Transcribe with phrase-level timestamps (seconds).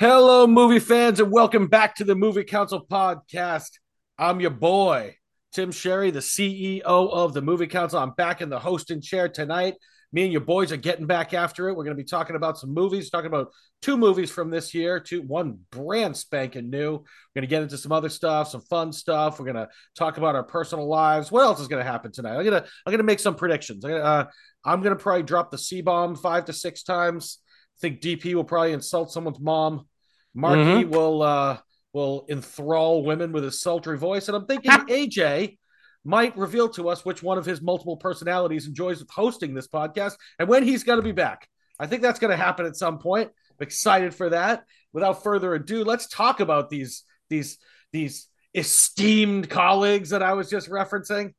[0.00, 3.68] Hello, movie fans, and welcome back to the Movie Council podcast.
[4.16, 5.16] I'm your boy,
[5.52, 7.98] Tim Sherry, the CEO of the Movie Council.
[7.98, 9.74] I'm back in the hosting chair tonight.
[10.10, 11.72] Me and your boys are getting back after it.
[11.72, 13.48] We're going to be talking about some movies, talking about
[13.82, 16.92] two movies from this year, two one brand spanking new.
[16.92, 19.38] We're going to get into some other stuff, some fun stuff.
[19.38, 21.30] We're going to talk about our personal lives.
[21.30, 22.38] What else is going to happen tonight?
[22.38, 23.84] I'm going to I'm going to make some predictions.
[23.84, 24.26] I'm going to, uh,
[24.64, 27.36] I'm going to probably drop the C bomb five to six times.
[27.76, 29.86] I think DP will probably insult someone's mom.
[30.34, 31.58] Marky will uh,
[31.92, 35.58] will enthrall women with his sultry voice, and I'm thinking AJ
[36.04, 40.48] might reveal to us which one of his multiple personalities enjoys hosting this podcast and
[40.48, 41.48] when he's going to be back.
[41.78, 43.30] I think that's going to happen at some point.
[43.50, 44.64] I'm excited for that.
[44.92, 47.58] Without further ado, let's talk about these these
[47.92, 51.34] these esteemed colleagues that I was just referencing.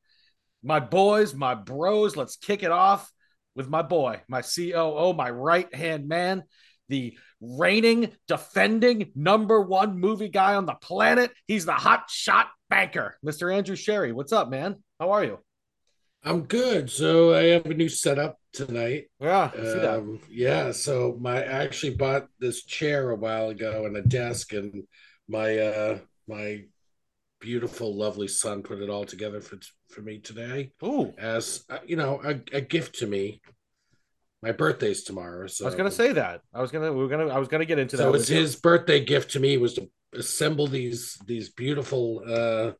[0.64, 2.16] My boys, my bros.
[2.16, 3.12] Let's kick it off
[3.56, 6.44] with my boy, my COO, my right hand man,
[6.92, 11.32] the reigning, defending number one movie guy on the planet.
[11.48, 13.52] He's the hot shot banker, Mr.
[13.52, 14.12] Andrew Sherry.
[14.12, 14.76] What's up, man?
[15.00, 15.40] How are you?
[16.24, 16.92] I'm good.
[16.92, 19.06] So I have a new setup tonight.
[19.20, 19.46] Yeah.
[19.46, 20.72] Um, yeah.
[20.72, 24.84] So my I actually bought this chair a while ago and a desk, and
[25.28, 26.66] my uh my
[27.40, 29.58] beautiful, lovely son put it all together for
[29.90, 33.42] for me today Ooh, as uh, you know a, a gift to me.
[34.44, 36.42] My birthday's tomorrow, so I was gonna say that.
[36.54, 38.20] I was gonna we were gonna I was gonna get into so that.
[38.20, 42.72] it's his birthday gift to me was to assemble these these beautiful uh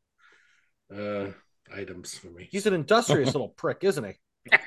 [0.94, 1.30] uh
[1.74, 2.48] items for me.
[2.50, 4.12] He's an industrious little prick, isn't he?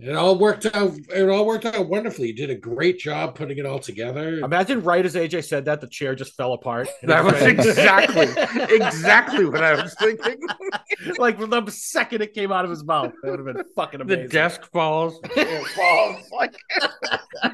[0.00, 0.92] It all worked out.
[1.12, 2.28] It all worked out wonderfully.
[2.28, 4.38] You did a great job putting it all together.
[4.40, 6.88] Imagine right as AJ said that, the chair just fell apart.
[7.02, 8.28] That was ran- exactly
[8.76, 10.36] exactly what I was thinking.
[11.18, 13.12] like from the second it came out of his mouth.
[13.22, 14.22] That would have been fucking amazing.
[14.24, 15.18] The desk falls.
[15.74, 16.54] Falls like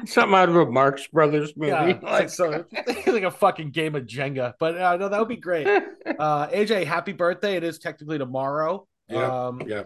[0.05, 1.71] something out of a Marx Brothers movie.
[1.71, 2.65] Yeah, like, Like, so
[3.07, 4.53] like a fucking game of Jenga.
[4.59, 5.67] But uh, no, that would be great.
[5.67, 7.55] Uh, AJ, happy birthday!
[7.55, 8.87] It is technically tomorrow.
[9.09, 9.83] Yeah, Um, yeah,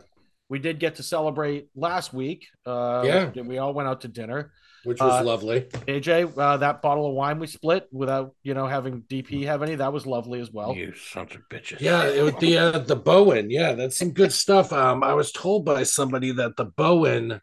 [0.49, 2.47] we did get to celebrate last week.
[2.65, 3.41] Uh, Yeah.
[3.41, 4.51] we all went out to dinner.
[4.85, 5.61] which was uh, lovely.
[5.87, 9.75] AJ, uh, that bottle of wine we split without you know having DP have any.
[9.75, 10.73] That was lovely as well.
[10.75, 11.81] you sons of bitches.
[11.81, 13.47] Yeah, it was the uh, the Böen.
[13.49, 14.71] Yeah, that's some good stuff.
[14.71, 17.41] Um, I was told by somebody that the Böen,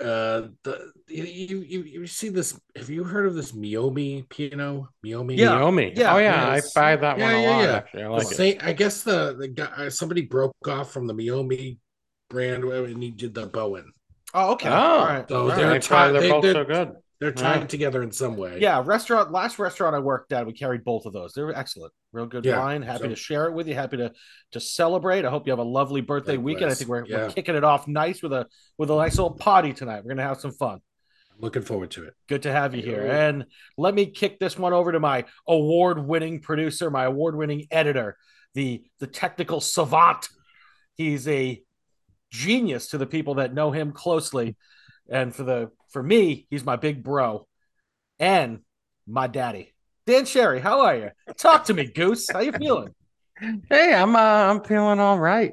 [0.00, 1.24] uh, the you
[1.66, 2.58] you you see this?
[2.76, 4.88] Have you heard of this Meiomi piano?
[5.04, 5.36] Meiomi.
[5.36, 5.54] Yeah.
[5.54, 5.92] Naomi.
[5.96, 6.76] Yeah, oh yeah, yes.
[6.76, 7.62] I buy that Yeah, one a yeah, lot.
[7.64, 7.76] yeah.
[7.76, 8.36] Actually, I The like it.
[8.36, 11.78] same- I guess the the guy uh, somebody broke off from the Meiomi
[12.28, 13.84] brand and he did the Böen.
[14.34, 14.68] Oh, okay.
[14.68, 14.72] Oh.
[14.72, 15.28] all right.
[15.28, 15.72] So All they're right.
[15.74, 16.92] That's why they're they- both they're- so good.
[17.18, 17.66] They're tied Yeah.
[17.68, 18.58] together in some way.
[18.60, 19.32] Yeah, restaurant.
[19.32, 21.32] Last restaurant I worked at, we carried both of those.
[21.32, 22.82] They were excellent, real good Yeah, wine.
[22.82, 23.74] Happy so- to share it with you.
[23.74, 24.12] Happy to
[24.52, 25.24] to celebrate.
[25.24, 26.44] I hope you have a lovely birthday Likewise.
[26.44, 26.70] weekend.
[26.70, 29.72] I think we're, we're kicking it off nice with a with a nice little party
[29.72, 30.04] tonight.
[30.04, 30.80] We're gonna have some fun.
[31.32, 32.12] I'm looking forward to it.
[32.28, 33.06] Good to have you here.
[33.06, 33.28] Yeah.
[33.28, 33.46] And
[33.78, 38.18] let me kick this one over to my award-winning producer, my award-winning editor,
[38.52, 40.28] the the technical savant.
[40.96, 41.62] He's a
[42.30, 44.56] genius to the people that know him closely.
[45.08, 47.46] And for the for me, he's my big bro
[48.18, 48.60] and
[49.06, 49.74] my daddy.
[50.06, 51.10] Dan Sherry, how are you?
[51.36, 52.28] Talk to me, Goose.
[52.30, 52.94] How you feeling?
[53.68, 55.52] Hey, I'm uh, I'm feeling all right.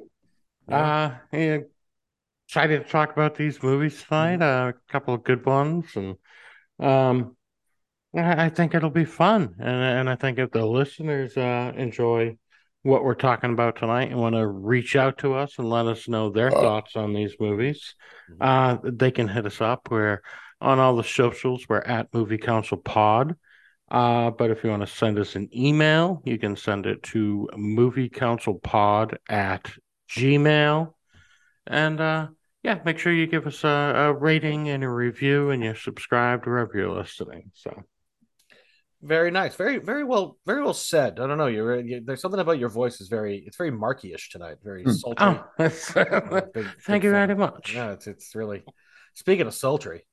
[0.72, 1.58] Uh, yeah,
[2.48, 4.42] excited to talk about these movies tonight.
[4.42, 6.16] Uh, a couple of good ones, and
[6.80, 7.36] um,
[8.16, 9.56] I, I think it'll be fun.
[9.60, 12.38] And and I think if the listeners uh enjoy
[12.84, 16.08] what we're talking about tonight and want to reach out to us and let us
[16.08, 17.96] know their thoughts on these movies,
[18.40, 19.88] uh, they can hit us up.
[19.90, 20.22] We're
[20.60, 21.66] on all the socials.
[21.68, 23.36] We're at Movie Council Pod.
[23.90, 27.48] Uh, but if you want to send us an email, you can send it to
[27.54, 29.72] moviecouncilpod at
[30.10, 30.94] gmail.
[31.68, 32.28] And uh,
[32.64, 36.46] yeah, make sure you give us a, a rating and a review and you're subscribed
[36.46, 37.52] wherever you're listening.
[37.54, 37.84] So
[39.06, 39.54] Very nice.
[39.56, 41.20] Very, very well, very well said.
[41.20, 41.48] I don't know.
[41.48, 44.58] You're, you there's something about your voice is very, it's very marky-ish tonight.
[44.64, 45.26] Very sultry.
[45.28, 45.70] oh, Uh,
[46.54, 47.28] big- thank big you fan.
[47.28, 47.74] very much.
[47.76, 48.64] Yeah, it's it's really.
[49.14, 50.06] Speaking of sultry,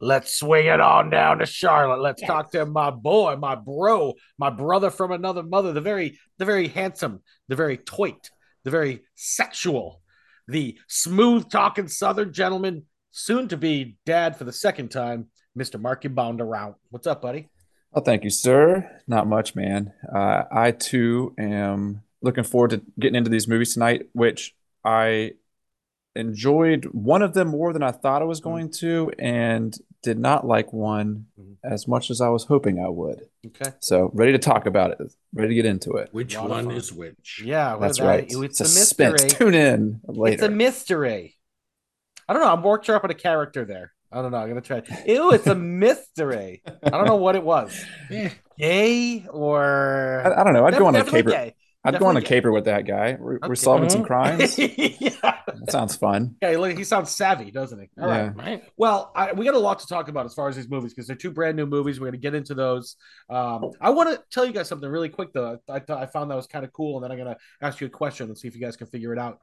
[0.00, 2.00] let's swing it on down to Charlotte.
[2.02, 5.72] Let's talk to my boy, my bro, my brother from another mother.
[5.72, 8.30] The very, the very handsome, the very toit,
[8.64, 10.02] the very sexual,
[10.46, 15.80] the smooth talking Southern gentleman, soon to be dad for the second time, Mr.
[15.80, 16.74] Marky Bondarout.
[16.90, 17.48] What's up, buddy?
[17.94, 19.00] Oh, thank you, sir.
[19.06, 19.92] Not much, man.
[20.14, 24.54] Uh, I too am looking forward to getting into these movies tonight, which
[24.84, 25.32] I
[26.14, 30.46] enjoyed one of them more than I thought I was going to, and did not
[30.46, 31.56] like one Mhm.
[31.64, 33.28] as much as I was hoping I would.
[33.46, 33.70] Okay.
[33.80, 35.12] So, ready to talk about it.
[35.32, 36.08] Ready to get into it.
[36.12, 37.42] Which one is which?
[37.44, 38.26] Yeah, That's that- right.
[38.28, 39.22] It's a Suspense.
[39.22, 39.30] mystery.
[39.30, 40.34] Tune in later.
[40.34, 41.36] It's a mystery.
[42.28, 42.52] I don't know.
[42.52, 43.92] I'm worked up on a character there.
[44.10, 44.38] I don't know.
[44.38, 44.82] I'm gonna try.
[45.06, 46.62] Ew, it's a mystery.
[46.82, 47.78] I don't know what it was.
[48.58, 50.66] Gay or I, I don't know.
[50.66, 51.30] I'd go on a Definitely caper.
[51.30, 51.54] gay.
[51.84, 52.28] I'd go on a Definitely gay.
[52.28, 53.16] caper with that guy.
[53.20, 53.54] We're, we're Okay.
[53.54, 54.58] solving some crimes.
[54.58, 55.10] yeah.
[55.22, 56.34] That sounds fun.
[56.42, 57.88] Yeah, look, he sounds savvy, doesn't he?
[58.00, 58.24] All right.
[58.24, 58.32] Yeah.
[58.34, 58.62] Right.
[58.76, 61.06] Well, I, we got a lot to talk about as far as these movies because
[61.06, 62.00] they're two brand new movies.
[62.00, 62.96] We're going to get into those.
[63.30, 65.58] Um, I want to tell you guys something really quick though.
[65.68, 67.80] I, I, I found that was kind of cool, and then I'm going to ask
[67.80, 69.38] you a question and see if you guys can figure it out.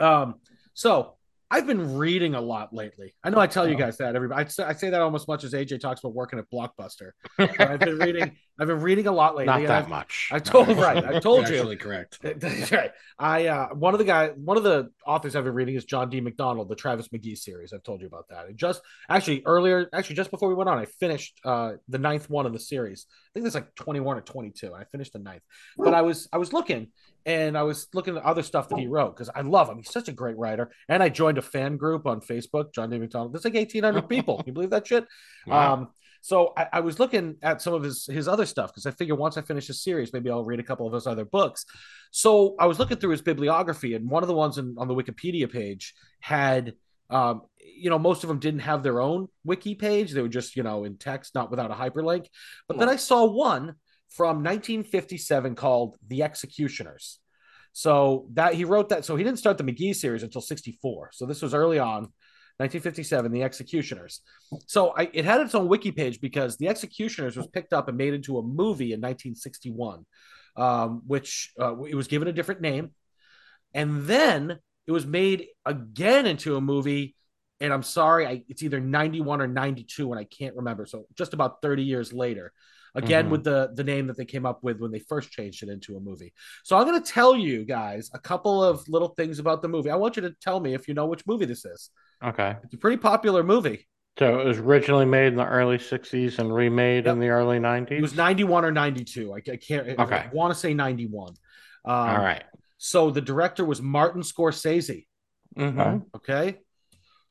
[0.00, 0.36] Um,
[0.74, 1.14] so
[1.50, 3.14] I've been reading a lot lately.
[3.24, 3.78] I know I tell you Oh.
[3.78, 4.44] guys that everybody.
[4.44, 7.12] I say, I say that almost as much as AJ talks about working at Blockbuster.
[7.38, 8.36] I've been reading.
[8.60, 9.46] I've been reading a lot lately.
[9.46, 10.28] Not that I've- much.
[10.30, 11.02] I told right.
[11.02, 11.56] I told you.
[11.56, 12.18] Actually, correct.
[12.22, 12.90] That's right.
[13.18, 16.10] I uh one of the guy one of the authors I've been reading is John
[16.10, 16.20] D.
[16.20, 17.72] MacDonald, the Travis McGee series.
[17.72, 18.46] I've told you about that.
[18.46, 22.28] And just actually earlier, actually just before we went on, I finished uh the ninth
[22.28, 23.06] one of the series.
[23.10, 24.74] I think there's like 21 or 22.
[24.74, 25.42] I finished the ninth.
[25.78, 26.88] But I was I was looking
[27.28, 29.76] and I was looking at other stuff that he wrote because I love him.
[29.76, 30.70] He's such a great writer.
[30.88, 32.98] And I joined a fan group on Facebook, John D.
[32.98, 33.34] MacDonald.
[33.34, 34.38] There's like 1,800 people.
[34.38, 35.06] Can you believe that shit?
[35.46, 35.74] Wow.
[35.74, 35.88] Um,
[36.22, 39.14] so I, I was looking at some of his his other stuff because I figure
[39.14, 41.66] once I finish his series, maybe I'll read a couple of his other books.
[42.12, 44.94] So I was looking through his bibliography, and one of the ones in, on the
[44.94, 46.72] Wikipedia page had,
[47.10, 50.56] um, you know, most of them didn't have their own wiki page; they were just
[50.56, 52.26] you know in text, not without a hyperlink.
[52.68, 53.74] But then I saw one
[54.08, 57.18] from 1957 called "The Executioners."
[57.72, 59.04] So that he wrote that.
[59.04, 61.10] So he didn't start the McGee series until 64.
[61.12, 62.08] So this was early on,
[62.58, 64.20] 1957, The Executioners.
[64.66, 67.96] So I, it had its own wiki page because The Executioners was picked up and
[67.96, 70.04] made into a movie in 1961,
[70.56, 72.90] um, which uh, it was given a different name,
[73.74, 74.58] and then
[74.88, 77.14] it was made again into a movie.
[77.60, 80.84] And I'm sorry, I, it's either 91 or 92, and I can't remember.
[80.84, 82.52] So just about 30 years later,
[82.94, 83.30] again Mhm.
[83.30, 85.96] with the the name that they came up with when they first changed it into
[85.96, 86.32] a movie.
[86.64, 89.90] So I'm going to tell you guys a couple of little things about the movie.
[89.90, 91.90] I want you to tell me if you know which movie this is.
[92.24, 92.56] Okay.
[92.64, 93.86] It's a pretty popular movie.
[94.18, 97.12] So it was originally made in the early 60s and remade Yep.
[97.12, 97.92] in the early 90s.
[97.98, 99.32] It was 91 or 92.
[99.32, 99.88] I, I can't.
[99.98, 100.16] Okay.
[100.16, 101.34] I want to say 91.
[101.84, 102.42] Um, All right.
[102.78, 105.06] So the director was Martin Scorsese.
[105.56, 106.06] Mhm.
[106.16, 106.58] Okay.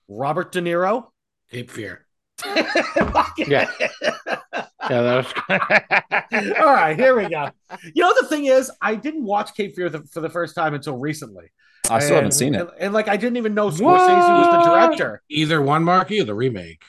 [0.08, 1.08] Robert De Niro.
[1.52, 2.06] Cape Fear.
[3.38, 3.70] Yeah.
[4.92, 7.50] Yeah, that was All right, here we go.
[7.94, 10.74] You know, the thing is, I didn't watch Cape Fear the, for the first time
[10.74, 11.52] until recently.
[11.90, 12.62] I still haven't seen it.
[12.62, 15.22] And, and, like, I didn't even know Scorsese was the director.
[15.30, 16.84] Either one, Marky, or the remake.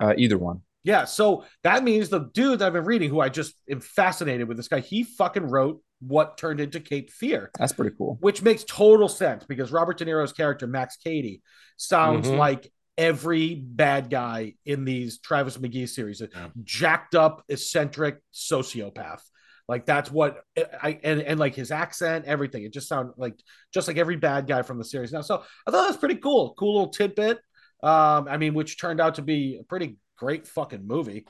[0.00, 0.62] Uh, either one.
[0.84, 4.46] Yeah, so that means the dude that I've been reading, who I just am fascinated
[4.46, 7.50] with this guy, he fucking wrote what turned into Cape Fear.
[7.58, 8.16] That's pretty cool.
[8.20, 11.42] which makes total sense because Robert De Niro's character Max Cady
[11.76, 12.38] sounds Mhm.
[12.38, 16.48] like every bad guy in these Travis McGee series, a Yeah.
[16.64, 19.20] jacked up, eccentric sociopath.
[19.68, 20.42] Like that's what
[20.82, 22.64] I and and like his accent, everything.
[22.64, 23.34] It just sounded like
[23.72, 25.12] just like every bad guy from the series.
[25.12, 25.36] Now, so
[25.66, 27.38] I thought that was pretty cool, cool little tidbit.
[27.82, 31.26] Um, I mean, which turned out to be a pretty great fucking movie.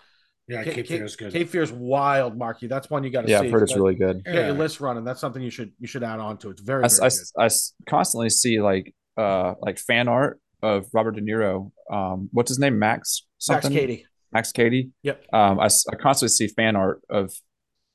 [0.47, 1.33] Yeah, Ca- Cape Ca- Fear is good.
[1.33, 2.69] Cape Fear's wild, Marky.
[2.69, 3.47] That's one you got to Yeah, see.
[3.47, 4.25] I've heard it's really good.
[4.25, 4.53] got your Yeah.
[4.53, 5.05] list running.
[5.05, 6.49] That's something you should you should add on to.
[6.51, 7.19] It's very, I, very I, good.
[7.39, 11.71] I s- constantly see like uh like fan art of Robert De Niro.
[11.91, 12.79] Um, what's his name?
[12.79, 13.57] Max something?
[13.57, 13.81] Max something.
[13.81, 14.07] Cady.
[14.33, 14.91] Max Cady.
[15.03, 15.25] Yep.
[15.33, 17.33] Um, I, s- I constantly see fan art of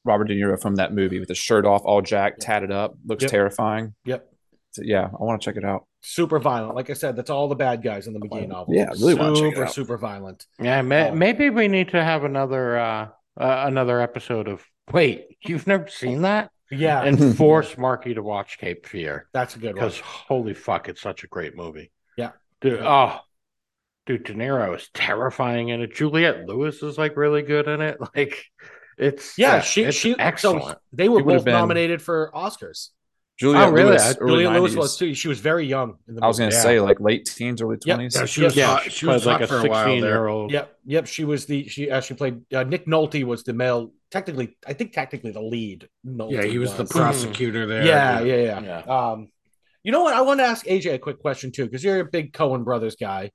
[0.05, 2.95] Robert De Niro from that movie with his shirt off, all jacked, tatted up.
[3.05, 3.31] Looks Yep.
[3.31, 3.93] terrifying.
[4.05, 4.27] Yep.
[4.71, 5.85] So, yeah, I want to check it out.
[6.01, 6.75] Super violent.
[6.75, 8.73] Like I said, that's all the bad guys in the McGee novel.
[8.73, 9.73] Yeah, I really wanna check it super, out.
[9.73, 10.45] super violent.
[10.59, 11.15] Yeah, may, Oh.
[11.15, 13.07] maybe we need to have another uh,
[13.39, 16.49] uh another episode of Wait, you've never seen that?
[16.71, 19.75] Yeah, And force Marky to watch Cape Fear that's a good one.
[19.75, 21.91] because holy fuck, it's such a great movie.
[22.17, 22.31] Yeah.
[22.63, 23.19] Dude, oh,
[24.07, 25.93] dude, De Niro is terrifying in it.
[25.93, 27.97] Juliette Lewis is like really good in it.
[28.15, 28.45] Like,
[28.97, 30.63] it's Yeah, she it's she excellent.
[30.65, 32.89] So they were both been- nominated for Oscars.
[33.39, 33.89] Juliette Oh, really?
[33.89, 35.15] Lewis, I- Lewis was too.
[35.15, 36.61] She was very young in the I was gonna Yeah.
[36.61, 37.95] say like late teens, early Yep.
[37.97, 38.15] twenties.
[38.15, 38.91] Yeah, she was yeah, hot.
[38.91, 39.95] She was played like a for a while there.
[39.99, 40.51] year old.
[40.51, 41.07] Yep, yep.
[41.07, 43.91] She was the she uh, she played uh, Nick Nolte was the male.
[44.11, 45.89] Technically, I think technically the lead.
[46.05, 46.91] Nolte Yeah, he was the was.
[46.91, 47.83] prosecutor there.
[47.83, 48.79] Yeah, yeah, yeah, Yeah.
[49.11, 49.29] Um,
[49.83, 50.13] you know what?
[50.13, 52.95] I want to ask AJ a quick question too, because you're a big Coen Brothers
[52.95, 53.31] guy.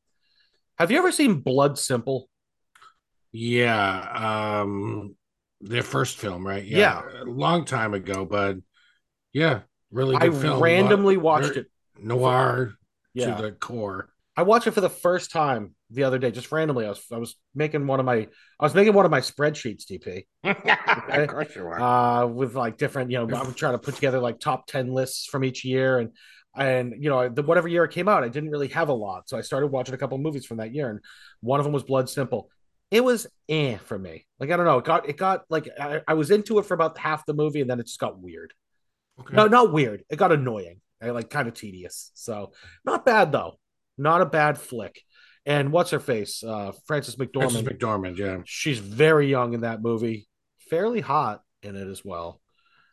[0.79, 2.29] Have you ever seen Blood Simple?
[3.33, 5.15] Yeah, um,
[5.61, 6.65] their first film, right?
[6.65, 7.03] Yeah.
[7.23, 8.57] a long time ago, but
[9.33, 10.61] yeah, really I film.
[10.63, 11.67] randomly Lo- watched it.
[12.01, 12.75] noir
[13.15, 13.35] Yeah.
[13.37, 14.09] to the core.
[14.37, 16.87] I watched it for the first time the other day, just randomly.
[16.87, 18.29] I was I was making one of my
[18.61, 20.25] I was making one of my spreadsheets, DP.
[20.45, 21.81] of course you are.
[21.81, 25.27] uh, with like different, you know, I'm trying to put together like top 10 lists
[25.27, 25.99] from each year.
[25.99, 26.11] And,
[26.57, 29.29] and, you know, the, whatever year it came out, I didn't really have a lot.
[29.29, 30.91] So I started watching a couple movies from that year.
[30.91, 31.01] And
[31.41, 32.51] one of them was Blood Simple.
[32.91, 34.27] It was eh for me.
[34.41, 34.79] Like, I don't know.
[34.79, 37.61] It got, it got like, I, I was into it for about half the movie
[37.61, 38.53] and then it just got weird.
[39.21, 39.37] Okay.
[39.37, 40.05] No, not weird.
[40.09, 40.81] It got annoying.
[41.03, 42.11] I like kind of tedious.
[42.15, 42.53] So
[42.85, 43.59] not bad though.
[43.97, 45.03] Not a bad flick.
[45.47, 46.43] And what's her face?
[46.45, 47.53] Uh, Frances McDormand.
[47.53, 48.39] Frances McDormand, yeah.
[48.45, 50.29] She's very young in that movie,
[50.71, 52.41] fairly hot in it as well.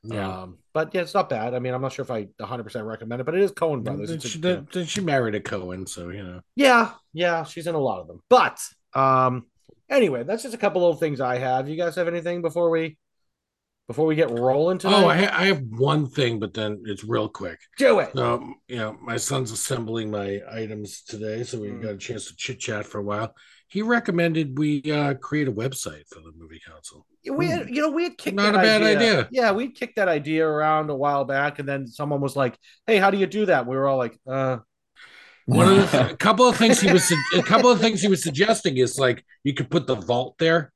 [0.07, 0.41] Yeah.
[0.43, 1.53] Um, but yeah, it's not bad.
[1.53, 4.09] I mean, I'm not sure if I 100% recommend it, but it is Coen Brothers.
[4.11, 6.41] A- she, then, then she married a Coen, so you know.
[6.55, 8.21] yeah, yeah, she's in a lot of them.
[8.29, 8.59] But
[8.93, 9.45] um,
[9.89, 11.69] anyway, that's just a couple little things I have.
[11.69, 12.97] You guys have anything before we
[13.87, 15.03] before we get rolling tonight?
[15.03, 17.59] Oh, I, ha- I have one thing, but then it's real quick.
[17.77, 18.09] do it.
[18.15, 21.81] You know, my son's assembling my items today, so we Mm.
[21.83, 23.35] got a chance to chit chat for a while.
[23.75, 27.05] He recommended we uh, create a website for the movie council.
[27.29, 29.27] We had, you know, we had kicked Not that a bad idea.
[29.31, 32.95] Yeah, we kicked that idea around a while back, and then someone was like, "Hey,
[32.97, 34.59] how do you do that?" We were all like, "Uh,
[35.45, 38.23] One of the a couple of things he was a couple of things he was
[38.23, 40.71] suggesting is like you could put the vault there.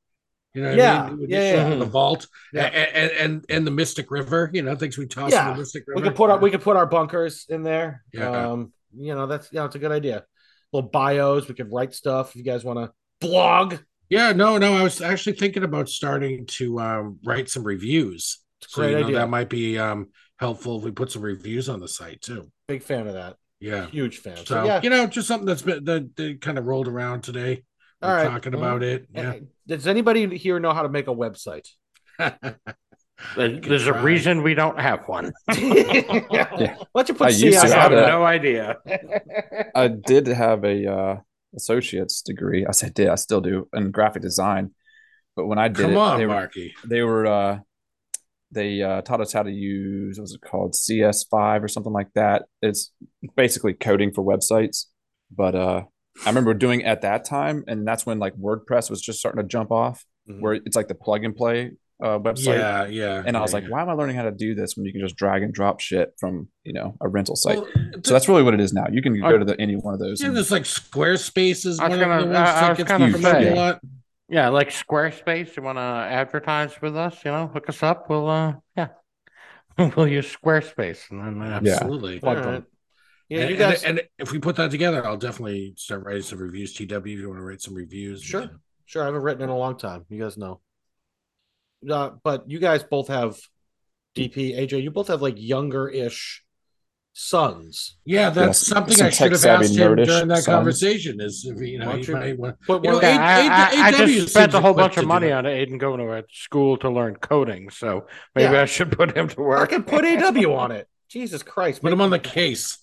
[0.53, 1.29] You know, what Yeah, I mean?
[1.29, 1.75] yeah, yeah.
[1.75, 2.65] the vault Yeah.
[2.65, 4.49] and, and and the Mystic River.
[4.53, 5.47] You know, things we toss Yeah.
[5.49, 6.01] in the Mystic River.
[6.01, 8.03] we could put our we could put our bunkers in there.
[8.13, 8.29] Yeah.
[8.51, 10.25] Um, you know, that's you know, it's a good idea.
[10.71, 12.91] Little bios, we could write stuff if you guys want to
[13.25, 13.75] blog.
[14.09, 14.73] Yeah, no, no.
[14.73, 18.39] I was actually thinking about starting to um, write some reviews.
[18.61, 19.15] It's a So great you know, idea.
[19.19, 20.09] that might be um,
[20.39, 22.51] helpful if we put some reviews on the site too.
[22.67, 23.35] Big fan of that.
[23.59, 23.87] Yeah.
[23.87, 24.37] Huge fan.
[24.37, 24.79] So, So yeah.
[24.81, 27.63] you know, just something that's been that, that kind of rolled around today.
[28.01, 28.29] All We're right.
[28.29, 29.07] talking about it.
[29.13, 29.35] Yeah.
[29.67, 31.67] Does anybody here know how to make a website?
[33.35, 35.33] There's, there's a reason we don't have one.
[35.45, 35.55] Why
[36.95, 38.77] don't you put I used I have to- no idea.
[39.75, 41.15] I did have a uh,
[41.55, 42.65] associate's degree.
[42.65, 43.09] I said did.
[43.09, 44.71] I still do in graphic design.
[45.35, 46.51] But when I did Come it, on, they were,
[46.85, 47.59] they were uh,
[48.51, 52.11] they uh, taught us how to use what was it called CS5 or something like
[52.15, 52.43] that.
[52.61, 52.91] It's
[53.35, 54.85] basically coding for websites.
[55.31, 55.83] But uh,
[56.25, 59.41] I remember doing it at that time, and that's when like WordPress was just starting
[59.41, 60.41] to jump off, Mhm.
[60.41, 62.57] where it's like the plug and play uh, website.
[62.57, 63.23] Yeah, yeah.
[63.25, 63.69] And I yeah, was like, yeah.
[63.69, 65.79] why am I learning how to do this when you can just drag and drop
[65.79, 67.57] shit from you know a rental site?
[67.57, 67.67] Well,
[68.03, 68.85] so that's really what it is now.
[68.91, 70.21] You can go to the, any one of those.
[70.21, 72.77] yeah, and- there's like Squarespace is one gonna- of the ones I- I that was
[72.77, 73.51] gets gonna promoted say.
[73.51, 73.81] a lot.
[74.29, 75.57] Yeah, like Squarespace.
[75.57, 77.23] You want to advertise with us?
[77.25, 78.09] You know, hook us up.
[78.09, 78.89] We'll, uh, yeah,
[79.95, 81.73] we'll use Squarespace, and then uh, Yeah.
[81.73, 82.19] Absolutely.
[82.19, 82.53] Plug All them.
[82.53, 82.63] right.
[83.27, 83.83] Yeah, and, you guys.
[83.83, 86.73] and, and if we put that together, I'll definitely start writing some reviews.
[86.73, 88.49] TW, if you want to write some reviews, Sure.
[88.85, 90.05] Sure, I haven't written in a long time.
[90.09, 90.61] You guys know.
[91.87, 93.37] Uh, but you guys both have
[94.15, 94.81] DP, AJ.
[94.83, 96.43] You both have like younger-ish
[97.13, 97.97] sons.
[98.05, 100.45] Yeah, that's Yes, something some I should have asked him during that sons.
[100.45, 101.19] conversation.
[101.21, 103.07] Is if, you know, Why he don't you- might want- But You know, what- A-
[103.07, 106.13] Yeah, I, I, I just spent a whole bunch of money on Aiden going to
[106.13, 108.61] a school to learn coding, so maybe Yeah.
[108.61, 109.59] I should put him to work.
[109.59, 110.87] I can put AW on it.
[111.09, 111.81] Jesus Christ.
[111.81, 112.77] put him on the case.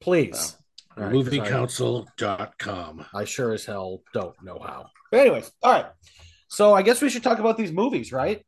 [0.00, 0.56] please.
[0.96, 3.06] All right, 'cause I- Moviecouncil.com.
[3.14, 4.90] I sure as hell don't know how.
[5.10, 5.86] But anyways, all right.
[6.48, 8.44] So I guess we should talk about these movies, right?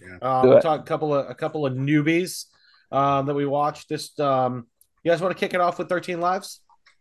[0.00, 0.16] Yeah.
[0.22, 2.46] Uh, we'll talk a couple of a couple of newbies
[2.90, 3.88] um, that we watched.
[3.88, 4.66] This um,
[5.02, 6.60] you guys want to kick it off with Thirteen Lives?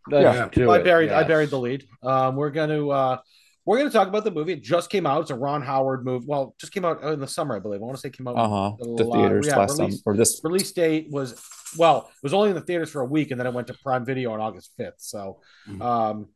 [0.09, 0.49] Let's Yeah.
[0.51, 1.85] do I it, buried I buried the lead.
[2.03, 3.17] Um, we're gonna uh,
[3.65, 4.53] we're gonna talk about the movie.
[4.53, 5.21] It just came out.
[5.21, 6.25] It's a Ron Howard movie.
[6.27, 7.81] Well, just came out in the summer, I believe.
[7.81, 8.35] I want to say it came out.
[8.35, 8.71] Uh huh.
[8.81, 10.41] in The la- theaters yeah, last release- summer or this.
[10.43, 11.39] Release date was
[11.77, 13.75] well, it was only in the theaters for a week, and then it went to
[13.83, 14.95] Prime Video on August fifth.
[14.97, 15.39] So,
[15.69, 15.81] Mhm.
[15.81, 16.27] um,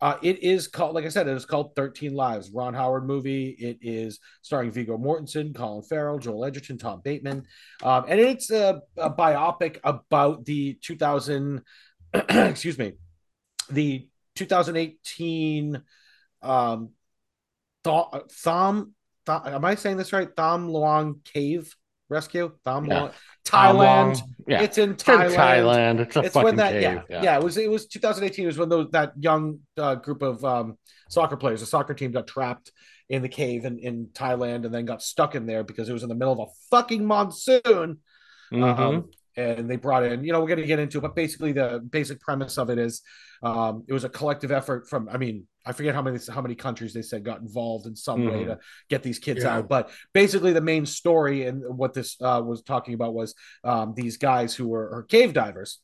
[0.00, 2.50] uh, it is called, like I said, it is called Thirteen Lives.
[2.50, 3.48] Ron Howard movie.
[3.50, 7.44] It is starring Viggo Mortensen, Colin Farrell, Joel Edgerton, Tom Bateman,
[7.82, 11.62] um, and it's a, a biopic about the 2000.
[12.14, 12.94] excuse me,
[13.70, 15.82] the 2018
[16.42, 16.90] um,
[17.84, 18.04] Th-
[18.44, 18.94] Thom.
[19.26, 20.28] Th- am I saying this right?
[20.34, 21.74] Tham Luang Cave
[22.08, 22.52] Rescue.
[22.66, 22.72] Yeah.
[22.80, 23.10] Luang,
[23.50, 24.12] How long?
[24.14, 24.22] Thailand.
[24.46, 25.36] Yeah, It's in It's in Thailand.
[25.36, 26.00] Thailand.
[26.00, 27.02] It's a It's fucking when that cave.
[27.10, 30.22] yeah, yeah it was it was 2018 it was when those that young uh, group
[30.22, 30.78] of um,
[31.10, 32.72] soccer players the soccer team got trapped
[33.08, 36.02] in the cave in, in Thailand and then got stuck in there because it was
[36.02, 37.98] in the middle of a fucking monsoon
[38.52, 38.78] Mhm.
[38.78, 41.52] um, and they brought in, you know, we're going to get into it, but basically
[41.52, 43.02] the basic premise of it is
[43.42, 46.54] um, it was a collective effort from, I mean, I forget how many how many
[46.54, 48.46] countries they said got involved in some way Mhm.
[48.46, 48.58] to
[48.88, 49.58] get these kids Yeah.
[49.58, 49.68] out.
[49.68, 53.34] But basically, the main story and what this uh, was talking about was
[53.64, 55.80] um, these guys who were cave divers,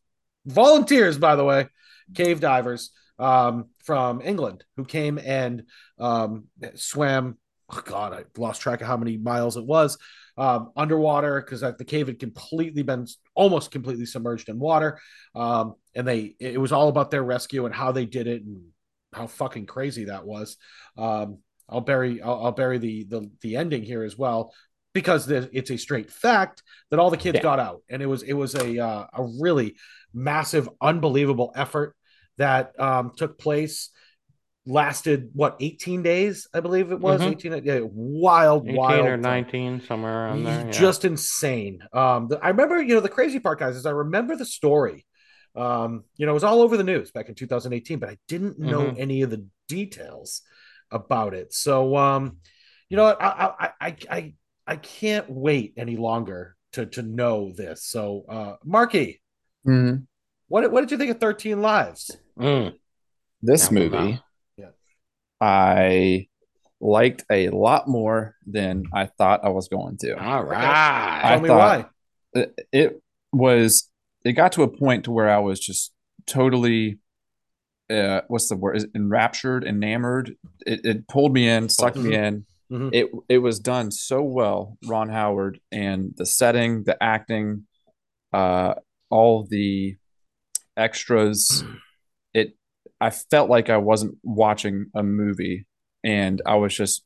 [0.46, 1.68] volunteers, by the way,
[2.14, 5.64] cave divers um, from England who came and
[5.98, 7.36] um, swam
[7.70, 9.98] oh God, I lost track of how many miles it was
[10.36, 14.98] um, underwater because the cave had completely been almost completely submerged in water.
[15.34, 18.62] Um, and they, it was all about their rescue and how they did it and
[19.14, 20.56] how fucking crazy that was.
[20.96, 24.52] Um, I'll bury, I'll, I'll bury the, the, the ending here as well
[24.92, 27.42] because it's a straight fact that all the kids yeah.
[27.42, 29.76] got out and it was, it was a, uh, a really
[30.12, 31.96] massive, unbelievable effort
[32.38, 33.90] that um, took place
[34.66, 37.32] lasted what 18 days i believe it was mm-hmm.
[37.32, 40.70] 18 yeah, wild 18 wild or 19 somewhere around there yeah.
[40.70, 44.36] just insane um the, i remember you know the crazy part guys is i remember
[44.36, 45.04] the story
[45.56, 48.58] um you know it was all over the news back in 2018 but i didn't
[48.58, 49.00] know mm-hmm.
[49.00, 50.42] any of the details
[50.90, 52.38] about it so um
[52.88, 54.34] you know I, I i i
[54.66, 59.22] i can't wait any longer to to know this so uh marky
[59.66, 60.02] mm-hmm.
[60.48, 62.74] what what did you think of 13 lives mm.
[63.42, 64.20] this movie
[64.56, 64.70] yeah.
[65.40, 66.28] I
[66.84, 70.22] liked a lot more than I thought I was going to.
[70.22, 71.22] All right.
[71.22, 71.86] Tell me why.
[72.72, 73.00] It,
[73.32, 73.90] was
[74.24, 75.92] it got to a point to where I was just
[76.26, 76.98] totally
[77.90, 78.76] uh what's the word?
[78.76, 80.34] Is enraptured, enamored.
[80.66, 82.08] It, it pulled me in, sucked mm-hmm.
[82.08, 82.46] me in.
[82.72, 82.88] Mm-hmm.
[82.92, 87.66] It it was done so well, Ron Howard, and the setting, the acting,
[88.32, 88.74] uh,
[89.10, 89.96] all the
[90.76, 91.64] extras.
[92.36, 92.56] It
[93.00, 95.66] I felt like I wasn't watching a movie
[96.02, 97.04] and I was just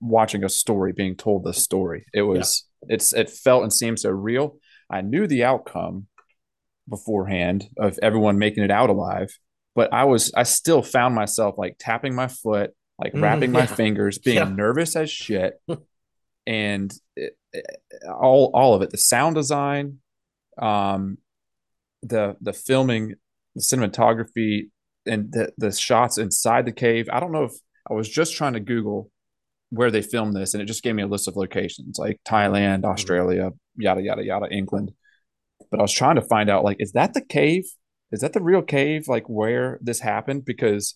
[0.00, 2.04] watching a story being told the story.
[2.12, 2.94] It was yeah.
[2.94, 4.56] it's it felt and seemed so real.
[4.90, 6.06] I knew the outcome
[6.88, 9.30] beforehand of everyone making it out alive,
[9.74, 13.60] but I was I still found myself like tapping my foot, like mm, wrapping yeah.
[13.60, 14.44] my fingers, being yeah.
[14.44, 15.60] nervous as shit.
[16.46, 17.66] and it, it,
[18.08, 19.98] all all of it, the sound design,
[20.60, 21.18] um
[22.02, 23.14] the the filming
[23.54, 24.70] the cinematography
[25.06, 27.08] and the, the shots inside the cave.
[27.12, 27.52] I don't know if
[27.90, 29.10] I was just trying to Google
[29.70, 32.78] where they filmed this, and it just gave me a list of locations like Thailand,
[32.78, 32.90] mm-hmm.
[32.90, 34.92] Australia, yada yada yada, England.
[35.70, 37.64] But I was trying to find out like, is that the cave?
[38.12, 39.08] Is that the real cave?
[39.08, 40.44] Like where this happened?
[40.44, 40.94] Because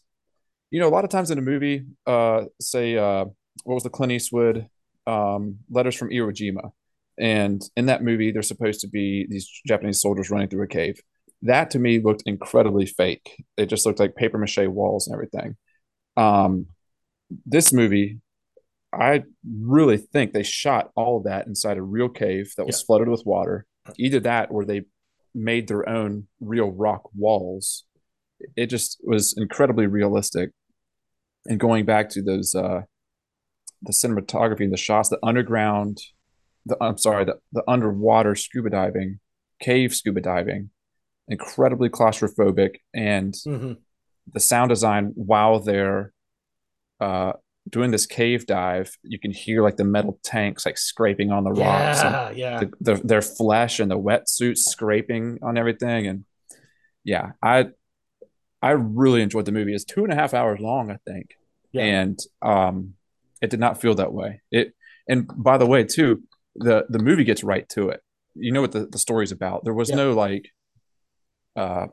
[0.70, 3.26] you know, a lot of times in a movie, uh, say, uh,
[3.64, 4.68] what was the Clint Eastwood
[5.06, 6.70] um, Letters from Iwo Jima,
[7.18, 10.98] and in that movie, there's supposed to be these Japanese soldiers running through a cave
[11.42, 13.44] that to me looked incredibly fake.
[13.56, 15.56] It just looked like paper mache walls and everything.
[16.16, 16.66] Um,
[17.44, 18.20] this movie,
[18.92, 22.86] I really think they shot all of that inside a real cave that was yeah.
[22.86, 23.66] flooded with water.
[23.98, 24.82] Either that or they
[25.34, 27.84] made their own real rock walls.
[28.56, 30.50] It just was incredibly realistic.
[31.46, 32.82] And going back to those, uh,
[33.82, 36.00] the cinematography and the shots, the underground,
[36.66, 39.18] the I'm sorry, the, the underwater scuba diving,
[39.60, 40.70] cave scuba diving,
[41.28, 43.72] incredibly claustrophobic and mm-hmm.
[44.32, 46.12] the sound design while they're
[47.00, 47.32] uh,
[47.68, 51.52] doing this cave dive you can hear like the metal tanks like scraping on the
[51.52, 52.60] rocks yeah, yeah.
[52.60, 56.24] The, the, their flesh and the wetsuits scraping on everything and
[57.04, 57.66] yeah i
[58.60, 61.36] i really enjoyed the movie it's two and a half hours long i think
[61.72, 61.82] yeah.
[61.82, 62.94] and um
[63.40, 64.74] it did not feel that way it
[65.08, 66.22] and by the way too
[66.56, 68.02] the the movie gets right to it
[68.34, 69.96] you know what the, the story's about there was yeah.
[69.96, 70.48] no like
[71.56, 71.86] uh,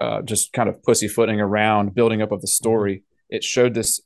[0.00, 2.96] uh, just kind of pussyfooting around, building up of the story.
[2.96, 3.36] Mm-hmm.
[3.36, 4.00] It showed this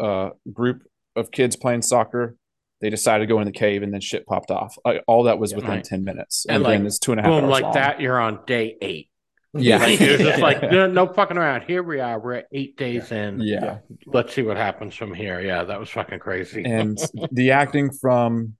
[0.00, 0.82] uh, group
[1.16, 2.36] of kids playing soccer.
[2.80, 4.76] They decided to go in the cave, and then shit popped off.
[4.84, 5.84] Like, all that was within right.
[5.84, 7.30] ten minutes, and, and like it's two and a half.
[7.30, 7.74] Boom, like long.
[7.74, 9.08] that, you're on day eight.
[9.56, 11.62] Yeah, like, it was just like no, no, fucking around.
[11.62, 12.18] Here we are.
[12.18, 13.40] We're eight days in.
[13.40, 15.40] Yeah, let's see what happens from here.
[15.40, 16.64] Yeah, that was fucking crazy.
[16.64, 16.98] And
[17.32, 18.56] the acting from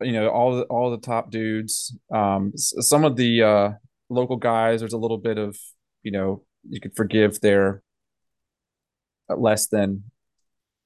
[0.00, 1.96] you know all the all the top dudes.
[2.12, 3.70] Um, some of the uh,
[4.08, 5.56] local guys, there's a little bit of
[6.02, 7.82] you know you could forgive their
[9.28, 10.04] less than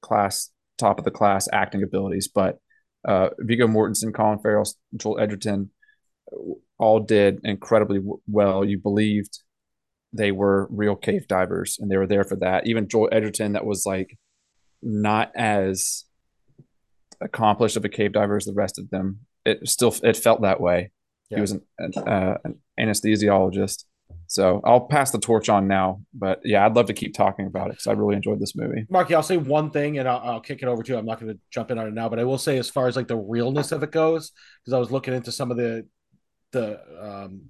[0.01, 2.59] class top of the class acting abilities, but
[3.07, 5.71] uh, Viggo Mortensen, Colin Farrell, Joel Edgerton,
[6.77, 8.63] all did incredibly well.
[8.65, 9.39] You believed
[10.13, 12.67] they were real cave divers, and they were there for that.
[12.67, 14.17] Even Joel Edgerton, that was like
[14.81, 16.05] not as
[17.21, 19.19] accomplished of a cave diver as the rest of them.
[19.45, 20.91] It still it felt that way.
[21.29, 21.37] Yeah.
[21.37, 23.85] He was an, an, uh, an, anesthesiologist.
[24.29, 26.01] So I'll pass the torch on now.
[26.13, 28.85] But yeah, I'd love to keep talking about it because I really enjoyed this movie.
[28.87, 30.99] Marky, I'll say one thing and I'll, I'll kick it over to you.
[30.99, 32.87] I'm not going to jump in on it now, but I will say as far
[32.87, 34.31] as like the realness of it goes,
[34.63, 35.87] because I was looking into some of the
[36.51, 37.41] the um,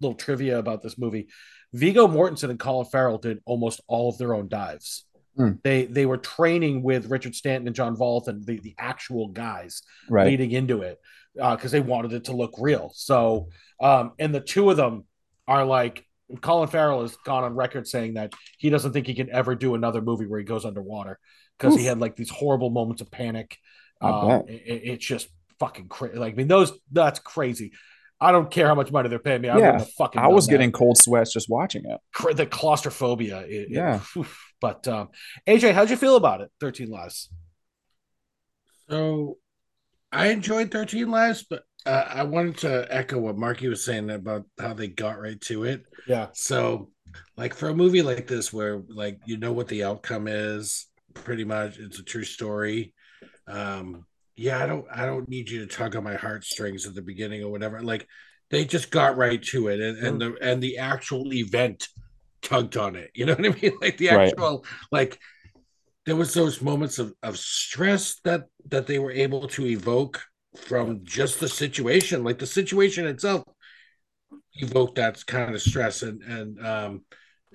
[0.00, 1.28] little trivia about this movie.
[1.72, 5.06] Viggo Mortensen and Colin Farrell did almost all of their own dives.
[5.38, 5.62] Mm.
[5.62, 10.26] They they were training with Richard Stanton and John and the, the actual guys right.
[10.26, 11.00] leading into it
[11.34, 12.92] because uh, they wanted it to look real.
[12.94, 13.48] So
[13.80, 15.04] um, and the two of them
[15.48, 16.06] are like
[16.40, 19.74] Colin Farrell has gone on record saying that he doesn't think he can ever do
[19.74, 21.18] another movie where he goes underwater
[21.58, 23.58] because he had like these horrible moments of panic.
[24.00, 25.28] Um, it- it- it's just
[25.60, 26.18] fucking crazy.
[26.18, 27.72] Like, I mean, those that's crazy.
[28.20, 29.48] I don't care how much money they're paying me.
[29.50, 30.20] I Yeah, fucking.
[30.20, 30.58] I was done that.
[30.58, 32.36] getting cold sweats just watching it.
[32.36, 33.40] The claustrophobia.
[33.42, 34.00] it- it- Yeah.
[34.16, 34.42] oof.
[34.60, 35.10] but um,
[35.46, 36.50] AJ, how'd you feel about it?
[36.60, 37.30] Thirteen Lives.
[38.88, 39.38] So
[40.12, 44.44] I enjoyed 13 Lives, but uh, I wanted to echo what Marky was saying about
[44.58, 45.84] how they got right to it.
[46.06, 46.28] Yeah.
[46.32, 46.90] So,
[47.36, 51.44] like for a movie like this, where like you know what the outcome is, pretty
[51.44, 52.92] much it's a true story.
[53.46, 54.04] Um,
[54.36, 57.42] yeah, I don't, I don't need you to tug on my heartstrings at the beginning
[57.42, 57.80] or whatever.
[57.82, 58.06] Like
[58.50, 61.88] they just got right to it, and, and the and the actual event
[62.42, 63.10] tugged on it.
[63.14, 63.72] You know what I mean?
[63.80, 64.34] Like the Right.
[64.34, 65.18] actual like
[66.04, 70.22] there was those moments of, of stress that that they were able to evoke
[70.56, 73.44] from just the situation like the situation itself
[74.54, 77.02] evoked that kind of stress and and um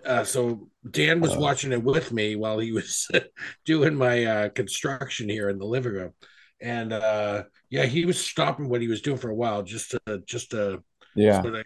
[0.05, 1.39] uh, so Dan was Uh.
[1.39, 3.07] watching it with me while he was
[3.65, 6.13] doing my uh, construction here in the living room,
[6.61, 10.23] and uh, yeah, he was stopping what he was doing for a while just to
[10.27, 10.83] just to
[11.15, 11.41] Yeah.
[11.41, 11.65] sort of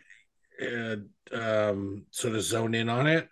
[1.33, 3.27] uh, um, sort of zone in on it.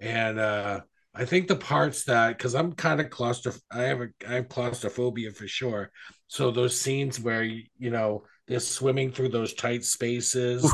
[0.00, 0.80] And uh,
[1.14, 4.48] I think the parts that because I'm kind of claustroph, I have a I have
[4.48, 5.90] claustrophobia for sure.
[6.28, 10.70] So those scenes where you know they're swimming through those tight spaces,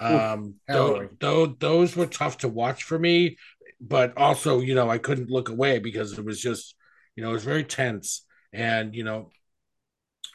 [0.00, 1.10] um, Harrowing.
[1.20, 3.36] those, those were tough to watch for me.
[3.80, 6.74] But also, you know, I couldn't look away because it was just,
[7.16, 8.24] you know, it was very tense.
[8.52, 9.30] And you know,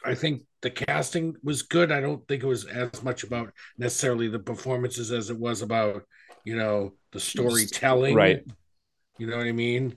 [0.04, 1.90] I think the casting was good.
[1.90, 6.04] I don't think it was as much about necessarily the performances as it was about,
[6.44, 8.14] you know, the storytelling.
[8.14, 8.42] Right.
[9.20, 9.96] You know what I mean?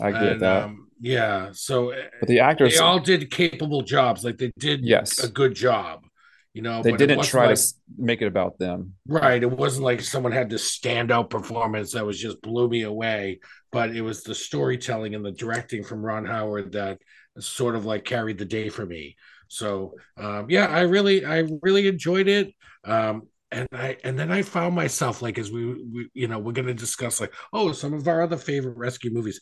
[0.00, 0.62] I get And, that.
[0.64, 1.50] Um, yeah.
[1.52, 4.24] So uh, but the actors, they all did capable jobs.
[4.24, 6.04] Like they did yes, a good job.
[6.52, 8.94] You know, they didn't try like- to make it about them.
[9.06, 9.42] Right.
[9.42, 13.40] It wasn't like someone had this standout performance that was just blew me away,
[13.72, 16.98] but it was the storytelling and the directing from Ron Howard that
[17.38, 19.16] sort of like carried the day for me.
[19.46, 22.52] So um, yeah, I really, I really enjoyed it.
[22.84, 26.52] Um, and I and then I found myself like as we, we you know we're
[26.52, 29.40] going to discuss like oh some of our other favorite rescue movies.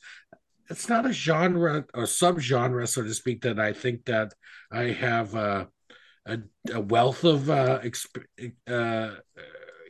[0.69, 4.33] It's not a genre or subgenre so to speak that I think that
[4.73, 5.69] I have a,
[6.73, 9.15] a wealth of uh, exp- uh,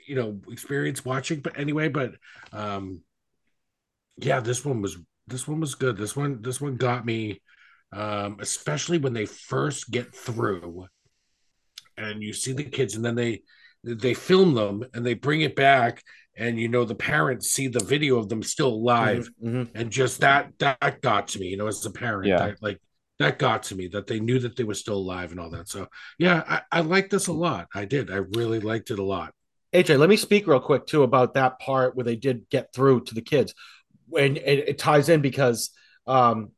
[0.07, 2.15] you know experience watching but anyway but
[2.53, 3.01] um
[4.19, 7.41] yeah this one was this one was good this one this one got me
[7.93, 10.87] um especially when they first get through
[11.97, 13.43] and you see the kids and then they
[13.87, 16.03] they film them and they bring it back
[16.37, 19.69] and you know the parents see the video of them still alive Mhm.
[19.75, 22.39] and just that that got to me you know as a parent Yeah.
[22.39, 22.81] that, like
[23.21, 25.69] that got to me that they knew that they were still alive and all that
[25.69, 25.87] so
[26.19, 29.33] yeah i, I liked this a lot i did i really liked it a lot
[29.75, 33.05] AJ, let me speak real quick too about that part where they did get through
[33.05, 33.53] to the kids.
[34.17, 35.71] And it, it ties in because
[36.07, 36.53] um,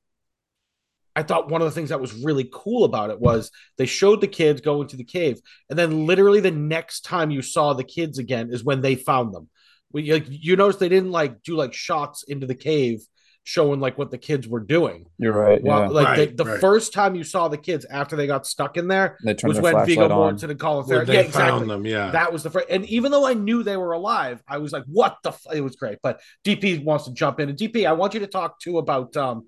[1.18, 4.20] I thought one of the things that was really cool about it was they showed
[4.20, 7.82] the kids going to the cave, and then literally the next time you saw the
[7.82, 9.48] kids again is when they found them.
[9.92, 13.00] We, like, you notice they didn't like do like shots into the cave
[13.42, 15.06] showing like what the kids were doing.
[15.18, 15.60] You're right.
[15.60, 15.88] Well, yeah.
[15.88, 16.60] like Right, the, the right.
[16.60, 19.72] first time you saw the kids after they got stuck in there they was when
[19.72, 20.08] flashlight Viggo.
[20.10, 21.08] Mortensen and Colin Farrell.
[21.08, 21.58] Yeah, exactly.
[21.60, 24.40] found them yeah That was the first, and even though I knew they were alive,
[24.46, 25.46] I was like, "What the?" F-?
[25.52, 25.98] It was great.
[26.02, 29.16] But DP wants to jump in, and DP, I want you to talk too about,
[29.16, 29.46] um,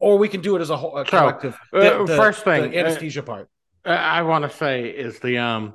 [0.00, 1.58] or we can do it as a whole a So, collective.
[1.72, 3.48] uh, first thing, the uh, anesthesia part.
[3.84, 5.74] Uh, I want to say is the um,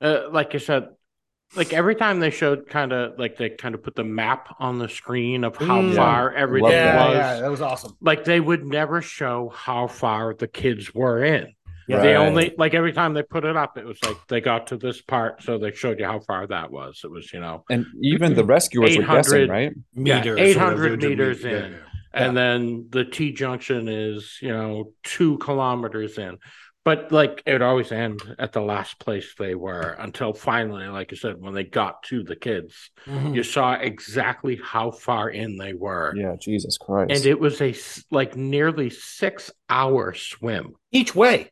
[0.00, 0.88] uh, like you said,
[1.56, 4.78] like every time they showed kind of like they kind of put the map on
[4.78, 5.96] the screen of how Mm.
[5.96, 7.14] far everything Yeah, was.
[7.16, 7.96] yeah, that was awesome.
[8.00, 11.54] Like they would never show how far the kids were in.
[11.88, 11.98] Yeah.
[12.02, 12.24] They Right.
[12.24, 15.00] only like every time they put it up, it was like they got to this
[15.02, 17.00] part, so they showed you how far that was.
[17.02, 19.72] It was you know, and even the rescuers were guessing, 800 right?
[19.94, 21.82] Yeah, 800 whatever, the meters meter-
[22.14, 26.38] yeah, and then the T junction is you know two kilometers in.
[26.82, 31.12] But like it would always end at the last place they were until finally, like
[31.12, 32.90] I said, when they got to the kids.
[33.06, 33.34] Mhm.
[33.34, 36.14] you saw exactly how far in they were.
[36.16, 37.12] Yeah, Jesus Christ.
[37.12, 37.74] And it was a
[38.10, 41.50] like nearly six hour swim Each way,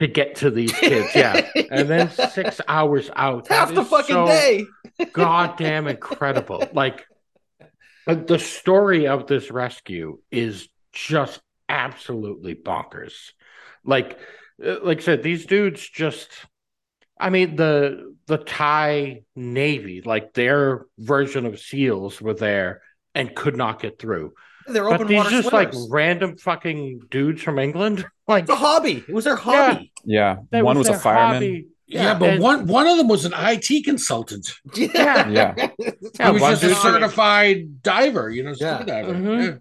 [0.00, 1.14] to get to these kids.
[1.14, 1.46] Yeah.
[1.70, 3.48] And then six hours out.
[3.48, 4.64] half the fucking so day.
[5.12, 6.64] goddamn incredible.
[6.72, 7.04] Like
[8.06, 13.30] the story of this rescue is just absolutely bonkers.
[13.84, 14.18] Like,
[14.64, 16.28] uh, like I said, these dudes just.
[17.18, 22.80] I mean the the Thai Navy, like their version of SEALs, were there
[23.14, 24.32] and could not get through.
[24.66, 28.56] They're But open these water just like random fucking dudes from England, like it's a
[28.56, 29.04] hobby.
[29.06, 29.92] It was their hobby.
[30.04, 31.34] yeah, that one was, a fireman.
[31.34, 31.66] hobby.
[31.90, 34.52] Yeah, but and- one one of them was an IT consultant.
[34.74, 35.28] Yeah.
[35.30, 35.54] Yeah.
[35.78, 38.76] He Yeah, was just a certified diver, you know, Yeah.
[38.76, 39.14] scuba diver.
[39.14, 39.44] Mhm.
[39.46, 39.54] Yeah.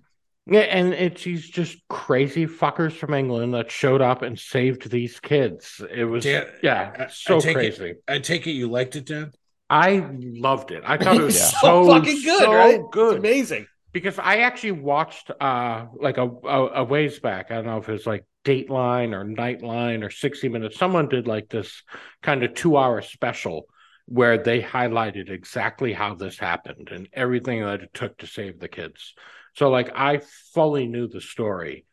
[0.52, 5.20] Yeah, and it's these just crazy fuckers from England that showed up and saved these
[5.20, 5.80] kids.
[5.94, 7.96] It was Dan, yeah, I- I so it- crazy.
[8.08, 9.32] I take it you liked it, Dan.
[9.70, 10.82] I loved it.
[10.86, 12.80] I thought it was It's so, fucking good, so right?
[12.92, 13.16] Good.
[13.18, 13.68] It's amazing.
[13.92, 17.52] Because I actually watched uh like a, a a ways back.
[17.52, 20.78] I don't know if it was like Dateline or Nightline or 60 Minutes.
[20.78, 21.84] Someone did like this
[22.22, 23.66] kind of two hour special
[24.06, 28.68] where they highlighted exactly how this happened and everything that it took to save the
[28.68, 29.14] kids.
[29.56, 30.22] So like I
[30.54, 31.86] fully knew the story.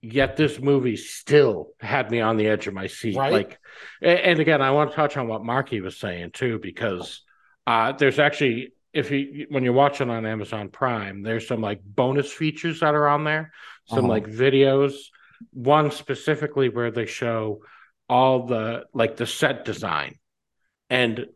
[0.00, 3.16] Yet this movie still had me on the edge of my seat.
[3.16, 3.32] Right.
[3.32, 3.58] Like
[4.00, 7.22] and again, I want to touch on what Marky was saying too, because
[7.66, 12.32] uh, there's actually if you when you're watching on Amazon Prime, there's some like bonus
[12.32, 13.52] features that are on there,
[13.86, 14.08] some Uh-huh.
[14.08, 14.94] like videos.
[15.52, 17.62] One specifically where they show
[18.08, 20.18] all the like the set design,
[20.90, 21.26] and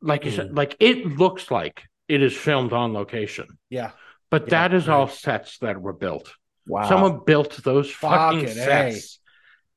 [0.00, 3.90] like you said, like it looks like it is filmed on location, Yeah.
[4.30, 6.32] but Yeah, that is all sets that were built.
[6.66, 6.88] Wow.
[6.88, 8.64] Someone built those fucking Fucking A.
[8.64, 9.18] sets.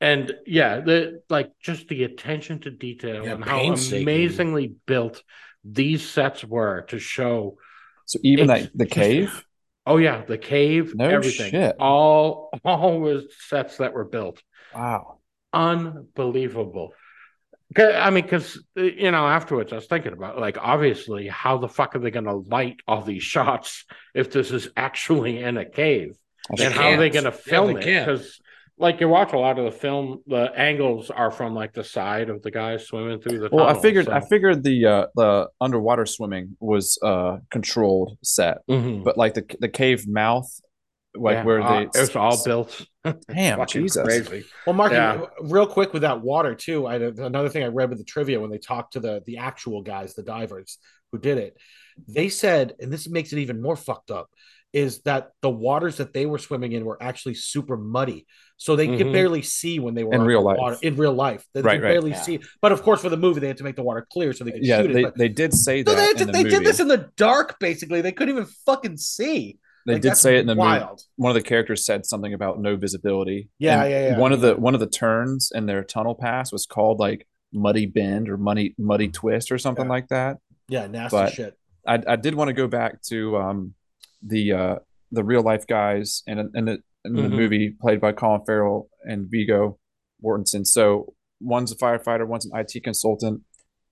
[0.01, 5.23] And yeah, the like just the attention to detail Yeah, and how amazingly built
[5.63, 7.57] these sets were to show.
[8.05, 9.45] so even it's that the just- cave.
[9.85, 11.75] Oh yeah, the cave, No everything, shit.
[11.79, 14.41] all all was sets that were built.
[14.73, 15.19] Wow.
[15.53, 16.93] unbelievable.
[17.77, 21.95] I mean, because you know, afterwards I was thinking about like obviously how the fuck
[21.95, 26.15] are they going to light all these shots if this is actually in a cave?
[26.49, 26.83] That's and true.
[26.83, 28.05] how are they going to film they it?
[28.05, 28.39] Because
[28.77, 32.29] like you watch a lot of the film, the angles are from like the side
[32.29, 33.49] of the guy swimming through the.
[33.51, 38.57] Well, I tunnel, figured I figured the uh the underwater swimming was uh controlled set,
[38.69, 39.03] Mhm.
[39.03, 40.49] but like the the cave mouth,
[41.15, 42.85] like Yeah, where uh, they it was all built.
[43.27, 44.03] Damn, Jesus.
[44.03, 44.45] crazy.
[44.65, 45.25] Well, Mark, Yeah.
[45.41, 46.87] real quick with that water too.
[46.87, 49.81] I another thing I read with the trivia when they talked to the the actual
[49.83, 50.79] guys, the divers
[51.11, 51.57] who did it.
[52.07, 54.27] They said, and this makes it even more fucked up,
[54.73, 58.25] is that the waters that they were swimming in were actually super muddy,
[58.57, 59.13] so they could Mhm.
[59.13, 60.83] barely see when they were In real underwater- life.
[60.83, 61.91] In real life, they Right, could right.
[61.91, 62.21] barely Yeah.
[62.21, 62.39] see.
[62.61, 64.51] But of course, for the movie, they had to make the water clear so they
[64.51, 64.93] could Yeah, shoot it.
[64.93, 66.55] they, but- they did say So that they, in did, the they movie.
[66.57, 67.59] did this in the dark.
[67.59, 69.59] Basically, they couldn't even fucking see.
[69.85, 70.59] they Like, did say it in the movie.
[70.65, 71.01] wild.
[71.17, 73.49] One of the characters said something about no visibility.
[73.59, 74.17] Yeah, And yeah, yeah.
[74.17, 77.85] One of the one of the turns in their tunnel pass was called like Muddy
[77.85, 79.91] Bend or Muddy Muddy Twist or something Yeah.
[79.91, 80.37] like that.
[80.69, 81.57] Yeah, nasty But- shit.
[81.85, 83.73] I, I did want to go back to um,
[84.25, 84.75] the uh,
[85.11, 89.27] the real life guys and and the, in the movie played by Colin Farrell and
[89.29, 89.77] Viggo
[90.23, 90.65] Mortensen.
[90.65, 93.41] So one's a firefighter, one's an IT consultant.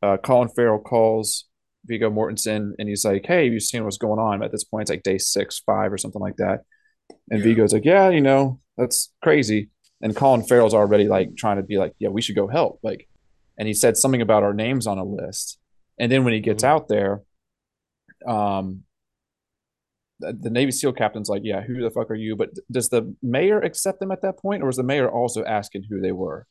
[0.01, 1.45] Uh, Colin Farrell calls
[1.85, 4.83] Viggo Mortensen and he's like, "Hey, have you seen what's going on?" At this point,
[4.83, 6.61] it's like day six, five, or something like that.
[7.29, 7.45] And Yeah.
[7.45, 9.69] Viggo's like, "Yeah, you know, that's crazy."
[10.01, 13.07] And Colin Farrell's already like trying to be like, "Yeah, we should go help." Like,
[13.59, 15.59] and he said something about our names on a list.
[15.99, 16.67] And then when he gets Mhm.
[16.67, 17.21] out there,
[18.27, 18.83] um
[20.21, 22.35] the, the Navy SEAL captain's like, yeah, who the fuck are you?
[22.35, 25.83] But does the mayor accept them at that point, or was the mayor also asking
[25.89, 26.47] who they were?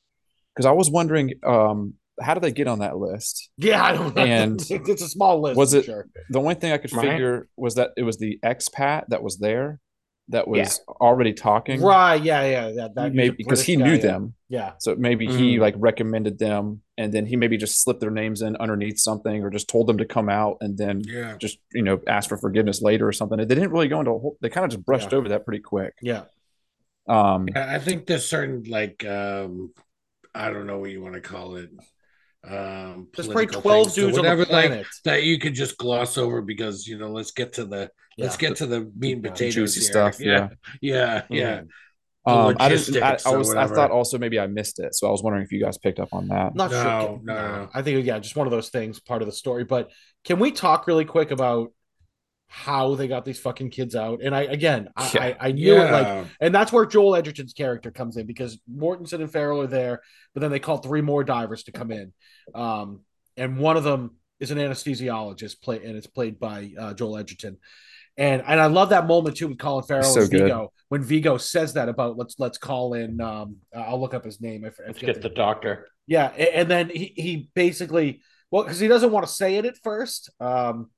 [0.54, 3.48] Because I was wondering, um, how did they get on that list?
[3.56, 4.22] Yeah, I don't know.
[4.24, 5.56] And it's a small list.
[5.56, 6.06] was it- Sure.
[6.28, 7.08] The only thing I could Right.
[7.08, 9.80] figure was that it was the expat that was there,
[10.30, 10.94] that was Yeah.
[11.00, 12.22] already talking, Right?
[12.22, 12.70] Yeah, yeah.
[12.72, 13.98] That, that maybe because he guy, knew yeah.
[13.98, 14.34] them.
[14.48, 14.72] Yeah.
[14.78, 15.60] So maybe he Mhm.
[15.60, 19.50] like recommended them, and then he maybe just slipped their names in underneath something, or
[19.50, 21.36] just told them to come out, and then Yeah.
[21.38, 23.38] just you know ask for forgiveness later or something.
[23.38, 24.36] They didn't really go into a whole.
[24.40, 25.18] They kind of just brushed Yeah.
[25.18, 25.94] over that pretty quick.
[26.02, 26.24] Yeah.
[27.06, 29.72] Um, I I think there's certain like um
[30.34, 31.70] I don't know what you want to call it.
[32.48, 34.86] Um There's probably political 12 things or dudes on the whatever, like, planet.
[35.04, 38.56] that you could just gloss over because you know let's get to the let's get
[38.56, 39.90] to the meat and potatoes juicy here.
[39.90, 40.48] stuff, Yeah.
[40.80, 41.22] Yeah.
[41.30, 41.60] Yeah.
[42.26, 43.02] The Um, I didn't.
[43.02, 43.54] I, I or was.
[43.54, 45.98] I thought also maybe I missed it, so I was wondering if you guys picked
[46.00, 46.54] up on that.
[46.54, 47.20] Not No, sure.
[47.24, 47.68] no, no.
[47.74, 49.64] I think yeah, just one of those things, part of the story.
[49.64, 49.90] But
[50.24, 51.72] can we talk really quick about
[52.52, 54.20] how they got these fucking kids out?
[54.22, 55.22] And I again, I, Yeah.
[55.22, 59.20] I, I knew it like, and that's where Joel Edgerton's character comes in because Mortensen
[59.20, 60.02] and Farrell are there,
[60.34, 62.12] but then they call three more divers to come in,
[62.54, 63.00] um,
[63.36, 67.56] and one of them is an anesthesiologist, play and it's played by uh, Joel Edgerton.
[68.16, 70.42] And and I love that moment too with Colin Farrell So and good.
[70.42, 74.40] Viggo when Viggo says that about let's let's call in um I'll look up his
[74.40, 74.64] name.
[74.64, 75.86] I, Let's forget get the doctor.
[76.06, 79.64] yeah, a- and then he, he basically well because he doesn't want to say it
[79.64, 80.28] at first.
[80.40, 80.90] Um,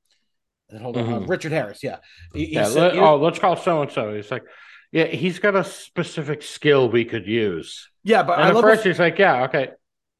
[0.73, 1.19] and hold on, uh.
[1.27, 1.83] Richard Harris.
[1.83, 1.99] Yeah,
[2.35, 4.15] he, he Yeah, said- let, oh, let's call so and so.
[4.15, 4.45] He's like,
[4.91, 7.89] yeah, he's got a specific skill we could use.
[8.05, 9.71] yeah, but And I at love first the- he's like, yeah, okay.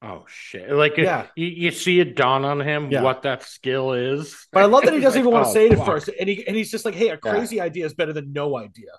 [0.05, 0.69] Oh shit!
[0.73, 1.27] Like, Yeah.
[1.37, 3.03] you, you see it dawn on him Yeah.
[3.03, 4.49] what that skill is.
[4.53, 6.11] but I love that he doesn't like, even want to oh, say it at first,
[6.19, 7.17] and he and he's just like, hey, a Yeah.
[7.31, 8.91] crazy idea is better than no idea.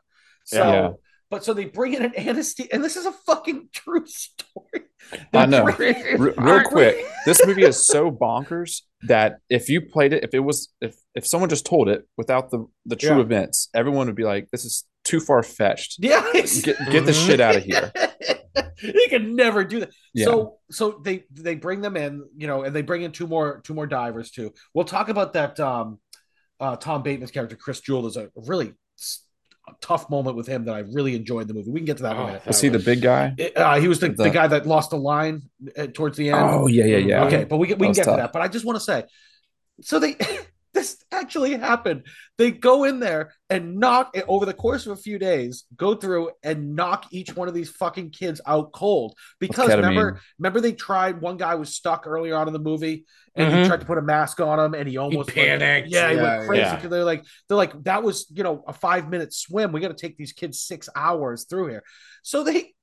[0.45, 0.91] So, Yeah.
[1.29, 4.85] But so they bring in an anesthesia, and this is a fucking true story.
[5.33, 5.69] I know.
[5.71, 10.33] They Re- real quick, this movie is so bonkers that if you played it, if
[10.33, 13.21] it was, if if someone just told it without the the true Yeah.
[13.23, 15.97] events, everyone would be like, "This is too far fetched.
[15.99, 17.91] Yeah, Get get this shit out of here."
[18.81, 19.91] they could never do that.
[20.13, 20.25] Yeah.
[20.25, 23.61] So so they they bring them in, you know, and they bring in two more
[23.63, 24.53] two more divers too.
[24.73, 25.59] We'll talk about that.
[25.59, 25.99] Um,
[26.59, 28.73] uh, Tom Bateman's character Chris Jewell is a really
[29.81, 31.71] tough moment with him that I really enjoyed the movie.
[31.71, 32.45] We can get to that in a Oh, minute.
[32.45, 33.35] Was he the big guy?
[33.55, 35.43] Uh, he was the, the The- guy that lost the line
[35.77, 36.39] uh, towards the end.
[36.41, 37.25] Oh yeah, yeah, yeah.
[37.25, 38.33] Okay, but we can we can That get to that.
[38.33, 39.03] But I just want to say,
[39.81, 40.15] so they
[40.73, 42.05] this actually happened.
[42.37, 46.31] They go in there and knock over the course of a few days, go through
[46.41, 49.15] and knock each one of these fucking kids out cold.
[49.39, 51.21] Because remember, remember they tried.
[51.21, 53.05] One guy was stuck earlier on in the movie,
[53.35, 53.67] and he Mhm.
[53.67, 55.89] tried to put a mask on him, and he almost like- panicked.
[55.89, 56.75] yeah, he Yeah, went crazy yeah.
[56.75, 59.71] because they're like they're like that was you know a five minute swim.
[59.71, 61.83] We got to take these kids six hours through here.
[62.23, 62.73] So they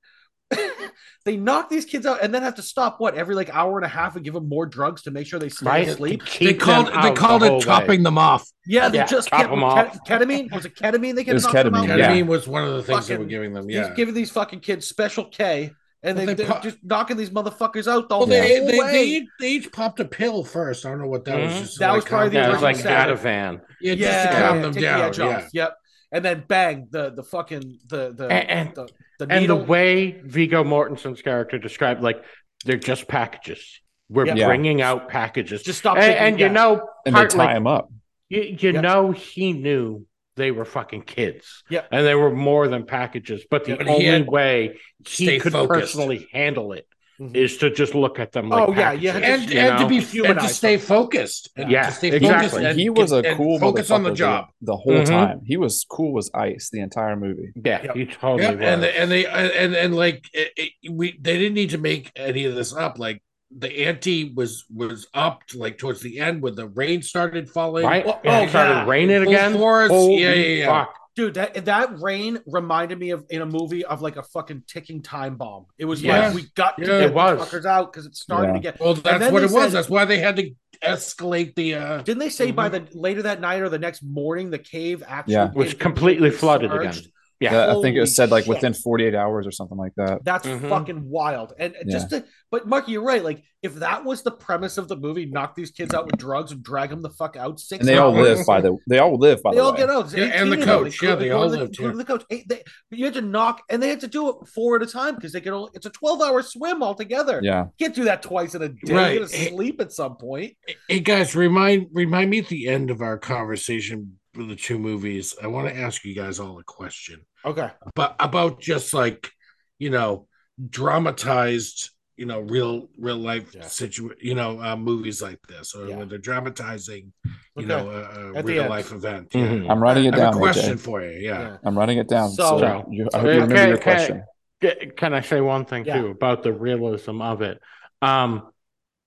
[1.25, 3.85] they knock these kids out and then have to stop what every like hour and
[3.85, 5.87] a half and give them more drugs to make sure they stay Right?
[5.87, 6.23] asleep.
[6.39, 7.97] They called they called the it whole way.
[7.97, 8.47] them off.
[8.65, 9.97] Yeah, they Yeah, just top kept them off.
[10.07, 10.51] ketamine.
[10.53, 11.15] Was it ketamine?
[11.15, 12.21] They kept It was knocking them out ketamine, yeah.
[12.23, 13.67] Was one of the things they were giving them.
[13.67, 13.93] He's Yeah.
[13.93, 15.71] giving these fucking kids special K,
[16.03, 18.59] and Well, they, they they're po- just knocking these motherfuckers out the Well, whole they,
[18.65, 18.91] they, way.
[18.91, 20.85] they, each, they each popped a pill first.
[20.85, 21.53] I don't know what that was.
[21.53, 21.59] Mhm.
[21.59, 23.61] Just to, That like, was probably the Yeah, it was like original Ativan.
[23.81, 25.11] Yeah, just yeah, to calm yeah, them down.
[25.11, 25.47] the Yeah.
[25.53, 25.77] Yep.
[26.11, 30.11] And then bang, the the fucking the the And- and- the, the And the way
[30.23, 32.23] Viggo Mortensen's character described, like
[32.65, 33.79] they're just packages.
[34.09, 34.35] We're Yeah.
[34.35, 34.47] Yeah.
[34.47, 35.63] bringing out packages.
[35.63, 36.53] Just stop And, and you gas.
[36.53, 37.89] know, And they tie like, him up.
[38.29, 38.83] you, you Yep.
[38.83, 41.63] know, he knew they were fucking kids.
[41.69, 41.87] Yep.
[41.91, 43.45] And they were more than packages.
[43.49, 45.79] But the But he only had- way he could focused.
[45.93, 46.87] personally handle it
[47.21, 47.35] Mhm.
[47.35, 49.87] is to just look at them like Oh, yeah, yeah, And, you and to know?
[49.89, 50.85] be and to stay them.
[50.85, 51.49] focused.
[51.55, 52.49] Yeah, to stay exactly.
[52.49, 54.47] focused and he was a cool focus on the job.
[54.61, 55.05] the whole Mhm.
[55.05, 55.41] time.
[55.45, 57.51] He was cool as ice the entire movie.
[57.63, 57.95] yeah, Yep.
[57.95, 58.61] he totally Yeah, was.
[58.61, 62.11] and they, and they and and like it, it, we they didn't need to make
[62.15, 62.97] any of this up.
[62.97, 63.21] Like
[63.55, 67.85] the ante was was up like towards the end when the rain started falling.
[67.85, 68.03] right?
[68.07, 68.85] Oh, Yeah, oh, it started yeah.
[68.87, 69.53] raining Full again.
[69.53, 69.89] force.
[69.91, 70.65] Holy Yeah, yeah, yeah.
[70.67, 70.93] fuck.
[71.15, 75.01] Dude, that that rain reminded me of in a movie of like a fucking ticking
[75.03, 75.65] time bomb.
[75.77, 76.27] It was Yeah.
[76.27, 76.87] like we got to Yeah.
[76.87, 77.39] get It these was.
[77.49, 78.53] fuckers out because it started Yeah.
[78.53, 78.79] to get.
[78.79, 79.73] Well, that's what they it was.
[79.73, 81.75] That's why they had to escalate the.
[81.75, 82.85] uh Didn't they say by Mm-hmm.
[82.93, 85.51] the later that night or the next morning the cave actually Yeah.
[85.53, 86.93] Was completely flooded again.
[87.41, 87.53] Submerged?
[87.67, 87.71] Yeah.
[87.73, 88.49] Yeah, I think it was said like shit.
[88.55, 90.23] within 48 hours or something like that.
[90.23, 90.69] That's Mhm.
[90.69, 91.53] fucking wild.
[91.59, 93.23] And just to, but Marky, you're right.
[93.23, 96.51] Like, if that was the premise of the movie, knock these kids out with drugs
[96.51, 99.17] and drag them the fuck out six And they all live by the they all
[99.17, 99.77] live by They the all way.
[99.77, 100.11] get out.
[100.11, 101.03] Yeah, and the 18 of them, coach.
[101.03, 102.23] Yeah, they including all the- lived, including the coach.
[102.31, 104.87] Eight- they- you had to knock, and they had to do it four at a
[104.87, 105.69] time because they could only.
[105.75, 107.39] It's a 12 hour swim altogether.
[107.43, 107.65] Yeah.
[107.65, 108.93] You can't do that twice in a day.
[108.93, 109.11] Right.
[109.13, 110.55] You're gonna sleep at some point.
[110.87, 115.35] Hey guys, remind remind me at the end of our conversation with the two movies.
[115.43, 117.69] I want to ask you guys all a question, Okay.
[117.95, 119.31] but about just like
[119.79, 120.27] you know
[120.69, 123.67] dramatized, you know, real real life Yeah.
[123.67, 125.97] situ, you know, uh, movies like this, or Yeah.
[125.97, 127.65] when they're dramatizing, you Okay.
[127.65, 129.29] know, a, a real life event.
[129.31, 129.69] Mhm.
[129.69, 130.35] I'm writing it I have down.
[130.35, 130.79] a question AJ.
[130.83, 131.19] for you.
[131.19, 131.57] Yeah.
[131.63, 132.29] I'm writing it down.
[132.29, 134.23] So, So- you, I hope you remember Okay, your question.
[134.61, 136.01] Ca- Can I say one thing Yeah.
[136.01, 137.59] too about the realism of it?
[138.03, 138.51] Um,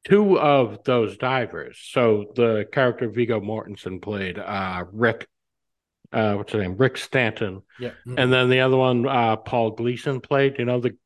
[0.09, 1.79] two of those divers.
[1.81, 5.29] So the character Viggo Mortensen played, uh, Rick.
[6.15, 6.77] Uh, what's his name?
[6.77, 7.63] Rick Stanton.
[7.81, 7.91] Yeah.
[8.07, 10.59] And then the other one, uh, Paul Gleeson played.
[10.59, 10.97] You know the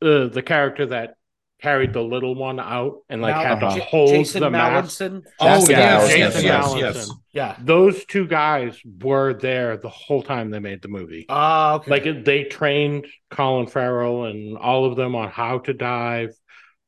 [0.00, 1.14] uh, the character that
[1.62, 3.76] carried the little one out and like Mal- had to Uh-huh.
[3.78, 5.00] J- hold Jason the mask.
[5.00, 5.22] Mallinson.
[5.40, 7.10] That's oh the guy I yes, was yes, yes, yes.
[7.32, 7.56] Yeah.
[7.60, 11.24] Those two guys were there the whole time they made the movie.
[11.30, 11.90] Ah, okay.
[11.90, 16.36] like they trained Colin Farrell and all of them on how to dive.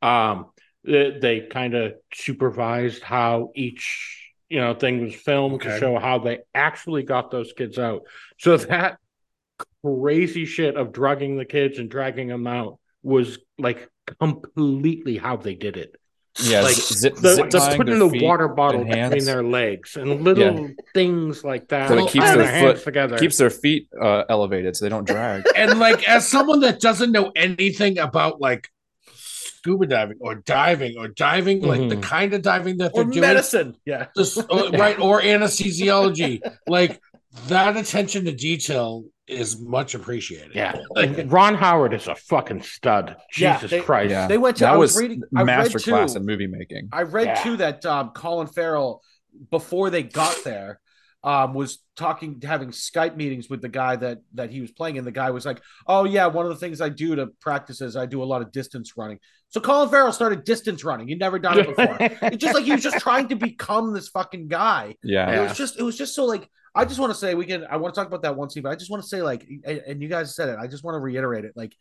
[0.02, 0.50] Um,
[0.84, 6.18] they, they kind of supervised how each you know thing was filmed to show how
[6.18, 8.02] they actually got those kids out.
[8.38, 8.98] So that
[9.84, 13.88] crazy shit of drugging the kids and dragging them out was like
[14.20, 15.94] completely how they did it.
[16.40, 19.96] Yeah, Like, zip, The, zip the putting their the water bottle and between their legs
[19.96, 21.88] and little things like that.
[21.88, 23.18] So it keeps and their hands foot- together.
[23.18, 25.42] keeps their feet uh, elevated so they don't drag.
[25.56, 28.70] and like as someone that doesn't know anything about like
[29.68, 32.02] scuba diving or diving or diving like the Mhm.
[32.02, 33.76] kind of diving that or they're doing medicine.
[33.84, 34.06] Yeah.
[34.16, 37.00] this, uh, right or anesthesiology like
[37.48, 43.16] that attention to detail is much appreciated Yeah, Like- Ron Howard is a fucking stud.
[43.36, 44.10] Yeah, Jesus they- Christ.
[44.10, 44.64] Yeah, They went to.
[44.64, 45.22] that I was, was reading.
[45.36, 46.88] I master class in movie making.
[46.92, 47.42] I read Yeah.
[47.42, 49.02] too that um, Colin Farrell,
[49.50, 50.80] before they got there,
[51.28, 55.06] um, was talking, having Skype meetings with the guy that that he was playing, and
[55.06, 57.96] the guy was like, "Oh yeah, one of the things I do to practice is
[57.96, 59.18] I do a lot of distance running."
[59.50, 61.06] So Colin Farrell started distance running.
[61.08, 61.96] He'd never done it before.
[62.00, 64.94] it's just like he was just trying to become this fucking guy.
[65.02, 65.28] Yeah.
[65.28, 67.44] And It was just, it was just so like I just want to say we
[67.44, 67.66] can.
[67.68, 69.46] I want to talk about that one scene, but I just want to say like,
[69.66, 70.56] and, and you guys said it.
[70.58, 71.52] I just want to reiterate it.
[71.56, 71.74] Like,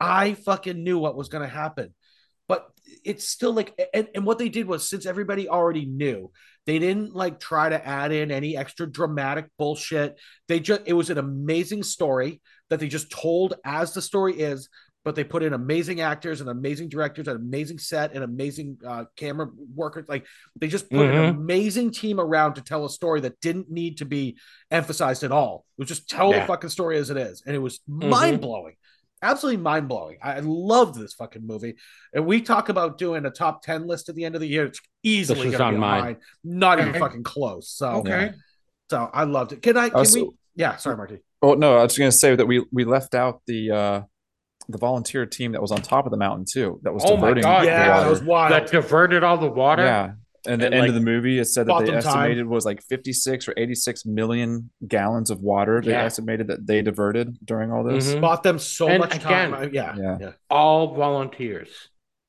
[0.00, 1.94] I fucking knew what was going to happen,
[2.48, 2.68] but
[3.04, 6.32] it's still like, and, and what they did was since everybody already knew,
[6.66, 10.18] they didn't like try to add in any extra dramatic bullshit.
[10.48, 12.40] They just it was an amazing story
[12.70, 14.68] that they just told as the story is,
[15.04, 19.04] but they put in amazing actors and amazing directors, an amazing set, and amazing uh,
[19.16, 20.06] camera workers.
[20.08, 20.24] Like
[20.60, 21.30] they just put an Mhm.
[21.30, 24.36] amazing team around to tell a story that didn't need to be
[24.70, 25.66] emphasized at all.
[25.76, 26.40] It was just tell Yeah.
[26.40, 28.76] the fucking story as it is, and it was mind blowing.
[29.22, 30.18] Absolutely mind blowing.
[30.22, 31.76] I loved this fucking movie.
[32.12, 34.66] And we talk about doing a top 10 list at the end of the year.
[34.66, 36.02] It's easily gonna on be mine.
[36.02, 36.16] mine.
[36.42, 37.68] Not even fucking close.
[37.70, 38.32] So Okay.
[38.90, 39.62] so I loved it.
[39.62, 41.18] Can I can Also- we yeah, sorry, Marty.
[41.40, 44.02] Oh no, I was going to say that we we left out the uh
[44.68, 46.78] the volunteer team that was on top of the mountain too.
[46.82, 48.00] That was Oh my diverting God, the Yeah, water.
[48.04, 48.52] that was wild.
[48.52, 49.82] That diverted all the water.
[49.84, 50.12] Yeah.
[50.46, 52.14] And the And, end like, of the movie, it said that they them time.
[52.16, 55.80] estimated was like 56 or 86 million gallons of water.
[55.80, 56.02] They Yeah.
[56.04, 58.14] estimated that they diverted during all this.
[58.14, 58.20] Mhm.
[58.20, 59.54] Bought them so And much time.
[59.54, 60.18] again- I- yeah, Yeah.
[60.20, 60.32] yeah.
[60.50, 61.68] All volunteers.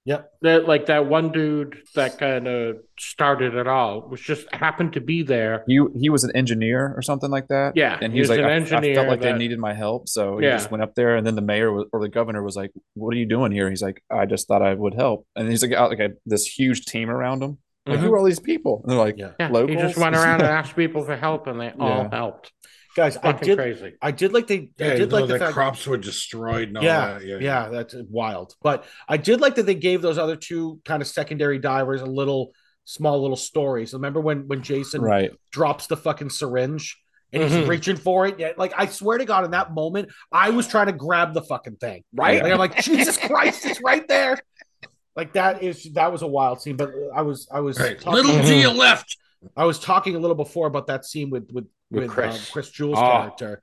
[0.05, 0.32] Yep.
[0.41, 4.99] That like that one dude that kind of started it all was just happened to
[5.01, 5.64] be there.
[5.66, 7.78] He he was an engineer or something like that.
[7.78, 9.74] Yeah, and he he was was like, an I, I felt like they needed my
[9.74, 10.57] help, so he Yeah.
[10.57, 11.16] just went up there.
[11.16, 13.70] And then the mayor was, or the governor was like, "What are you doing here?"
[13.70, 16.45] He's like, "I just thought I would help." And he's like, got like a, this
[16.47, 17.59] huge team around him.
[17.86, 18.01] Like, Mhm.
[18.03, 18.81] who are all these people?
[18.84, 19.31] And they're like, Yeah.
[19.39, 22.09] Yeah, he just went around and asked people for help, and they all Yeah.
[22.15, 22.51] helped.
[22.95, 23.93] Guys, I did crazy.
[24.01, 26.77] I did like they Yeah, I did like the the fact crops were destroyed and
[26.77, 27.41] all yeah, that.
[27.41, 28.53] yeah, that's wild.
[28.61, 32.05] But I did like that they gave those other two kind of secondary divers a
[32.05, 32.53] little
[32.86, 33.93] small little stories.
[33.93, 35.31] Remember when when Jason right.
[35.51, 36.95] drops the fucking syringe
[37.34, 37.67] and he's Mhm.
[37.67, 38.39] reaching for it?
[38.39, 41.41] Yeah, like I swear to God, in that moment, I was trying to grab the
[41.41, 42.03] fucking thing.
[42.13, 42.43] Right?
[42.43, 44.38] Like I'm like, Jesus Christ, it's right there.
[45.16, 46.76] Like that is that was a wild scene.
[46.76, 47.99] But I was I was Right.
[47.99, 48.47] talking- Little mhm.
[48.47, 49.18] to your left.
[49.57, 52.36] I was talking a little before about that scene with with With with, Chris.
[52.36, 53.01] Chris, Chris Jewell's Oh.
[53.11, 53.61] character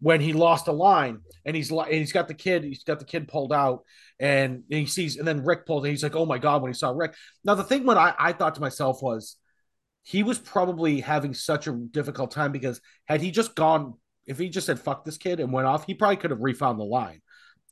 [0.00, 3.00] when he lost a line and he's li- and he's got the kid he's got
[3.00, 3.82] the kid pulled out
[4.20, 6.74] and he sees and then Rick pulls and he's like oh my god when he
[6.74, 9.36] saw Rick now the thing what I, I thought to myself was
[10.04, 13.94] he was probably having such a difficult time because had he just gone
[14.24, 16.78] if he just said fuck this kid and went off he probably could have refound
[16.78, 17.20] the line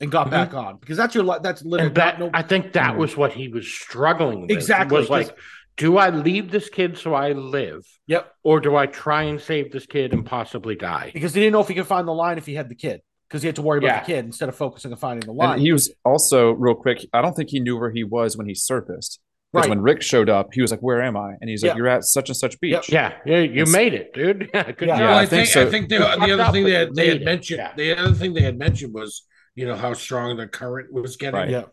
[0.01, 0.31] and got Mhm.
[0.31, 2.99] back on because that's your li- that's literally that no, I think that Mm.
[2.99, 4.51] was what he was struggling with.
[4.51, 5.37] Exactly, Was like,
[5.77, 9.73] do I leave this kid so I live, yep or do I try and save
[9.73, 11.11] this kid and possibly die?
[11.15, 13.01] because he didn't know if he could find the line if he had the kid
[13.29, 14.01] because he had to worry about Yeah.
[14.01, 17.07] the kid instead of focusing on finding the line And he was also real quick.
[17.13, 19.21] I don't think he knew where he was when he surfaced.
[19.53, 19.77] Because Right.
[19.77, 21.77] when Rick showed up, he was like, "Where am I?" And he's like, Yeah.
[21.77, 24.51] "You're at such and such beach." Yeah, yeah, you It's- made it, dude.
[24.77, 25.01] Good Yeah.
[25.01, 27.23] Well, I, I think, think I think the, the other thing they had, they had
[27.25, 27.73] mentioned Yeah.
[27.77, 29.23] the other thing they had mentioned was
[29.57, 31.51] you know how strong the current was getting, Right.
[31.51, 31.65] yeah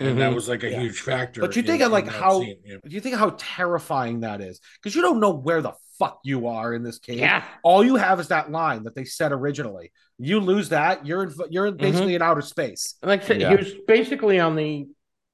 [0.00, 0.34] and that Mhm.
[0.36, 0.80] was like a Yeah.
[0.80, 1.40] huge factor.
[1.40, 2.76] But you in- think of like how scene, yeah.
[2.86, 4.60] do you think how terrifying that is?
[4.80, 7.18] Because you don't know where the fuck you are in this case.
[7.18, 9.90] Yeah, All you have is that line that they said originally.
[10.18, 12.94] You lose that, you're in you're in basically in outer space.
[13.02, 13.50] like I said, Yeah.
[13.50, 14.86] he was basically on the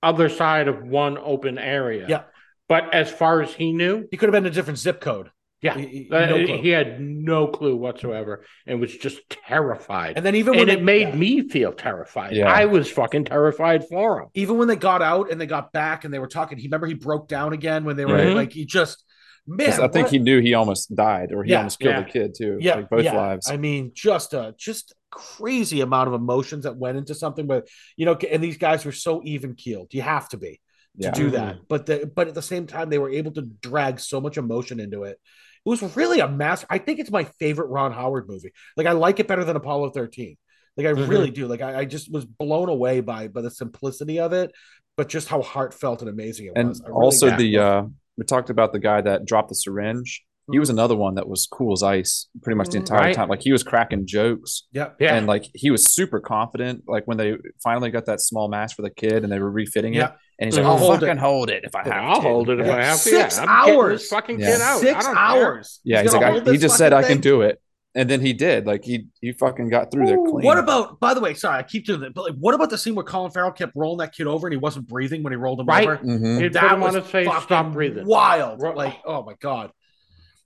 [0.03, 2.07] other side of one open area.
[2.09, 2.23] Yeah.
[2.67, 5.29] but as far as he knew, He could have been in a different zip code.
[5.65, 10.17] Yeah, He- he- uh, no he, had no clue whatsoever and was just terrified.
[10.17, 11.15] And then even and when it made yeah.
[11.17, 12.37] me feel terrified.
[12.37, 12.53] Yeah.
[12.53, 14.29] I was fucking terrified for him.
[14.35, 16.87] even when they got out and they got back and they were talking, he remember
[16.87, 18.37] he broke down again when they were Right.
[18.37, 19.03] like he just
[19.47, 19.71] man.
[19.71, 22.03] 'Cause I think what- he knew he almost died, or he Yeah, almost killed yeah.
[22.05, 22.59] the kid too.
[22.61, 23.17] yeah, like both yeah.
[23.17, 23.51] lives.
[23.51, 28.05] I mean, just a just crazy amount of emotions that went into something, but you
[28.07, 29.95] know, and these guys were so even keeled.
[29.95, 30.61] You have to be.
[31.01, 31.57] to yeah, do that.
[31.69, 34.79] But the but at the same time, they were able to drag so much emotion
[34.79, 35.19] into it.
[35.65, 36.67] It was really a master.
[36.69, 38.53] I think it's my favorite Ron Howard movie.
[38.77, 40.37] Like I like it better than Apollo 13.
[40.77, 41.09] Like I Mhm.
[41.09, 41.47] really do.
[41.47, 44.53] Like I, I just was blown away by by the simplicity of it,
[44.97, 46.83] but just how heartfelt and amazing it and was.
[46.83, 47.83] Really also the uh,
[48.17, 50.25] we talked about the guy that dropped the syringe.
[50.53, 52.81] He was another one that was cool as ice pretty much the Mhm.
[52.81, 53.15] entire Right.
[53.15, 53.29] time.
[53.29, 54.91] Like he was cracking jokes yeah.
[55.01, 56.83] Yeah, and like he was super confident.
[56.87, 59.95] Like when they finally got that small mask for the kid and they were refitting
[59.95, 60.09] Yeah.
[60.09, 60.67] it, and he's like.
[60.67, 61.07] "I'll Hold it.
[61.07, 62.77] fucking hold it if I have I'll to." hold it if Yeah.
[62.77, 63.09] I have to.
[63.09, 64.01] Six yeah, hours.
[64.03, 64.53] this fucking Yeah.
[64.53, 64.77] kid out.
[64.77, 65.25] I Six don't care.
[65.25, 65.81] hours.
[65.85, 67.61] Yeah, he's, gonna like, I, he just said, fucking "I can do it,"
[67.95, 68.67] and then he did.
[68.67, 70.45] Like he he fucking got through there clean.
[70.45, 71.01] What about?
[71.01, 72.13] By the way, sorry, I keep doing that.
[72.15, 74.53] But like, what about the scene where Colin Farrell kept rolling that kid over and
[74.53, 75.85] he wasn't breathing when he rolled him Right.
[75.89, 75.97] over?
[75.99, 76.37] Mhm.
[76.43, 78.07] He'd put That him on was his face, fucking stop breathing.
[78.07, 78.61] Wild.
[78.61, 79.71] Like, oh my god,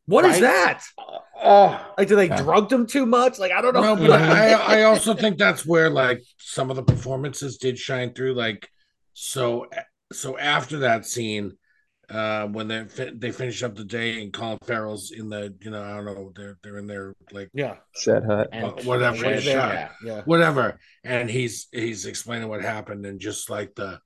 [0.08, 0.40] what is Right?
[0.40, 0.82] that?
[1.40, 2.42] Oh, Like, do they Yeah.
[2.42, 3.38] drugged him too much?
[3.38, 3.94] Like, I don't know.
[3.94, 8.12] No, but I, I also think that's where like some of the performances did shine
[8.14, 8.34] through.
[8.34, 8.68] Like,
[9.14, 9.66] so
[10.12, 11.52] so after that scene,
[12.08, 15.70] uh, when they fi- they finish up the day and Colin Farrell's in the you
[15.70, 18.48] know I don't know they're they're in their like yeah, Shed hut.
[18.52, 19.74] and whatever, Yeah, shot.
[19.74, 19.88] yeah.
[20.02, 20.22] yeah.
[20.24, 24.00] whatever, and he's he's explaining what happened and just like the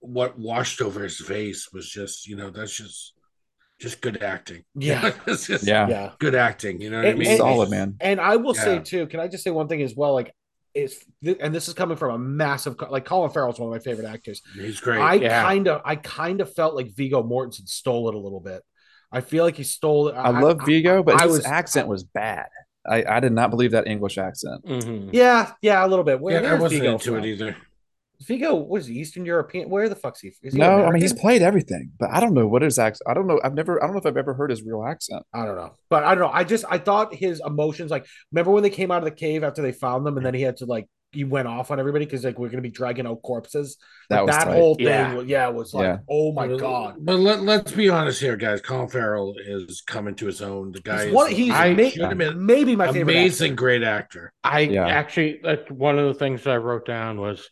[0.00, 3.14] what washed over his face was just you know that's just
[3.82, 4.64] just good acting.
[4.74, 5.12] Yeah.
[5.26, 5.88] it's just Yeah.
[5.88, 6.10] yeah.
[6.18, 6.80] good acting.
[6.80, 7.28] You know what I mean?
[7.28, 7.96] and- Solid, man.
[8.00, 10.14] And I will say too, can I just say one thing as well?
[10.14, 10.32] Like,
[10.74, 11.04] is
[11.40, 14.40] and this is coming from a massive like Colin Farrell's one of my favorite actors.
[14.54, 15.00] He's great.
[15.00, 15.42] I Yeah.
[15.42, 18.62] kind of, I kind of felt like Viggo Mortensen stole it a little bit.
[19.10, 20.12] I feel like he stole it.
[20.14, 22.46] I love Viggo, but I his was- accent was bad.
[22.88, 24.64] I, I did not believe that English accent.
[24.66, 25.10] Mhm.
[25.12, 26.18] Yeah, yeah, a little bit.
[26.20, 27.18] Where, yeah, I where's wasn't Viggo into from?
[27.18, 27.56] it either.
[28.26, 29.68] Viggo, was Eastern European?
[29.68, 30.28] Where the fuck's he?
[30.42, 33.08] Is he No, I mean he's played everything, but I don't know what his accent.
[33.08, 33.40] I don't know.
[33.44, 33.82] I've never.
[33.82, 35.24] I don't know if I've ever heard his real accent.
[35.34, 36.30] I don't know, but I don't know.
[36.32, 39.44] I just I thought his emotions, like remember when they came out of the cave
[39.44, 42.06] after they found them, and then he had to like he went off on everybody
[42.06, 43.76] because like we're gonna be dragging out corpses.
[44.08, 44.54] That Like, was that tight.
[44.54, 45.14] whole thing, Yeah.
[45.14, 45.96] was, yeah, was like, Yeah.
[46.08, 46.96] oh my god.
[47.00, 48.62] But let, let's be honest here, guys.
[48.62, 50.72] Colin Farrell is coming to his own.
[50.72, 53.02] The guy He's, one, is he's I- ma- legitimate, maybe my favorite.
[53.12, 54.32] amazing, great actor.
[54.42, 54.86] I Yeah.
[54.86, 57.46] actually like, one of the things I wrote down was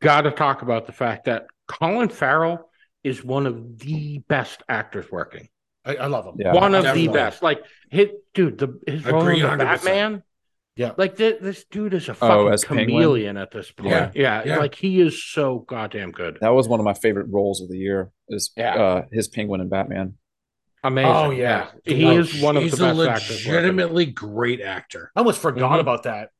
[0.00, 2.68] got to talk about the fact that Colin Farrell
[3.02, 5.48] is one of the best actors working.
[5.84, 6.34] I, I love him.
[6.38, 6.52] Yeah.
[6.54, 7.06] one of definitely.
[7.08, 7.42] the best.
[7.42, 9.58] Like hit dude, the his role Agree in the 100%.
[9.58, 10.22] Batman.
[10.76, 10.92] Yeah.
[10.96, 12.86] Like thi- this dude is a Oh, fucking as Penguin?
[12.88, 13.90] chameleon at this point.
[13.90, 14.10] Yeah.
[14.14, 14.42] Yeah.
[14.46, 14.56] Yeah.
[14.58, 16.38] like he is so goddamn good.
[16.40, 18.10] That was one of my favorite roles of the year.
[18.28, 18.74] Is Yeah.
[18.82, 20.14] uh, his Penguin and Batman.
[20.82, 21.12] Amazing.
[21.12, 21.68] Oh, yeah.
[21.84, 23.46] He Oh, is one of the best actors.
[23.46, 23.52] working.
[23.52, 25.80] legitimately great actor, I almost forgot Mhm.
[25.80, 26.30] about that.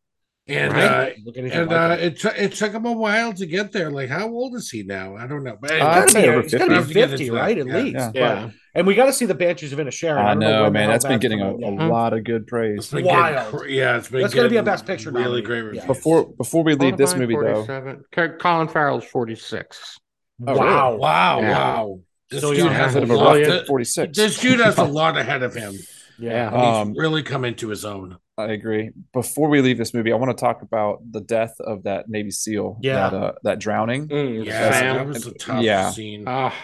[0.46, 1.16] And Right?
[1.24, 1.98] Look at his uh, and life.
[1.98, 3.90] uh, it t- it took him a while to get there.
[3.90, 5.16] Like, how old is he now?
[5.16, 5.56] I don't know.
[5.60, 7.16] But Uh, He's I'd gotta be, over he's gotta be 50.
[7.16, 7.58] 50, right?
[7.58, 7.74] At Yeah.
[7.78, 8.10] least.
[8.14, 8.44] Yeah.
[8.46, 10.18] But- and we got to see the Banshees of Inisherin.
[10.18, 10.88] I don't know, when man.
[10.90, 11.88] That's been getting a, a yet.
[11.88, 12.90] lot of good it's praise.
[12.90, 13.34] been Wild.
[13.36, 15.42] getting, cr- yeah, it's been That's gonna be a Best Picture Really nominee.
[15.42, 15.64] great Yeah.
[15.66, 15.84] reviews.
[15.84, 18.04] Before before we leave this movie though, 47.
[18.12, 19.98] Co- Colin Farrell's 46.
[20.46, 20.96] Oh, wow.
[20.96, 21.50] wow, Yeah.
[21.58, 22.72] wow, this So dude young.
[22.72, 23.66] has a a of lot.
[23.68, 24.16] 46.
[24.16, 25.74] This dude has a lot ahead of him.
[26.18, 26.50] Yeah.
[26.50, 28.16] Um, He's really come into his own.
[28.36, 28.90] I agree.
[29.12, 32.30] Before we leave this movie, I want to talk about the death of that Navy
[32.32, 32.78] SEAL.
[32.82, 33.10] Yeah.
[33.10, 34.08] That, uh, that drowning.
[34.08, 34.96] Mm, Yeah, Sam.
[34.96, 35.90] that was a tough Yeah.
[35.90, 36.24] scene.
[36.26, 36.54] Ah,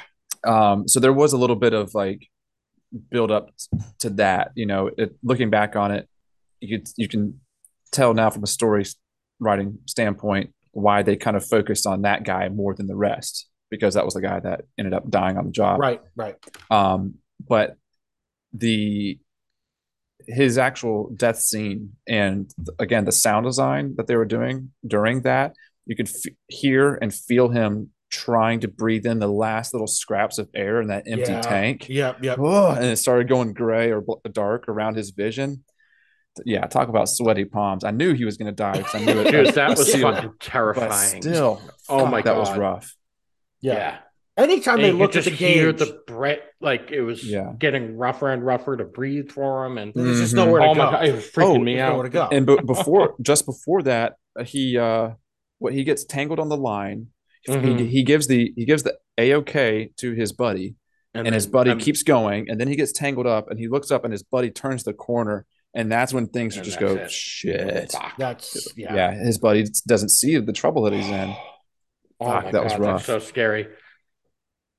[0.44, 2.26] Um, so there was a little bit of like
[3.10, 3.50] build up
[4.00, 4.50] to that.
[4.56, 6.08] You know, it, looking back on it,
[6.60, 7.40] you could, you can
[7.92, 8.84] tell now from a story
[9.38, 13.94] writing standpoint why they kind of focused on that guy more than the rest because
[13.94, 15.78] that was the guy that ended up dying on the job.
[15.78, 16.34] Right, right.
[16.70, 17.14] Um,
[17.48, 17.76] but
[18.52, 19.18] the
[20.26, 25.54] his actual death scene and again the sound design that they were doing during that,
[25.86, 30.38] you could f- hear and feel him trying to breathe in the last little scraps
[30.38, 31.40] of air in that empty Yeah.
[31.42, 31.88] tank.
[31.88, 32.38] Yep, yep.
[32.40, 35.64] Oh, and it started going gray or bl- dark around his vision.
[36.44, 37.84] Yeah, talk about sweaty palms.
[37.84, 39.30] I knew he was going to die because I knew it.
[39.32, 41.22] dude, that was Seal, fucking but terrifying.
[41.22, 42.24] still, Oh my God.
[42.34, 42.96] that was rough.
[43.60, 43.74] Yeah.
[43.74, 43.98] yeah.
[44.36, 47.22] Anytime And they you could looked at just the hear the breath, like it was
[47.28, 47.52] Yeah.
[47.58, 50.36] getting rougher and rougher to breathe for him, and there's just Mhm.
[50.36, 50.84] nowhere to oh go.
[50.84, 52.28] my god, it was freaking Oh, me There's nowhere to go.
[52.32, 54.14] and but before just before that
[54.44, 55.10] he uh
[55.58, 57.08] what he gets tangled on the line
[57.48, 57.80] Mhm.
[57.80, 60.76] he, he gives the he gives the a-ok to his buddy
[61.12, 63.66] and, his then, buddy um, keeps going and then he gets tangled up and he
[63.68, 67.10] looks up and his buddy turns the corner and that's when things just go it.
[67.10, 68.94] shit That's yeah.
[68.94, 69.10] yeah.
[69.14, 71.34] his buddy doesn't see the trouble that he's in
[72.22, 73.06] Oh Fuck, my that was rough.
[73.06, 73.66] That's so scary.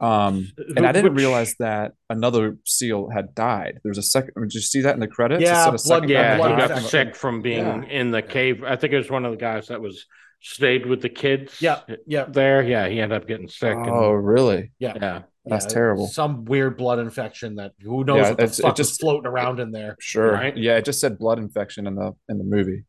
[0.01, 4.53] Um and i didn't Which- realize that another seal had died there's a second did
[4.53, 6.71] you see that in the credits Yeah, said a second blood- Yeah, blood he got
[6.71, 7.83] from- sick from being Yeah.
[7.99, 8.63] in the cave.
[8.63, 10.05] I think it was one of the guys that was
[10.41, 11.61] stayed with the kids.
[11.61, 12.25] Yeah, yeah.
[12.27, 12.63] there.
[12.63, 13.75] Yeah, he ended up getting sick.
[13.77, 14.93] and- oh really Yeah.
[14.99, 15.21] yeah.
[15.45, 16.07] That's Yeah, terrible.
[16.07, 18.97] Some weird blood infection that who knows Yeah, what the it's- it fuck just- is
[18.97, 19.95] floating around in there.
[19.99, 20.31] Sure.
[20.33, 20.55] Right?
[20.57, 22.85] Yeah, it just said blood infection in the in the movie.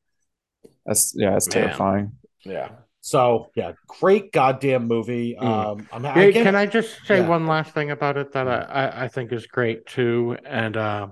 [0.87, 1.65] That's yeah, that's Man.
[1.65, 2.13] terrifying.
[2.45, 2.71] Yeah.
[3.05, 5.37] So yeah, great goddamn movie.
[5.39, 5.45] Mm.
[5.45, 7.29] Um, I'm Hey, again- can I just say yeah.
[7.29, 10.37] one last thing about it that I, I, I think is great too?
[10.45, 11.09] And uh,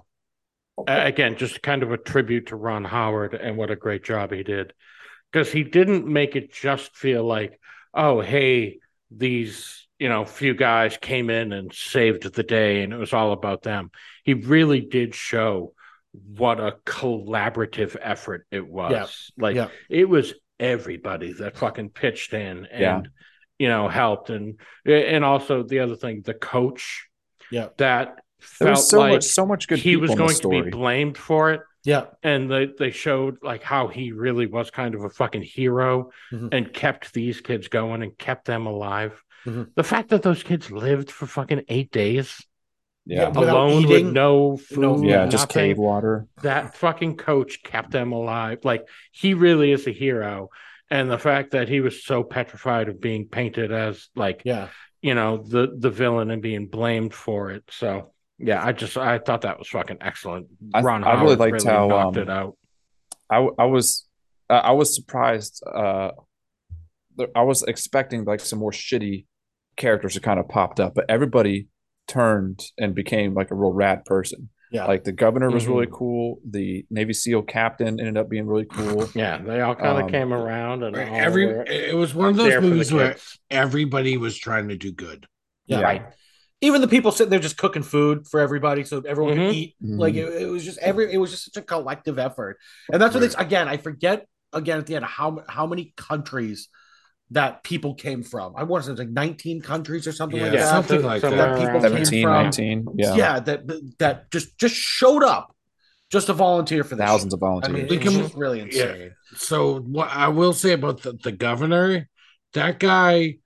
[0.86, 4.44] again, just kind of a tribute to Ron Howard and what a great job he
[4.44, 4.72] did.
[5.32, 7.60] Because he didn't make it just feel like,
[7.92, 8.78] oh, hey,
[9.10, 13.32] these, you know, few guys came in and saved the day and it was all
[13.32, 13.90] about them.
[14.22, 15.74] He really did show
[16.12, 18.92] what a collaborative effort it was.
[18.92, 19.42] Yeah.
[19.44, 19.68] Like Yeah.
[19.88, 23.02] it was everybody that fucking pitched in and Yeah.
[23.58, 27.08] you know helped and and also the other thing the coach
[27.50, 27.68] Yeah.
[27.78, 28.20] that
[28.60, 31.52] There felt so like much so much good he was going to be blamed for
[31.52, 35.42] it yeah, and they they showed like how he really was kind of a fucking
[35.42, 36.48] hero Mhm.
[36.52, 39.70] and kept these kids going and kept them alive Mhm.
[39.74, 42.44] the fact that those kids lived for fucking eight days
[43.10, 43.28] yeah.
[43.28, 46.26] Alone eating, with no food no- Yeah, just nothing, cave water.
[46.42, 48.60] that fucking coach kept them alive.
[48.62, 50.50] Like he really is a hero.
[50.90, 54.68] And the fact that he was so petrified of being painted as like, yeah.
[55.02, 57.64] you know, the the villain and being blamed for it.
[57.70, 60.46] So yeah, I just I thought that was fucking excellent.
[60.72, 62.56] I- Ron I really Howard liked how, knocked um, it out.
[63.28, 64.06] I I was
[64.48, 66.12] I I was surprised uh
[67.34, 69.26] I was expecting like some more shitty
[69.76, 71.66] characters to kind of popped up, but everybody
[72.10, 74.50] turned and became like a real rad person.
[74.72, 74.86] Yeah.
[74.86, 75.92] Like the governor was really Mhm.
[75.92, 76.38] cool.
[76.48, 79.08] The Navy SEAL captain ended up being really cool.
[79.16, 82.28] Yeah, they all kind of Um, came around and all Every were it was one
[82.30, 83.16] of those movies where
[83.50, 85.26] everybody was trying to do good.
[85.66, 85.80] Yeah.
[85.80, 86.02] Right.
[86.60, 89.46] Even the people sitting there just cooking food for everybody so everyone Mhm.
[89.46, 89.74] could eat.
[89.82, 89.98] Mhm.
[89.98, 92.58] Like it, it was just every it was just such a collective effort.
[92.92, 96.68] And that's what it's again, I forget again at the end how how many countries
[97.32, 98.54] that people came from.
[98.56, 100.68] I want to say was like 19 countries or something like that.
[100.68, 101.58] something like somewhere that.
[101.64, 101.90] People there.
[101.90, 102.86] came 17, from- 19.
[102.96, 103.14] Yeah.
[103.14, 105.54] Yeah, that that just just showed up
[106.10, 107.06] just to volunteer for this.
[107.06, 107.72] Thousands of I volunteers.
[107.74, 109.12] mean, We it's can- just really insane.
[109.36, 112.08] So what I will say about the, the governor,
[112.54, 113.36] that guy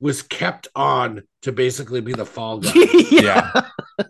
[0.00, 2.72] was kept on to basically be the fall guy.
[3.10, 3.50] yeah.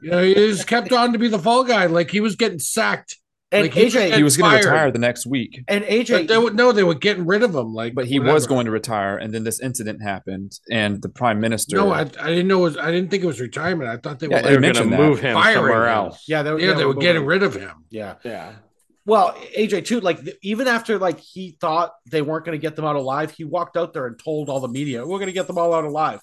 [0.03, 1.87] you know, he was kept on to be the fall guy.
[1.87, 3.17] Like he was getting sacked.
[3.57, 6.29] And Like, he AJ He was going to retire the next week, and But AJ
[6.29, 7.73] they would no, they were getting rid of him.
[7.75, 8.35] Like, but he whatever.
[8.35, 9.17] was going to retire.
[9.17, 11.77] And then this incident happened, and the prime minister.
[11.77, 12.59] No, I, I didn't know.
[12.61, 13.91] It was, I didn't think it was retirement.
[13.91, 14.43] I thought they Yeah, were.
[14.43, 15.95] they They were going to move him somewhere him.
[15.95, 16.25] else.
[16.29, 17.85] yeah, they, yeah, they were getting moving- rid of him.
[17.91, 18.15] Yeah.
[18.25, 18.53] Yeah.
[19.05, 20.01] Well, AJ too.
[20.01, 23.31] Like th- even after like he thought they weren't going to get them out alive,
[23.31, 25.73] he walked out there and told all the media, "We're going to get them all
[25.73, 26.19] out alive."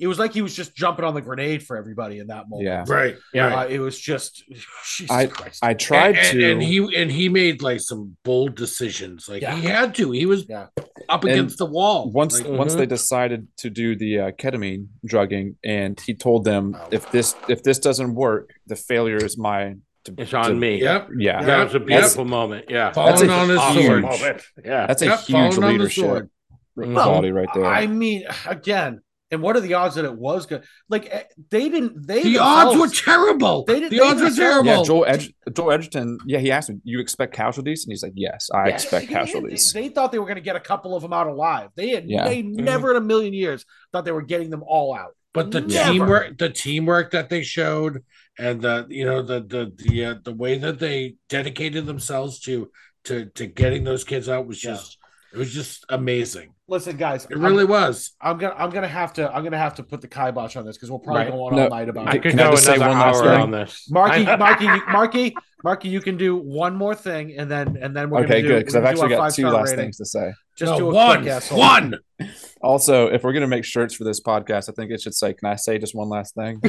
[0.00, 2.66] It was like he was just jumping on the grenade for everybody in that moment.
[2.68, 2.84] Yeah.
[2.86, 3.16] Right.
[3.34, 3.60] Yeah.
[3.62, 4.44] Uh, it was just
[4.86, 5.58] Jesus I- Christ.
[5.64, 6.52] I tried and, to.
[6.52, 9.28] and he and he made like some bold decisions.
[9.28, 9.56] Like Yeah.
[9.56, 10.12] he had to.
[10.12, 10.66] He was Yeah.
[11.08, 12.10] up against the wall.
[12.12, 12.78] once Like, once Mhm.
[12.78, 16.88] they decided to do the uh, ketamine drugging, and he told them Oh.
[16.92, 19.82] if this if this doesn't work, the failure is mine.
[20.04, 20.80] To, It's on to- me.
[20.80, 21.08] Yep.
[21.18, 22.66] Yeah, That was a That's- beautiful moment.
[22.70, 22.92] Yeah.
[22.92, 24.42] Falling That's a on his huge- sword.
[24.64, 24.86] Yeah.
[24.86, 26.30] that's a Yep, huge falling on the leadership sword.
[26.76, 27.64] quality right there.
[27.66, 30.64] I mean, again, and what are the odds that it was good?
[30.88, 32.06] Like eh, they didn't.
[32.06, 33.64] They The odds were terrible.
[33.64, 34.66] They didn't- the they odds were terrible.
[34.68, 36.18] yeah, Joel Edg- Joel Edgerton.
[36.26, 38.82] Yeah, he asked me, "You expect casualties?" And he's like, "Yes, I Yes.
[38.84, 41.12] expect They- casualties." They, they thought they were going to get a couple of them
[41.12, 41.70] out alive.
[41.76, 42.08] They had.
[42.08, 42.26] Yeah.
[42.28, 45.14] They never in a million years thought they were getting them all out.
[45.34, 45.92] But the Never.
[45.92, 48.02] teamwork, the teamwork that they showed,
[48.38, 52.70] and the you know the the the uh, the way that they dedicated themselves to
[53.04, 54.72] to to getting those kids out was Yeah.
[54.72, 54.96] just
[55.34, 56.54] it was just amazing.
[56.70, 58.12] Listen, guys, It really was.
[58.20, 60.76] I'm gonna I'm gonna have to I'm gonna have to put the kibosh on this
[60.76, 61.30] because we'll probably Right.
[61.32, 61.62] go on No.
[61.64, 62.22] all night about I it.
[62.22, 63.40] could Can I go just say one last hour thing?
[63.40, 63.88] on this.
[63.90, 65.34] Marky, Marky, Marky,
[65.64, 68.58] Marky, you can do one more thing, and then and then we're Okay, do, good
[68.60, 69.84] because I've actually got two five-star last rating.
[69.86, 70.32] things to say.
[70.56, 71.98] Just No, do a one, quick one.
[72.60, 75.48] Also, if we're gonna make shirts for this podcast, I think it should say, "Can
[75.48, 76.60] I say just one last thing?"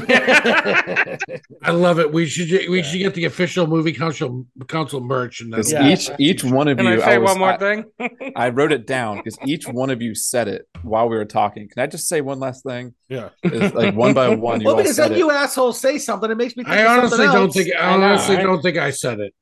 [1.63, 2.13] I love it.
[2.13, 5.87] We should we should get the official movie council council merch and then Yeah.
[5.91, 7.85] each each one of Can you, I say was- one more I- thing?
[8.35, 11.67] I wrote it down because each one of you said it while we were talking.
[11.67, 12.93] Can I just say one last thing?
[13.09, 13.29] Yeah.
[13.41, 15.17] It's like one by one, you well, because said then it.
[15.17, 16.63] you assholes say something, it makes me.
[16.63, 18.43] Think I honestly don't think I I honestly right?
[18.43, 19.33] don't think I said it.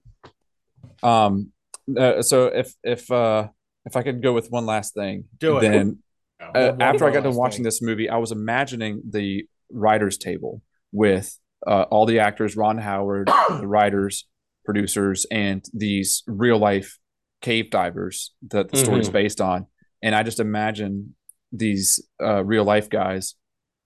[1.04, 1.52] Um,
[1.98, 3.48] uh, so if if uh
[3.86, 5.62] if I could go with one last thing, Do it.
[5.62, 6.00] Then
[6.40, 7.64] One uh, more after I got last done watching thing.
[7.64, 10.62] this movie, I was imagining the writers' table
[10.92, 14.26] with uh, all the actors, Ron Howard, the writers,
[14.66, 16.98] producers, and these real life
[17.42, 19.14] cave divers that the story's Mhm.
[19.14, 19.68] based on.
[20.02, 21.16] And I just imagine
[21.52, 23.36] these uh, real life guys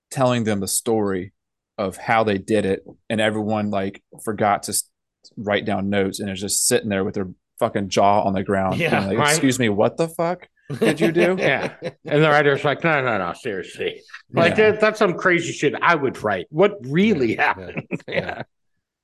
[0.10, 1.34] telling them the story
[1.78, 4.90] of how they did it, and everyone like forgot to s-
[5.38, 8.78] write down notes and is just sitting there with their fucking jaw on the ground.
[8.80, 9.30] Yeah, being like, right.
[9.30, 10.48] excuse me, what the fuck
[10.80, 11.36] did you do?
[11.40, 11.74] yeah.
[12.06, 14.02] And the writer's like, no, no, no, seriously.
[14.32, 14.72] Like Yeah.
[14.72, 16.48] that, that's some crazy shit I would write.
[16.50, 17.88] What really Yeah, happened?
[18.08, 18.44] Yeah.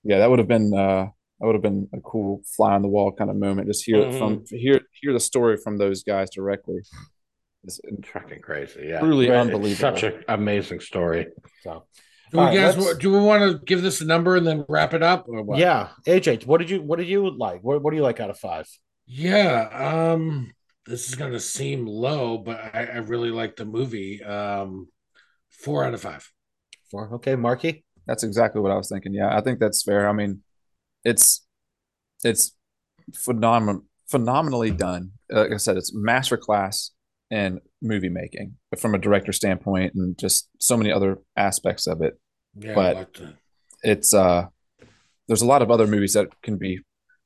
[0.04, 1.08] yeah, that would have been uh
[1.40, 3.68] that would have been a cool fly on the wall kind of moment.
[3.68, 6.82] Just hear it from hear hear the story from those guys directly.
[7.64, 7.80] It's
[8.12, 8.86] Fucking crazy.
[8.88, 9.02] Yeah.
[9.02, 9.76] Truly It's unbelievable.
[9.98, 11.28] Such an amazing story.
[11.64, 11.84] So,
[12.32, 14.46] Do we All right, guys let's- do we want to give this a number and
[14.46, 15.60] then wrap it up or what?
[15.60, 17.62] yeah, AJ, what did you what did you like?
[17.64, 18.68] What what do you like out of five?
[19.06, 19.70] Yeah.
[20.14, 20.52] Um,
[20.86, 24.22] this is gonna seem low, but I, I really like the movie.
[24.24, 24.90] Um,
[25.50, 26.30] four out of five.
[26.92, 27.14] Four.
[27.16, 27.86] Okay, Marky.
[28.06, 29.14] that's exactly what I was thinking.
[29.14, 30.08] Yeah, I think that's fair.
[30.10, 30.42] I mean,
[31.06, 31.46] it's
[32.24, 32.54] it's
[33.16, 35.12] phenomenal phenomenally done.
[35.30, 36.92] Like I said, it's masterclass
[37.30, 42.20] in movie making, from a director standpoint and just so many other aspects of it.
[42.58, 43.36] Yeah, But- I liked it.
[43.84, 44.48] it's uh
[45.28, 46.80] there's a lot of other movies that can be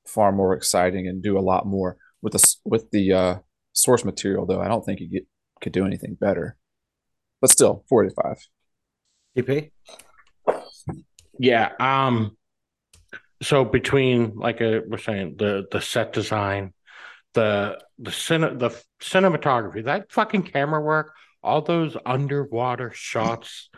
[0.08, 3.36] far more exciting and do a lot more with the with the uh
[3.74, 5.26] source material though i don't think you get,
[5.62, 6.58] could do anything better
[7.40, 8.38] but still 45
[9.38, 9.72] DP.
[11.40, 11.70] Yeah.
[11.80, 12.38] Um.
[13.42, 16.74] So between like a, we're saying the the set design,
[17.34, 18.70] the the cine, the
[19.02, 21.14] cinematography, that fucking camera work,
[21.44, 23.70] all those underwater shots,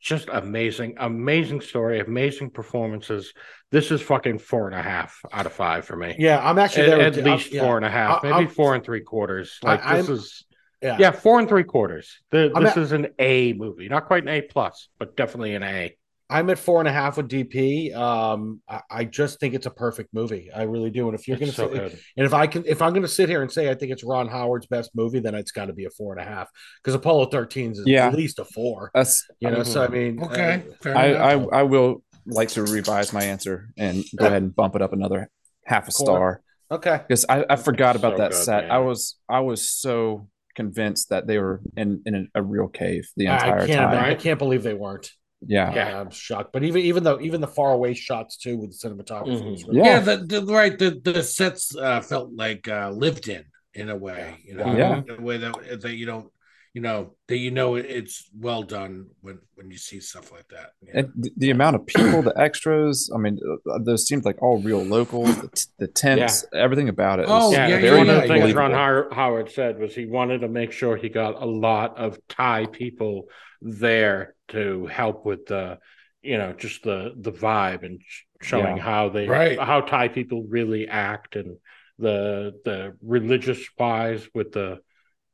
[0.00, 3.32] just amazing, amazing story, amazing performances.
[3.70, 6.16] This is fucking four and a half out of five for me.
[6.18, 7.00] Yeah, I'm actually At, there.
[7.06, 7.62] at with- least I'm- yeah.
[7.62, 9.58] four and a half, maybe I'm- four and three quarters.
[9.62, 10.44] Like I- this I'm- is
[10.80, 10.96] Yeah.
[10.98, 12.20] yeah, four and three quarters.
[12.30, 15.62] The, this at- is an A movie, not quite an A plus, but definitely an
[15.64, 15.96] A.
[16.30, 17.94] I'm at four and a half with DP.
[17.94, 20.50] Um, I, I just think it's a perfect movie.
[20.54, 21.08] I really do.
[21.08, 23.40] And if you're gonna so say, and if I can, if I'm gonna sit here
[23.42, 25.90] and say I think it's Ron Howard's best movie, then it's got to be a
[25.90, 26.48] four and a half
[26.82, 28.08] because Apollo 13 is Yeah.
[28.08, 28.90] at least a four.
[28.94, 31.12] That's You know, so I mean, Okay, uh, I.
[31.12, 34.92] I I will like to revise my answer and go ahead and bump it up
[34.92, 35.30] another
[35.64, 37.00] half a star okay.
[37.08, 38.62] because I, I forgot about so that good, set.
[38.64, 38.70] man.
[38.70, 43.08] I was I was so convinced that they were in in a, a real cave
[43.16, 44.04] the I entire can't, time.
[44.04, 45.10] I can't believe they weren't.
[45.46, 45.72] Yeah.
[45.74, 46.00] Yeah.
[46.00, 46.52] I'm shocked.
[46.52, 49.78] But even even though even the far away shots too with the cinematography was really
[49.78, 49.84] Yeah.
[49.84, 53.96] yeah, the, the right the the sets uh, felt like uh, lived in in a
[53.96, 55.02] way, you know, Yeah.
[55.06, 56.28] in a way that that you don't,
[56.74, 60.70] you know, that you know it's well done when when you see stuff like that.
[60.82, 61.00] Yeah.
[61.00, 63.38] And the, the amount of people, the extras, I mean,
[63.70, 67.26] uh, those seemed like all real locals, the, t- the tents, everything about it.
[67.28, 68.54] Oh, was Yeah, yeah, it's one of the things.
[68.54, 68.72] Ron
[69.12, 73.28] Howard said was he wanted to make sure he got a lot of Thai people
[73.60, 75.78] there to help with the,
[76.22, 78.00] you know, just the the vibe and
[78.40, 78.82] showing Yeah.
[78.82, 79.58] how they Right.
[79.58, 81.56] how Thai people really act and
[81.98, 84.78] the the religious wise with the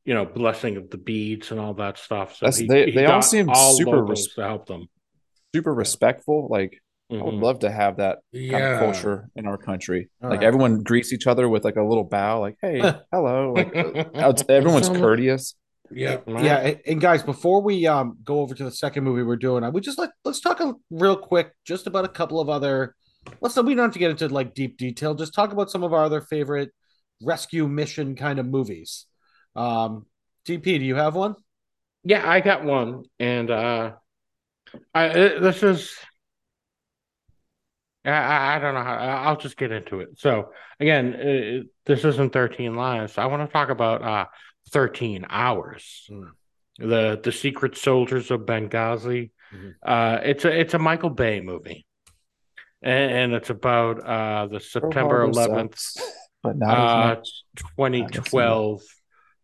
[0.04, 2.36] you know blessing of the beads and all that stuff.
[2.36, 4.86] So That's- he, they- he they all seem all super res- to help them.
[5.54, 6.48] super respectful.
[6.50, 6.80] Like,
[7.12, 7.42] I would Mhm.
[7.42, 8.74] love to have that kind Yeah.
[8.74, 10.08] of culture in our country.
[10.22, 10.46] All like, right.
[10.46, 12.80] everyone greets each other with like a little bow, like, hey,
[13.12, 13.52] hello.
[13.52, 15.54] Like, uh, everyone's So- courteous.
[15.90, 19.36] yeah, yeah and, and guys before we um go over to the second movie we're
[19.36, 22.48] doing i would just like let's talk a, real quick just about a couple of
[22.48, 22.96] other
[23.42, 25.92] let's we don't have to get into like deep detail just talk about some of
[25.92, 26.70] our other favorite
[27.22, 29.04] rescue mission kind of movies
[29.56, 30.06] um
[30.46, 31.34] dp do you have one
[32.06, 33.92] Yeah, I got one, and uh,
[34.94, 35.08] I
[35.40, 35.96] this is
[38.04, 40.18] I- I I don't know how I- I'll just get into it.
[40.18, 43.16] So again, uh, this isn't Thirteen Lives.
[43.16, 44.26] I want to talk about uh,
[44.70, 46.24] Thirteen Hours, Hmm.
[46.78, 49.30] the the Secret Soldiers of Benghazi.
[49.54, 49.74] Mhm.
[49.82, 51.86] Uh, it's a it's a Michael Bay movie,
[52.82, 57.44] and, and it's about uh, the September eleventh sucks, but not uh, as much.
[57.56, 58.82] 2012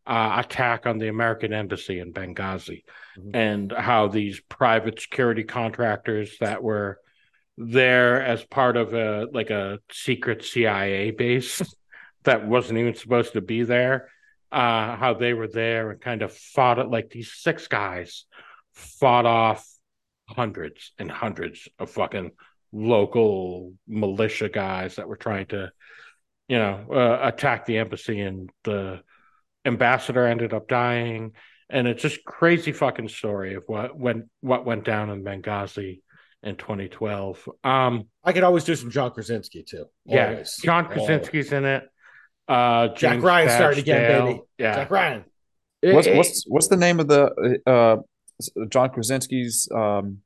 [0.06, 2.84] uh, attack on the American embassy in Benghazi,
[3.18, 3.30] Mhm.
[3.34, 7.00] and how these private security contractors that were
[7.56, 11.60] there as part of a like a secret CIA base
[12.24, 14.08] that wasn't even supposed to be there.
[14.50, 18.24] Uh, how they were there and kind of fought it like these six guys
[18.72, 19.64] fought off
[20.28, 22.32] hundreds and hundreds of fucking
[22.72, 25.70] local militia guys that were trying to
[26.48, 29.00] you know, uh, attack the embassy, and the
[29.64, 31.32] ambassador ended up dying.
[31.68, 36.00] And it's just crazy fucking story of what went what went down in Benghazi
[36.42, 37.48] in 2012.
[37.62, 40.56] Um, i could always do some john krasinski too yeah, Always.
[40.62, 41.06] John Always.
[41.06, 41.84] Krasinski's in it.
[42.48, 44.40] Uh, Jack James Ryan started again, Badge baby.
[44.58, 45.24] Yeah, jack ryan
[45.82, 47.96] What's what's what's the name of the uh
[48.68, 50.18] John Krasinski's um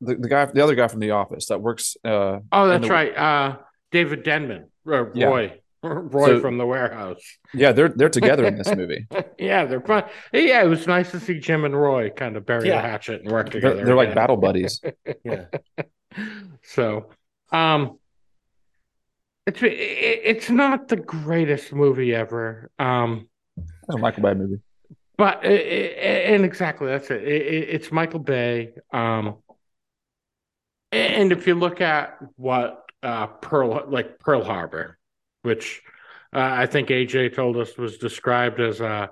[0.00, 2.92] the, the guy the other guy from The Office that works uh oh, that's the-
[2.92, 3.16] right.
[3.16, 3.56] Uh,
[3.90, 5.50] David Denman, uh, Yeah.
[5.82, 7.22] Roy, Roy So- from the warehouse.
[7.54, 9.06] yeah they're they're together in this movie.
[9.38, 10.04] yeah, they're fun.
[10.32, 12.80] Yeah, it was nice to see Jim and Roy kind of bury Yeah.
[12.82, 13.84] the hatchet and work They're, together.
[13.84, 14.80] they're like battle buddies.
[15.24, 15.46] yeah
[16.62, 17.10] So,
[17.52, 17.98] um,
[19.46, 22.70] it's it, it's not the greatest movie ever.
[22.78, 24.60] Um, That's a Michael Bay movie.
[25.16, 27.22] but it, it- and exactly that's it.
[27.22, 28.74] It- it- It's Michael Bay.
[28.92, 29.38] Um,
[30.92, 34.98] and if you look at what uh Pearl like Pearl Harbor,
[35.42, 35.82] which
[36.34, 39.10] uh, I think AJ told us was described as a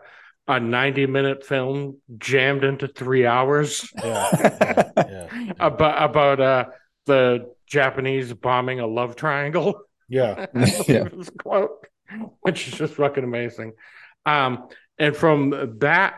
[0.48, 5.52] a 90 minute film jammed into three hours yeah yeah, yeah.
[5.60, 6.64] about about uh
[7.06, 9.82] the Japanese bombing a love triangle.
[10.08, 10.46] yeah.
[10.88, 11.08] Yeah.
[11.08, 11.86] His quote,
[12.40, 13.72] which is just fucking amazing.
[14.26, 14.68] Um,
[14.98, 16.16] and from that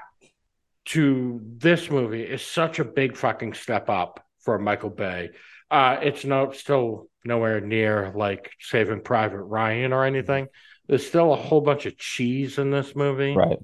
[0.86, 5.30] to this movie is such a big fucking step up for Michael Bay.
[5.70, 10.48] Uh, it's no still nowhere near like Saving Private Ryan or anything.
[10.88, 13.34] There's still a whole bunch of cheese in this movie.
[13.34, 13.58] Right.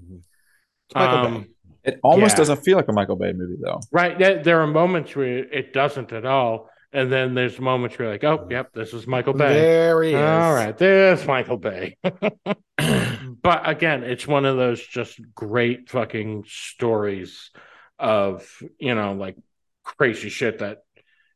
[0.95, 1.49] Um,
[1.85, 2.39] It almost Yeah.
[2.39, 3.81] doesn't feel like a Michael Bay movie though.
[3.93, 4.19] Right.
[4.19, 6.71] There, there are moments where it doesn't at all.
[6.91, 9.53] And then there's moments where you're like, oh, yep, this is Michael Bay.
[9.53, 10.17] There he is.
[10.17, 11.99] All right, there's Michael Bay.
[12.03, 17.51] but again, it's one of those just great fucking stories
[17.99, 19.37] of, you know, like
[19.85, 20.79] crazy shit that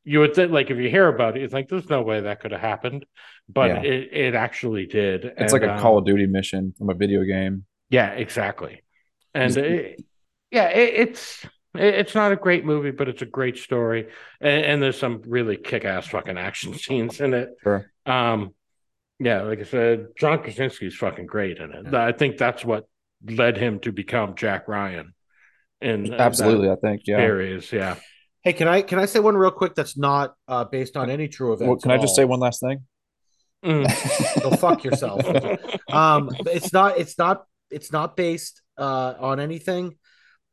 [0.05, 2.41] you would think, like, if you hear about it, you think there's no way that
[2.41, 3.07] could have happened.
[3.49, 3.83] But Yeah.
[3.83, 5.25] it, it actually did.
[5.37, 7.65] It's like a um, Call of Duty mission from a video game.
[7.91, 8.83] Yeah, exactly.
[9.35, 10.03] And it,
[10.51, 11.45] yeah, it, it's
[11.75, 14.09] it- it's not a great movie, but it's a great story,
[14.41, 17.49] and, and there's some really kick-ass fucking action scenes in it.
[17.63, 17.91] Sure.
[18.05, 18.55] Um,
[19.19, 21.95] yeah, like I said, John Krasinski's fucking great in it.
[21.95, 22.85] I think that's what
[23.25, 25.15] led him to become Jack Ryan.
[25.81, 27.03] In in Absolutely, I think.
[27.07, 27.19] Yeah.
[27.19, 27.97] series, yeah.
[28.43, 31.29] Hey, can I can I say one real quick that's not uh, based on any
[31.29, 31.69] true events?
[31.69, 32.17] Well, can I just all?
[32.17, 32.85] say one last thing?
[33.65, 34.43] Mm.
[34.43, 35.25] Go fuck yourself.
[35.89, 36.99] um, it's not.
[36.99, 37.45] It's not.
[37.71, 39.97] It's not based uh, on anything.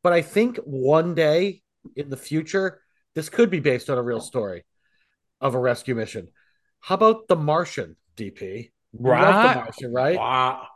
[0.02, 1.62] But I think one day
[1.96, 2.80] in the future,
[3.14, 4.64] this could be based on a real story
[5.40, 6.28] of a rescue mission.
[6.80, 8.70] How about The Martian, DP?
[8.92, 9.54] Right.
[9.54, 10.16] The Martian, right?
[10.16, 10.66] Wow.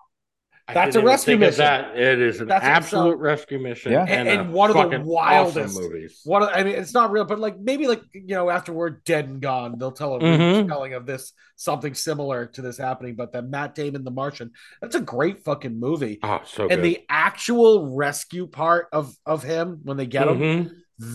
[0.67, 1.59] I That's a rescue mission.
[1.59, 4.07] That it is an That's- absolute so- rescue mission, Yeah.
[4.09, 6.21] And- and, and one of the wildest- awesome movies.
[6.25, 9.27] What I mean, it's not real, but like maybe like you know after we're dead
[9.27, 10.63] and gone, they'll tell a Mhm.
[10.63, 13.15] retelling of this something similar to this happening.
[13.15, 16.19] But that Matt Damon, The Martian, that's a great fucking movie.
[16.23, 16.83] Oh, so and good.
[16.83, 20.71] the actual rescue part of of him when they get him, Mhm.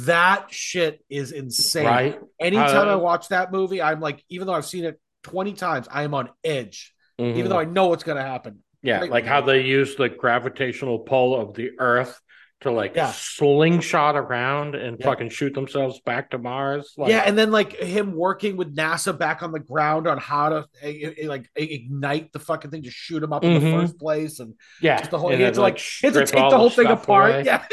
[0.06, 1.86] that shit is insane.
[1.88, 2.20] right?
[2.40, 5.88] Anytime Uh, I watch that movie, I'm like, even though I've seen it 20 times,
[5.90, 7.36] I am on edge, Mhm.
[7.38, 8.60] even though I know what's gonna happen.
[8.82, 12.20] Yeah, Great like how they use the gravitational pull of the Earth
[12.62, 13.12] to like Yeah.
[13.14, 15.06] slingshot around and Yeah.
[15.06, 16.94] fucking shoot themselves back to Mars.
[16.98, 20.50] Like, yeah, and then like him working with NASA back on the ground on how
[20.50, 23.82] to eh, eh, like ignite the fucking thing to shoot him up in the Mhm.
[23.82, 24.98] first place, and yeah.
[24.98, 26.88] just the whole and he had to like, he had to take the whole thing
[26.88, 27.32] apart.
[27.32, 27.44] away.
[27.46, 27.66] Yeah,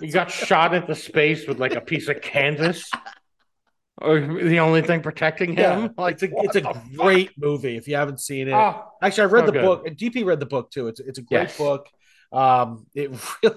[0.00, 2.90] He got shot into space with like a piece of canvas,
[4.02, 5.80] or the only thing protecting yeah.
[5.80, 5.94] him.
[5.98, 6.82] Like it's a it's a the fuck?
[6.96, 8.52] great movie if you haven't seen it.
[8.54, 9.62] Oh, Actually, I read so the good.
[9.62, 9.86] book.
[9.86, 10.88] DP read the book too.
[10.88, 11.58] It's it's a great Yes.
[11.58, 11.86] book.
[12.32, 13.10] Um, it
[13.42, 13.56] really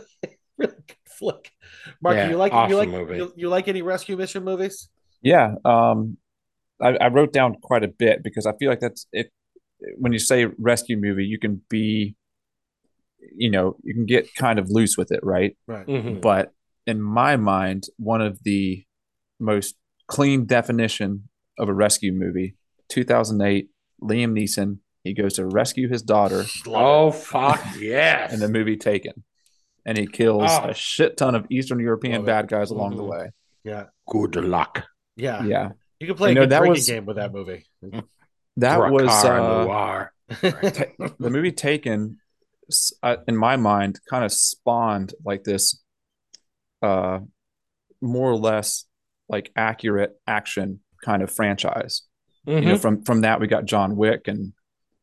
[0.58, 1.52] really good flick.
[2.02, 3.18] Mark, Yeah, you like awesome you like movie.
[3.18, 4.89] You, you like any rescue mission movies?
[5.22, 6.18] Yeah, um,
[6.82, 9.32] I, I wrote down quite a bit because I feel like that's it.
[9.98, 12.16] When you say rescue movie, you can be,
[13.36, 15.58] you know, you can get kind of loose with it, right?
[15.68, 15.86] Right.
[15.88, 16.22] Mhm.
[16.22, 16.52] But
[16.86, 18.84] in my mind, one of the
[19.39, 19.76] most
[20.08, 22.56] clean definition of a rescue movie,
[22.89, 23.70] 2008,
[24.01, 28.34] Liam Neeson, he goes to rescue his daughter Oh fuck yes!
[28.34, 29.24] in the movie Taken,
[29.86, 30.70] and he kills Oh.
[30.70, 32.28] a shit ton of Eastern European Love it.
[32.28, 33.10] bad guys along the Mhm.
[33.10, 33.32] way.
[33.64, 34.84] Yeah, Good luck.
[35.16, 35.43] yeah.
[35.43, 37.66] Yeah, You can play You a know, good that drinking was- game with that movie.
[38.58, 40.12] that was uh, Noir.
[40.30, 42.18] Ta- the movie Taken,
[43.03, 45.82] uh, in my mind, kind of spawned like this,
[46.82, 47.20] uh,
[48.01, 48.86] more or less
[49.30, 52.04] like accurate action kind of franchise.
[52.46, 52.80] You know, Mhm.
[52.82, 54.54] from from that we got John Wick and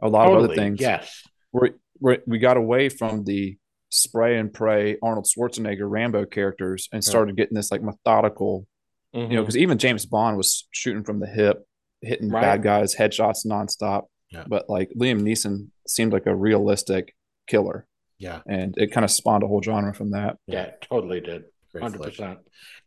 [0.01, 0.81] a lot of other things.
[0.81, 1.23] Yes.
[1.53, 3.57] we we we got away from the
[3.91, 8.67] spray and pray Arnold Schwarzenegger Rambo characters and started getting this like methodical.
[9.13, 11.67] You know, because even James Bond was shooting from the hip,
[12.01, 12.41] hitting Right.
[12.41, 14.07] bad guys, headshots nonstop.
[14.31, 14.45] Yeah.
[14.49, 17.15] But like Liam Neeson seemed like a realistic
[17.47, 17.87] killer,
[18.19, 20.39] yeah, and it kind of spawned a whole genre from that.
[20.47, 21.45] yeah, totally did.
[21.75, 22.39] 100%.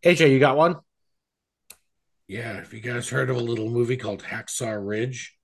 [0.04, 0.78] AJ, you got one?
[2.28, 5.36] Yeah, have you guys heard of a little movie called Hacksaw Ridge?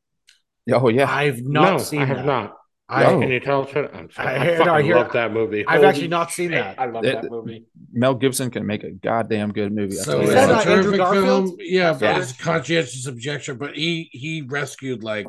[0.72, 2.26] Oh yeah, I've not No, seen I have that.
[2.26, 2.58] not.
[2.90, 3.20] I, No.
[3.22, 3.62] Can you tell?
[3.94, 4.28] I'm sorry.
[4.28, 5.66] I I, hear- no, I hear- love that movie.
[5.66, 6.80] I've Holy actually not seen shit, that.
[6.80, 7.66] I love It- that movie.
[7.94, 9.98] Mel Gibson can make a goddamn good movie.
[9.98, 10.70] I So tell it's you Is that, a.
[10.72, 11.26] Andrew terrific Garfield?
[11.48, 11.58] film.
[11.60, 12.20] Yeah, but Yeah.
[12.20, 13.58] it's conscientious objection.
[13.58, 15.28] But he he rescued like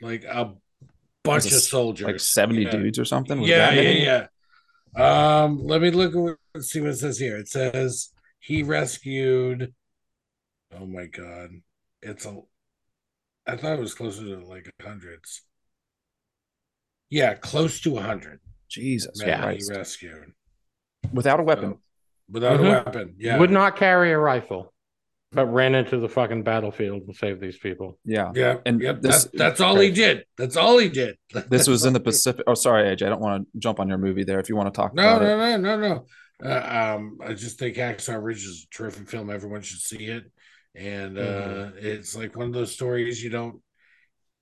[0.00, 0.54] like a
[1.22, 2.70] bunch a of soldiers, like seventy yeah.
[2.70, 3.40] dudes or something.
[3.40, 4.04] Was Yeah, that yeah, many?
[4.04, 5.42] yeah.
[5.44, 7.36] Um, let me look at what, let's see what it says here.
[7.38, 8.08] It says
[8.40, 9.72] he rescued.
[10.78, 11.50] Oh my god,
[12.00, 12.38] it's a.
[13.46, 15.42] I thought it was closer to like hundreds.
[17.10, 18.40] Yeah, close to a hundred.
[18.70, 19.70] Jesus men he Christ!
[19.70, 20.32] rescued
[21.12, 21.76] Without a weapon.
[22.30, 22.66] without Mhm.
[22.66, 23.14] a weapon.
[23.18, 24.72] Yeah, Would not carry a rifle,
[25.32, 27.98] but ran into the fucking battlefield and saved these people.
[28.04, 28.32] Yeah.
[28.34, 29.02] Yeah, And yep.
[29.02, 30.24] this- that's that's all he did.
[30.38, 31.18] That's all he did.
[31.50, 32.44] This was in the Pacific.
[32.46, 33.06] Oh, sorry, AJ.
[33.06, 34.40] I don't want to jump on your movie there.
[34.40, 36.06] If you want to talk No, about no, it, no, no, no.
[36.50, 39.28] Uh, um, I just think Hacksaw Ridge is a terrific film.
[39.30, 40.24] Everyone should see it,
[40.74, 41.78] and uh, Mm-hmm.
[41.78, 43.60] it's like one of those stories you don't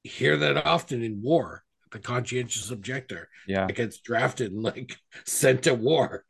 [0.03, 1.65] hear that often in war.
[1.93, 6.25] The conscientious objector yeah, that gets drafted and like sent to war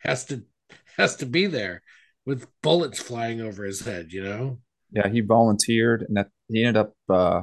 [0.00, 0.44] has to
[0.98, 1.82] has to be there
[2.26, 4.12] with bullets flying over his head.
[4.12, 4.58] You know.
[4.90, 5.08] yeah.
[5.08, 6.94] He volunteered, and that he ended up.
[7.08, 7.42] uh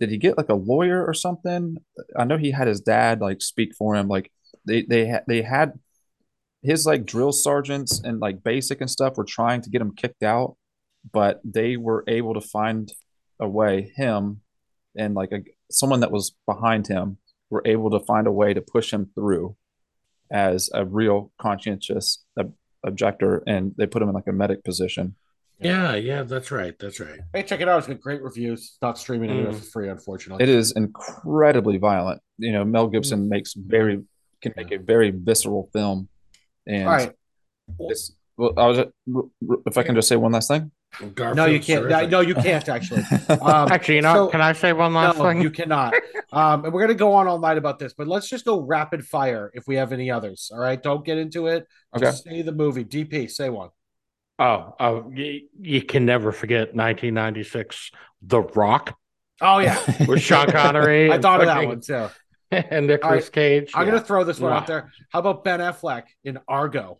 [0.00, 1.78] Did he get like a lawyer or something?
[2.16, 4.08] I know he had his dad like speak for him.
[4.08, 4.30] Like
[4.66, 5.72] they they had they had
[6.62, 10.22] his like drill sergeants and like basic and stuff were trying to get him kicked
[10.24, 10.56] out,
[11.12, 12.92] but they were able to find
[13.40, 13.92] a way.
[13.96, 14.40] Him
[14.96, 15.40] and like a
[15.70, 17.18] someone that was behind him
[17.50, 19.56] were able to find a way to push him through
[20.30, 22.52] as a real conscientious ob-
[22.84, 25.14] objector, and they put him in like a medic position.
[25.60, 26.78] Yeah, yeah, that's right.
[26.78, 27.18] That's right.
[27.32, 27.78] Hey, check it out.
[27.78, 28.60] It's got great reviews.
[28.60, 29.56] It's not streaming anywhere Mm.
[29.58, 30.42] for free, unfortunately.
[30.44, 32.20] It is incredibly violent.
[32.38, 34.02] You know, Mel Gibson makes very
[34.40, 36.08] can make a very visceral film,
[36.66, 37.12] and All right.
[37.80, 38.12] it's.
[38.36, 38.78] Well, I was
[39.66, 40.70] if I can just say one last thing.
[41.14, 41.82] Garfield's No, you can't.
[41.84, 42.10] terrific.
[42.10, 43.02] No, you can't actually.
[43.28, 45.42] Um, Actually, you know, so- can I say one last no, thing?
[45.42, 45.94] you cannot.
[46.32, 49.06] Um, and we're gonna go on all night about this, but let's just go rapid
[49.06, 50.50] fire if we have any others.
[50.52, 51.66] All right, don't get into it.
[51.94, 52.04] Okay.
[52.06, 52.84] Just say the movie.
[52.84, 53.70] DP, say one.
[54.38, 57.90] Oh, oh, you, you can never forget 1996,
[58.22, 58.96] The Rock
[59.40, 59.78] Oh yeah,
[60.08, 61.10] with Sean Connery.
[61.10, 62.08] I and thought of that fucking- one too.
[62.50, 63.70] and Nicolas Cage.
[63.74, 63.92] I'm yeah.
[63.92, 64.58] gonna throw this one Wow.
[64.58, 64.90] out there.
[65.10, 66.98] How about Ben Affleck in Argo?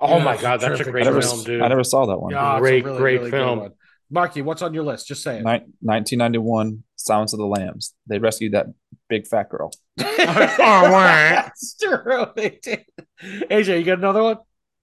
[0.00, 1.62] Oh Yeah, my god, that's a great never, film, dude.
[1.62, 2.32] I never saw that one.
[2.32, 3.58] Yeah, Great, really, great really film.
[3.60, 3.70] one.
[4.10, 5.06] Marky, what's on your list?
[5.06, 5.44] Just say it.
[5.44, 7.94] Nin- 1991, Silence of the Lambs.
[8.06, 8.66] They rescued that
[9.08, 9.70] big fat girl.
[10.00, 12.26] Oh, That's true.
[12.36, 12.84] They did.
[13.22, 14.36] AJ, you got another one?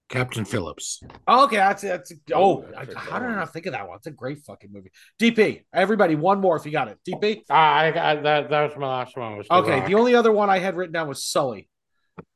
[0.08, 1.02] Captain Phillips.
[1.26, 2.12] Oh, okay, that's that's.
[2.32, 3.96] Oh, Ooh, I- that's a how did I not think of that one?
[3.96, 4.90] It's a great fucking movie.
[5.20, 6.98] DP, everybody, one more if you got it.
[7.08, 7.42] DP.
[7.50, 8.50] Ah, I got that.
[8.50, 9.36] That was my last one.
[9.36, 9.86] Was Okay, Rock.
[9.88, 11.68] the only other one I had written down was Sully.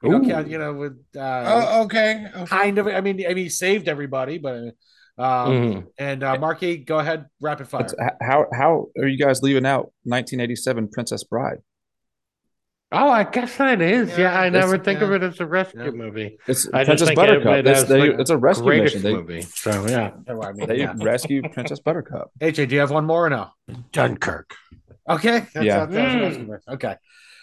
[0.02, 0.46] You know, Ooh.
[0.48, 2.26] you know, with uh, Oh, okay.
[2.34, 2.46] okay.
[2.46, 2.86] kind of.
[2.86, 4.72] I mean, I mean, he saved everybody, but um,
[5.18, 5.86] Mhm.
[5.98, 7.82] and uh, Marky, go ahead, rapid fire.
[7.84, 11.58] That's- how how are you guys leaving out 1987 Princess Bride?
[12.92, 14.10] Oh, I guess that is.
[14.10, 15.90] Yeah, Yeah, I never think of it as a rescue Yeah.
[15.92, 16.38] movie.
[16.48, 17.54] It's I just Princess think Buttercup.
[17.58, 19.02] it It's, they- like, it's a rescue mission.
[19.02, 19.42] They, movie.
[19.42, 20.10] So yeah.
[20.28, 20.94] Oh, I mean, they yeah.
[21.00, 22.32] rescue Princess Buttercup.
[22.40, 23.50] AJ, do you have one more or no?
[23.92, 24.54] Dunkirk.
[25.08, 25.86] Okay, that's, Yeah.
[25.86, 26.48] that's- that's Mm.
[26.48, 26.96] rescue okay.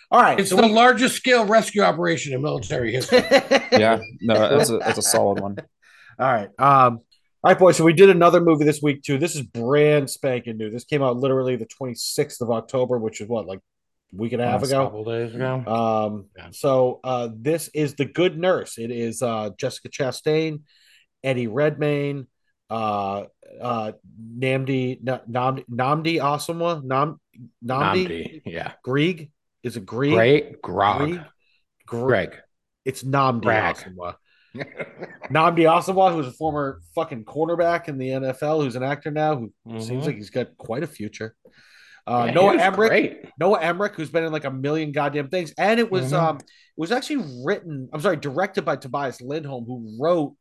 [0.10, 3.24] All right, It's so the we- largest scale rescue operation in military history.
[3.72, 5.58] Yeah, no, that's a that's a solid one.
[6.20, 6.49] All right.
[6.58, 6.99] Um,
[7.43, 7.78] all right, boys.
[7.78, 9.18] So we did another movie this week too.
[9.20, 10.70] This is brand spanking new.
[10.72, 13.60] This came out literally the 26th of October, which is what, like
[14.14, 14.86] a week and a half Last ago.
[14.86, 15.64] couple days ago.
[15.68, 16.47] Um, Yeah.
[16.51, 18.78] so uh this is The Good Nurse.
[18.80, 20.62] It is uh Jessica Chastain,
[21.24, 22.26] Eddie Redmayne,
[22.72, 23.26] uh
[23.62, 23.91] uh
[24.39, 27.20] Nnamdi Na- Nam Nnamdi Asomugha, Nam
[27.64, 28.41] Nnamdi, Nnamdi.
[28.45, 28.72] Yeah.
[28.84, 29.30] Grieg.
[29.64, 30.14] Is it Grieg?
[30.14, 30.62] Great.
[30.62, 30.99] Grog.
[30.99, 31.22] Grieg?
[31.86, 32.38] Greg.
[32.86, 33.76] It's Nnamdi Greg.
[33.76, 34.16] Asomugha.
[35.32, 39.51] Nnamdi Asomugha, who's a former fucking cornerback in the NFL, who's an actor now, who
[39.82, 40.05] seems Mhm.
[40.08, 41.36] like he's got quite a future.
[42.05, 43.26] Uh, Yeah, Noah Emmerich, Great.
[43.38, 46.18] Noah Emmerich, who's been in like a million goddamn things, and it was Mhm.
[46.22, 46.45] um, it
[46.78, 47.89] was actually written.
[47.91, 50.36] I'm sorry, directed by Tobias Lindholm, who wrote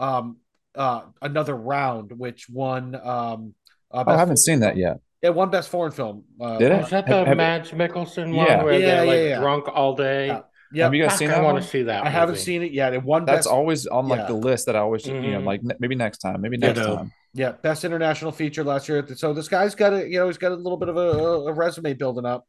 [0.00, 0.36] um,
[0.76, 3.54] uh, another round, which won um,
[3.90, 4.98] uh, Oh, I haven't seen that yet.
[5.22, 6.24] Yeah, one best foreign film.
[6.40, 6.80] Uh, Did it?
[6.82, 8.56] Was that the have- Mads Mikkelsen Yeah.
[8.58, 9.40] one where Yeah, they're like yeah, yeah.
[9.40, 10.26] drunk all day?
[10.28, 10.40] Yeah.
[10.72, 12.06] yeah, Have you guys Fuck, seen I want to see that.
[12.06, 12.94] I haven't seen it yet.
[12.94, 13.48] It won That's best.
[13.48, 14.26] always on like yeah.
[14.26, 15.44] the list that I always you know Mhm.
[15.44, 16.96] like ne- maybe next time, maybe next Ditto.
[16.96, 17.12] time.
[17.34, 19.04] Yeah, best international feature last year.
[19.16, 21.00] So this guy's got a you know he's got a little bit of a,
[21.48, 22.46] a resume building up,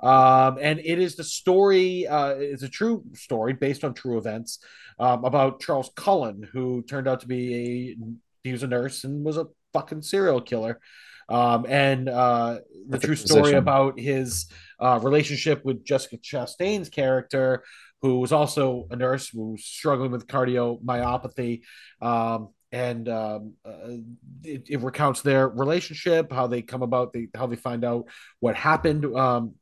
[0.00, 2.06] um, and it is the story.
[2.06, 4.58] Uh, it's a true story based on true events
[4.98, 7.96] um, about Charles Cullen, who turned out to be a
[8.44, 10.80] he was a nurse and was a fucking serial killer.
[11.28, 12.58] Um, and uh,
[12.88, 13.58] the Perfect true story position.
[13.58, 14.46] about his
[14.80, 17.64] uh, relationship with Jessica Chastain's character,
[18.02, 21.62] who was also a nurse who was struggling with cardiomyopathy.
[22.00, 23.96] Um, and um, uh,
[24.44, 28.06] it, it recounts their relationship, how they come about, the, how they find out
[28.40, 29.54] what happened um,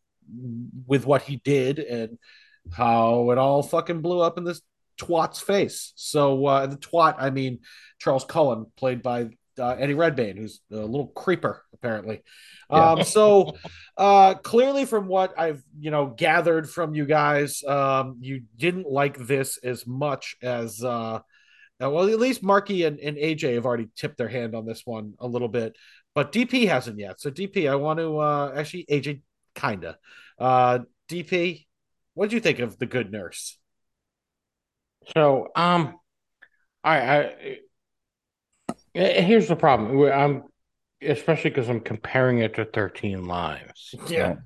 [0.86, 2.18] with what he did, and
[2.72, 4.60] how it all fucking blew up in this
[5.00, 5.92] twat's face.
[5.94, 7.60] So uh, the twat, I mean
[8.00, 9.28] Charles Cullen, played by
[9.58, 12.22] uh, Eddie Redmayne, who's a little creeper apparently.
[12.70, 12.90] Yeah.
[12.92, 13.56] Um, so
[13.96, 19.18] uh, clearly, from what I've you know gathered from you guys, um, you didn't like
[19.18, 21.20] this as much as uh,
[21.82, 24.82] uh, well, at least Marky and, and AJ have already tipped their hand on this
[24.84, 25.76] one a little bit,
[26.14, 27.20] but DP hasn't yet.
[27.20, 29.20] So DP, I want to uh, actually AJ
[29.54, 29.98] kinda.
[30.38, 31.66] Uh, DP,
[32.14, 33.58] what did you think of the Good Nurse?
[35.14, 35.98] So, um,
[36.82, 37.58] I, I,
[38.96, 40.00] here's the problem.
[40.12, 40.44] I'm,
[41.02, 43.94] especially because I'm comparing it to 13 Lives.
[44.08, 44.36] Yeah.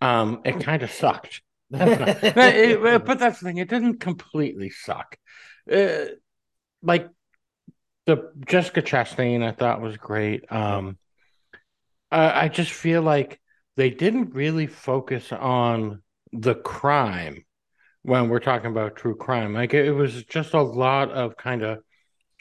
[0.00, 1.42] Um, it kind of sucked.
[1.70, 3.56] That's not- but, it- but that's the thing.
[3.58, 5.16] It didn't completely suck.
[5.72, 6.04] Uh,
[6.82, 7.08] like
[8.06, 10.44] the Jessica Chastain, I thought was great.
[10.50, 10.98] Um,
[12.10, 13.40] I, I just feel like
[13.76, 17.44] they didn't really focus on the crime
[18.02, 19.54] when we're talking about true crime.
[19.54, 21.78] Like it, was just a lot of kind of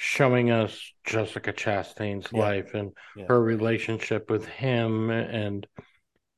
[0.03, 2.39] showing us Jessica Chastain's Yeah.
[2.39, 3.25] life and Yeah.
[3.27, 5.67] her relationship with him and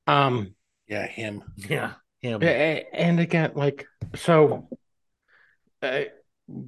[0.05, 0.53] um
[0.85, 1.43] Yeah, him.
[1.55, 2.43] yeah, him.
[2.43, 3.85] a- a- and again like
[4.15, 4.67] so
[5.81, 6.01] uh,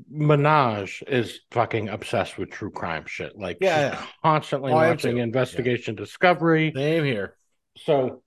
[0.09, 4.05] Minaj is fucking obsessed with true crime shit like Yeah, she's yeah.
[4.23, 5.21] constantly Oh, watching too.
[5.21, 7.35] investigation discovery Same here.
[7.77, 8.23] so,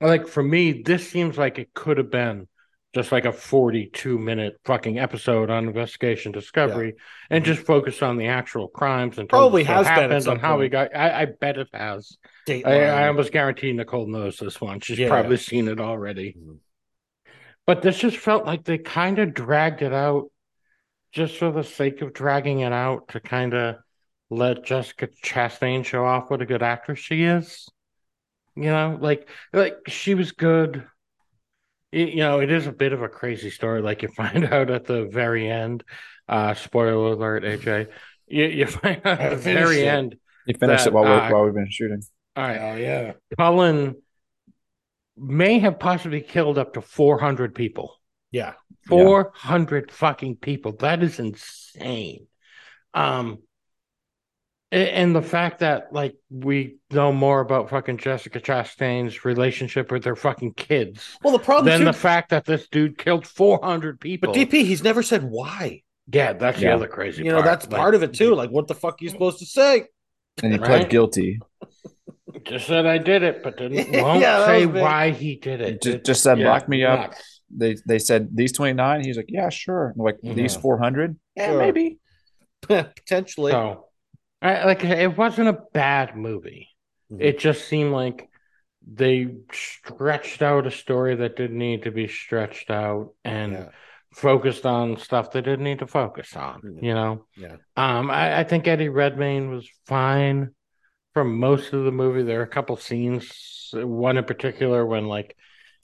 [0.00, 2.46] like for me, this seems like it could have been
[2.94, 6.94] just like a 42 minute fucking episode on investigation discovery
[7.28, 10.68] and just focus on the actual crimes and Probably has been happened and how we
[10.68, 10.94] got.
[10.94, 12.16] I, I bet it has.
[12.48, 14.80] I, I almost guarantee Nicole knows this one.
[14.80, 15.08] She's Yeah.
[15.08, 16.36] probably seen it already.
[16.38, 16.58] Mhm.
[17.66, 20.30] But this just felt like they kind of dragged it out
[21.12, 23.76] just for the sake of dragging it out to kind of
[24.30, 27.68] let Jessica Chastain show off what a good actress she is.
[28.56, 30.86] You know, like like she was good.
[31.94, 34.70] Y- You know, it is a bit of a crazy story, like you find out
[34.70, 35.84] at the very end.
[36.28, 37.88] Uh spoiler alert, AJ.
[38.26, 39.88] you, you find out at the very it.
[39.88, 40.16] end.
[40.46, 42.02] You finished That, it while, uh, we while we've been shooting.
[42.36, 43.12] All right, Oh yeah.
[43.38, 43.96] Cullen
[45.16, 48.00] may have possibly killed up to 400 people.
[48.32, 48.54] Yeah.
[48.88, 50.72] 400 fucking people.
[50.72, 52.26] That is insane.
[52.92, 53.38] Um, a-
[54.72, 60.16] and the fact that like we know more about fucking Jessica Chastain's relationship with her
[60.16, 64.32] fucking kids Well, the problem than too, the fact that this dude killed 400 people.
[64.32, 65.82] but DP, he's never said why.
[66.12, 67.44] yeah, that's the other crazy You know, part.
[67.46, 68.34] that's Like, part of it too.
[68.34, 69.84] Like, what the fuck are you supposed to say?
[70.42, 70.66] And he Right.
[70.66, 71.38] pled guilty.
[72.44, 75.80] Just said I did it, but didn't won't that say why he did it.
[75.82, 77.10] Just, just said, yeah, lock me up.
[77.12, 77.40] nuts.
[77.56, 79.04] They they said these 29.
[79.04, 79.94] He's like, yeah, sure.
[79.96, 80.60] Like, these Mhm.
[80.62, 81.16] 400?
[81.36, 81.58] Yeah, Sure.
[81.58, 81.98] maybe.
[82.62, 83.52] Potentially.
[83.52, 83.86] So,
[84.44, 86.68] I, like it wasn't a bad movie.
[87.10, 87.20] Mhm.
[87.20, 88.28] It just seemed like
[88.86, 93.68] they stretched out a story that didn't need to be stretched out and Yeah.
[94.14, 96.60] focused on stuff they didn't need to focus on.
[96.60, 96.82] Mhm.
[96.82, 97.56] You know, Yeah.
[97.76, 100.54] um, I, I think Eddie Redmayne was fine
[101.14, 102.22] for most of the movie.
[102.22, 105.34] There are a couple scenes, one in particular when like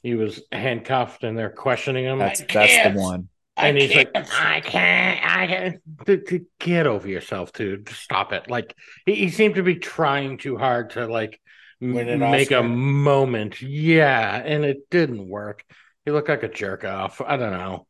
[0.03, 2.19] he was handcuffed and they're questioning him.
[2.19, 3.30] That's that's the one.
[3.63, 6.07] And he's like, I can't, I can't.
[6.07, 7.87] D- d- Get over yourself, dude.
[7.87, 8.51] Just Stop it.
[8.51, 8.75] Like
[9.07, 11.41] he, he seemed to be trying too hard to like
[11.81, 13.63] make a moment.
[13.63, 15.65] Yeah, and it didn't work.
[16.05, 17.21] He looked like a jerk off.
[17.21, 17.87] I don't know.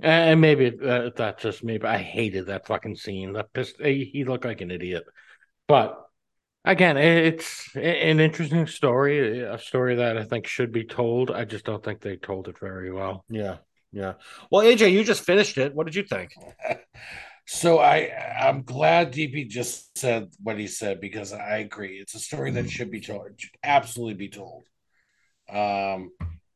[0.00, 3.32] And maybe uh, that's just me, but I hated that fucking scene.
[3.34, 3.80] That pissed.
[3.80, 5.04] He looked like an idiot.
[5.68, 5.98] But
[6.64, 11.30] again, it's an interesting story, a story that I think should be told.
[11.30, 13.24] I just don't think they told it very well.
[13.28, 13.58] Yeah.
[13.94, 14.14] Yeah.
[14.50, 15.74] Well, AJ, you just finished it.
[15.74, 16.32] What did you think?
[17.46, 21.98] So I I'm glad DP just said what he said because I agree.
[21.98, 24.64] It's a story that should be told, it should absolutely be told.
[25.50, 26.12] Um,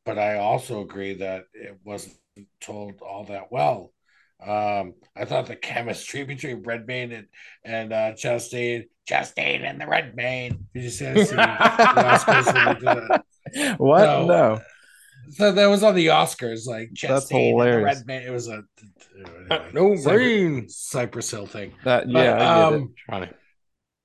[0.07, 2.17] but I also agree that it wasn't
[2.61, 3.93] told all that well.
[4.41, 7.27] Um, I thought the chemistry between Redmayne and
[7.65, 10.69] and uh, Chastain, Chastain and the Redmayne.
[10.73, 11.29] Did you see that?
[11.29, 11.37] scene?
[11.39, 13.79] The Oscars when they did that?
[13.79, 14.01] What?
[14.01, 14.27] No.
[14.27, 14.61] No.
[15.31, 17.99] So that was on the Oscars, like Chastain That's and the hilarious.
[17.99, 18.23] Redmayne.
[18.23, 18.63] It was a
[19.73, 20.69] No Cypress- brain.
[20.69, 21.73] Cypress Hill thing.
[21.85, 22.83] That But, yeah, I get it.
[22.83, 23.31] um, Funny.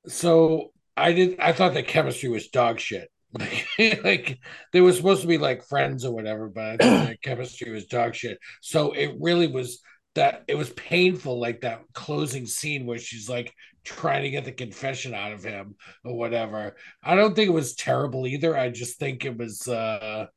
[0.08, 1.40] so I did.
[1.40, 3.10] I thought the chemistry was dog shit.
[3.38, 3.66] Like,
[4.04, 4.40] like
[4.74, 7.86] they were supposed to be like friends or whatever, but I thought the chemistry was
[7.88, 8.38] dog shit.
[8.62, 9.82] So it really was
[10.16, 13.52] that it was painful, like that closing scene where she's like
[13.84, 16.76] trying to get the confession out of him or whatever.
[17.04, 18.56] I don't think it was terrible either.
[18.56, 19.68] I just think it was.
[19.68, 20.28] uh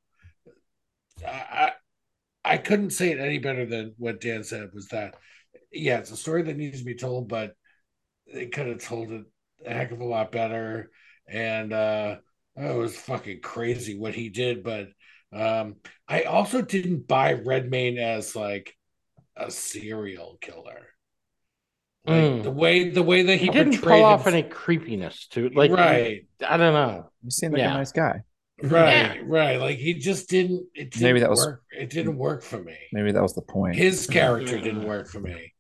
[1.25, 1.31] I
[2.45, 4.71] I I couldn't say it any better than what Dan said.
[4.75, 5.15] Was that
[5.73, 7.53] yeah, it's a story that needs to be told, but
[8.33, 9.25] they could have told it
[9.65, 10.91] a heck of a lot better.
[11.29, 12.17] And uh
[12.57, 14.63] oh, it was fucking crazy what he did.
[14.63, 14.89] But
[15.33, 15.77] um
[16.09, 18.75] I also didn't buy Redmayne as like
[19.37, 20.89] a serial killer.
[22.07, 22.43] Like Mm.
[22.45, 25.73] the way the way that he, He didn't pull off him- any creepiness to like
[25.73, 27.11] right, I don't know.
[27.25, 27.73] You seem like yeah.
[27.73, 28.21] a nice guy.
[28.63, 29.61] Right, right.
[29.61, 30.67] Like he just didn't.
[30.75, 31.63] It didn't Maybe that was- work.
[31.71, 32.77] It didn't work for me.
[32.93, 33.77] Maybe that was the point.
[33.77, 35.53] his character didn't work for me.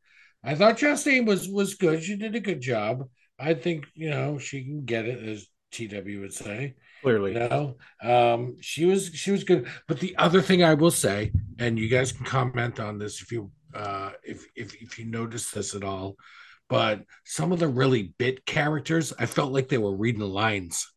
[0.44, 2.02] I thought Justine was was good.
[2.02, 3.08] She did a good job.
[3.38, 6.74] I think you know she can get it, as TW would say.
[7.02, 7.34] Clearly.
[7.34, 9.68] You know, um, she was she was good.
[9.88, 13.30] But the other thing I will say, and you guys can comment on this if
[13.30, 16.16] you uh, if if if you notice this at all,
[16.68, 20.90] but some of the really bit characters, I felt like they were reading the lines.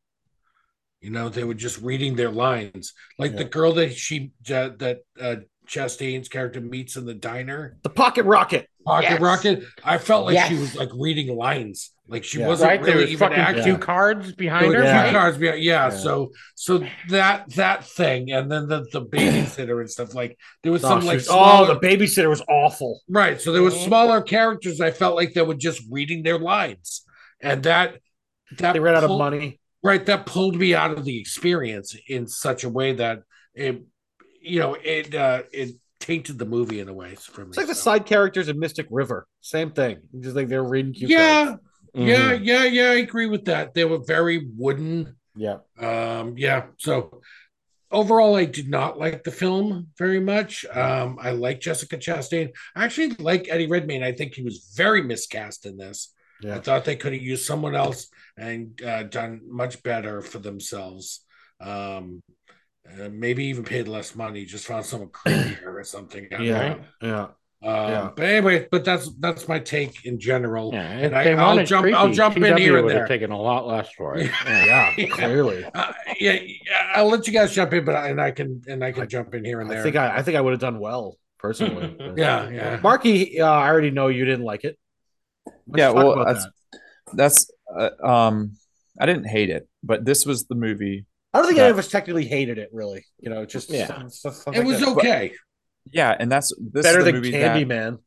[1.01, 4.99] You know, they were just reading their lines, like the girl that she uh, that
[5.19, 5.35] uh,
[5.65, 7.77] Chastain's character meets in the diner.
[7.83, 8.67] The pocket rocket.
[8.85, 9.21] Pocket Yes.
[9.21, 9.63] Rocket.
[9.83, 12.47] I felt like she was like reading lines, like she Yeah.
[12.47, 13.63] wasn't right there really was even acting.
[13.63, 14.83] two cards behind her.
[14.83, 15.05] Yeah.
[15.05, 15.89] two cards behind, yeah, Yeah.
[15.91, 20.13] So, so that that thing, and then the the babysitter and stuff.
[20.13, 22.99] Like there was Oh, some like smaller, oh, the babysitter was awful.
[23.07, 23.39] right.
[23.39, 23.85] So there was Mhm.
[23.85, 24.81] smaller characters.
[24.81, 27.05] I felt like they were just reading their lines,
[27.41, 27.99] and that
[28.57, 29.58] that They ran out of money.
[29.81, 33.23] Right, that pulled me out of the experience in such a way that
[33.53, 33.81] it,
[34.41, 37.49] you know, it uh it tainted the movie in a way for me.
[37.49, 39.25] It's like the side characters in Mystic River.
[39.41, 39.99] Same thing.
[40.19, 41.61] Just like they're reading cue Yeah, cards.
[41.93, 42.89] yeah, yeah, yeah.
[42.91, 43.73] I agree with that.
[43.73, 45.15] They were very wooden.
[45.35, 45.57] Yeah.
[45.79, 46.67] Um, yeah.
[46.77, 47.21] So
[47.91, 50.65] overall, I did not like the film very much.
[50.65, 52.49] Um, I like Jessica Chastain.
[52.75, 54.03] I actually like Eddie Redmayne.
[54.03, 56.13] I think he was very miscast in this.
[56.45, 58.07] I thought they could have used someone else
[58.39, 61.21] and uh, done much better for themselves.
[61.59, 62.21] Um,
[62.89, 66.27] uh, maybe even paid less money, just found someone creepier or something.
[66.31, 66.37] Yeah.
[66.39, 66.79] know.
[67.01, 67.21] Yeah.
[67.61, 68.09] Um, Yeah.
[68.15, 70.71] But anyway, but that's that's my take in general.
[70.73, 73.05] Yeah, And I, I'll wanted jump- I'll creepy, jump in here and there.
[73.07, 74.31] taken a lot less for it.
[74.47, 74.93] Yeah.
[74.97, 75.07] Yeah.
[75.09, 75.65] Clearly.
[75.75, 78.83] Uh, yeah, yeah, I'll let you guys jump in, but I, and I can and
[78.83, 79.83] I can I- jump in here and I there.
[79.83, 81.95] think I, I think I would have done well personally.
[82.17, 82.79] yeah, yeah.
[82.81, 84.79] Marky, uh, I already know you didn't like it.
[85.75, 86.79] yeah, well, that's that.
[87.13, 88.53] that's uh, um,
[88.99, 91.05] I didn't hate it, but this was the movie.
[91.33, 92.69] I don't think that- any of us technically hated it.
[92.73, 94.03] Really, you know, just Yeah.
[94.05, 95.31] it's just It was like okay.
[95.91, 97.99] Yeah, and that's this better is the than movie that Candyman.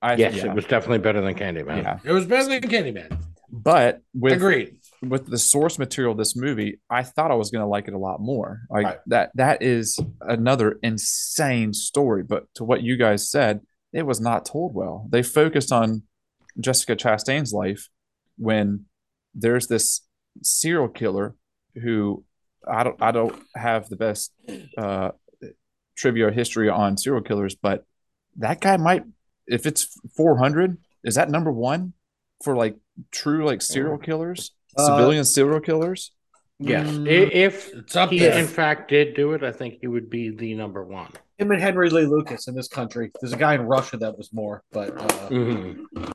[0.00, 1.82] I Yes, yeah, it was definitely better than Candyman.
[1.82, 1.98] yeah.
[2.04, 3.20] It was better than Candyman.
[3.50, 4.76] But with Agreed.
[5.02, 7.94] with the source material of this movie, I thought I was going to like it
[7.94, 8.60] a lot more.
[8.70, 8.98] Like Right.
[9.06, 13.60] that that is another insane story, but to what you guys said,
[13.92, 15.08] it was not told well.
[15.10, 16.02] They focused on
[16.60, 17.88] Jessica Chastain's life
[18.36, 18.84] when
[19.38, 20.02] there's this
[20.42, 21.34] serial killer
[21.74, 22.24] who
[22.66, 24.32] I don't I don't have the best
[24.76, 25.10] uh
[25.96, 27.84] trivia history on serial killers, but
[28.36, 29.04] that guy might
[29.46, 31.92] if it's 400, is that number 1
[32.44, 32.76] for like
[33.10, 34.52] true like serial killers?
[34.76, 36.12] Uh, civilian serial killers.
[36.60, 36.88] Yes.
[36.88, 38.38] I- Mm, If It's up he there.
[38.38, 41.10] in fact did do it, I think he would be the number one.
[41.38, 43.10] Him and Henry Lee Lucas in this country.
[43.20, 46.12] There's a guy in Russia that was more, but uh, Mhm.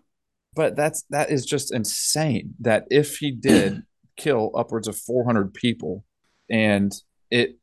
[0.55, 2.55] But that's that is just insane.
[2.59, 3.84] That if he did
[4.17, 6.05] kill upwards of 400 people,
[6.49, 6.93] and
[7.31, 7.57] it,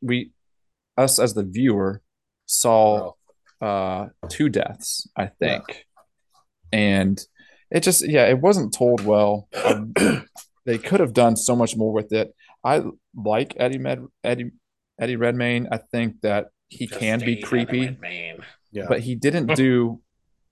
[0.00, 0.30] we,
[0.96, 2.02] us as the viewer,
[2.46, 3.12] saw
[3.60, 5.86] uh two deaths, I think,
[6.72, 7.20] and
[7.70, 9.48] it just yeah, it wasn't told well.
[9.64, 9.92] Um,
[10.64, 12.34] they could have done so much more with it.
[12.64, 14.52] I like Eddie Med Eddie
[14.98, 15.68] Eddie Redmayne.
[15.70, 17.96] I think that he can be creepy
[18.72, 18.86] yeah.
[18.88, 20.00] but he didn't do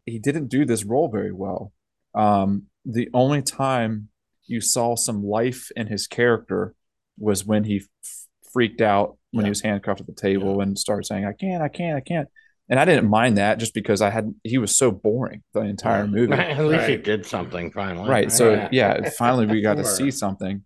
[0.07, 1.73] he didn't do this role very well.
[2.15, 4.09] Um, the only time
[4.47, 6.75] you saw some life in his character
[7.19, 11.05] was when he f- freaked out when he was handcuffed at the table and started
[11.05, 12.29] saying, "I can't, I can't, I can't."
[12.69, 16.07] And I didn't mind that just because I had he was so boring the entire
[16.07, 16.33] movie.
[16.35, 18.09] At least he did something finally.
[18.09, 18.69] right so Yeah.
[18.73, 20.65] yeah finally we got to see something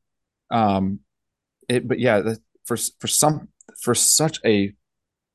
[0.50, 1.00] um
[1.68, 3.48] it but yeah the, for for some
[3.82, 4.72] for such a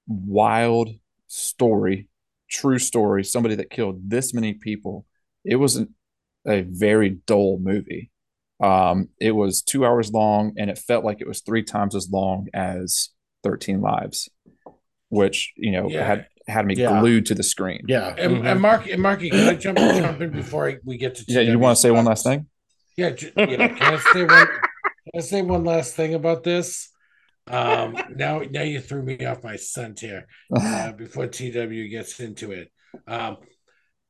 [0.07, 0.89] wild
[1.27, 2.07] story
[2.49, 5.05] true story somebody that killed this many people
[5.43, 5.89] it wasn't
[6.47, 8.11] a very dull movie
[8.63, 12.09] um it was two hours long and it felt like it was three times as
[12.11, 13.09] long as
[13.43, 14.29] 13 lives
[15.09, 16.05] which you know Yeah.
[16.05, 16.99] had had me Yeah.
[16.99, 18.13] glued to the screen yeah.
[18.17, 21.25] And, and Mark and Marky, can I jump, jump in before I, we get to?
[21.27, 22.47] yeah you want to say one last thing
[22.97, 23.67] Yeah, ju- yeah.
[23.69, 24.47] Can I say one?
[24.47, 26.89] Can I say one last thing about this?
[27.47, 30.25] Um, now, now you threw me off my scent here.
[30.55, 32.71] Uh, before TW gets into it,
[33.07, 33.37] um,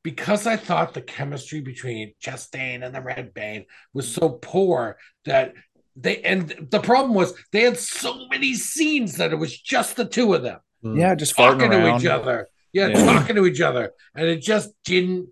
[0.02, 5.54] because I thought the chemistry between Chastain and the Redmayne was so poor that
[5.96, 10.04] they and the problem was they had so many scenes that it was just the
[10.04, 12.46] two of them yeah just farting talking to each other.
[12.72, 13.04] Yeah, Yeah.
[13.04, 13.92] talking to each other.
[14.14, 15.28] And it just didn't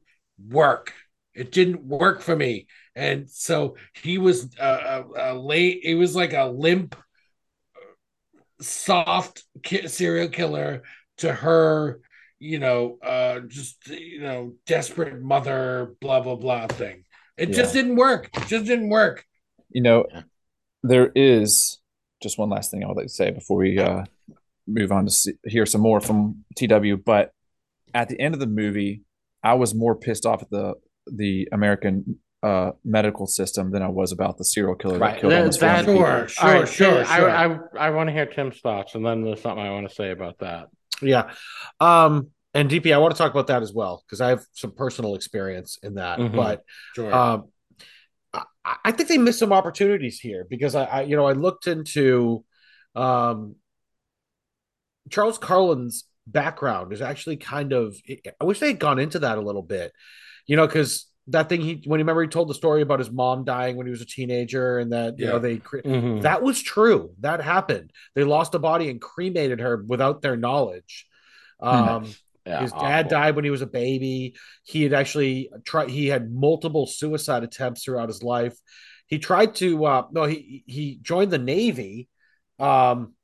[0.49, 0.93] work.
[1.35, 2.67] It didn't work for me.
[2.97, 6.97] And so he was a, a, a late, it was like a limp,
[8.65, 10.83] soft ki- serial killer
[11.19, 12.01] to her,
[12.39, 17.05] you know, uh, just, you know, desperate mother, blah, blah, blah thing.
[17.37, 18.31] It just didn't work.
[18.37, 19.25] It just didn't work.
[19.71, 20.05] you know
[20.85, 21.81] there is
[22.23, 24.05] just one last thing i would like to say before we uh
[24.69, 27.33] move on to see, hear some more from tw but
[27.93, 29.03] at the end of the movie
[29.43, 30.75] i was more pissed off at the
[31.07, 35.15] the american uh medical system than i was about the serial killer Right.
[35.15, 36.67] that killed That- almost that- 400 Sure, people.
[36.67, 37.45] sure, All right, sure, I.
[37.45, 40.11] I, I, want to hear Tim's thoughts, and then there's something I want to say
[40.11, 40.69] about that.
[41.03, 41.33] Yeah.
[41.81, 44.73] Um, and DP, I want to talk about that as well because I have some
[44.73, 46.19] personal experience in that.
[46.19, 46.37] Mhm.
[46.37, 46.63] But
[46.95, 47.13] sure.
[47.13, 47.49] um,
[48.33, 48.43] I,
[48.85, 52.45] I think they missed some opportunities here because I, I, you know, I looked into
[52.95, 53.57] um,
[55.11, 57.97] Charles Cullen's background is actually kind of.
[58.41, 59.93] I wish they had gone into that a little bit,
[60.47, 63.11] you know, because that thing he when you remember he told the story about his
[63.11, 66.23] mom dying when he was a teenager and that you know they cre- Mhm.
[66.23, 67.15] that was true.
[67.21, 67.93] That happened.
[68.15, 71.07] They lost a body and cremated her without their knowledge.
[71.61, 72.05] Um,
[72.47, 74.35] Yeah, his dad died when he was a baby.
[74.65, 75.89] He had actually tried.
[75.89, 78.55] He had multiple suicide attempts throughout his life.
[79.07, 79.83] He tried to.
[79.85, 82.09] Uh, no, he he joined the Navy,
[82.59, 83.15] um,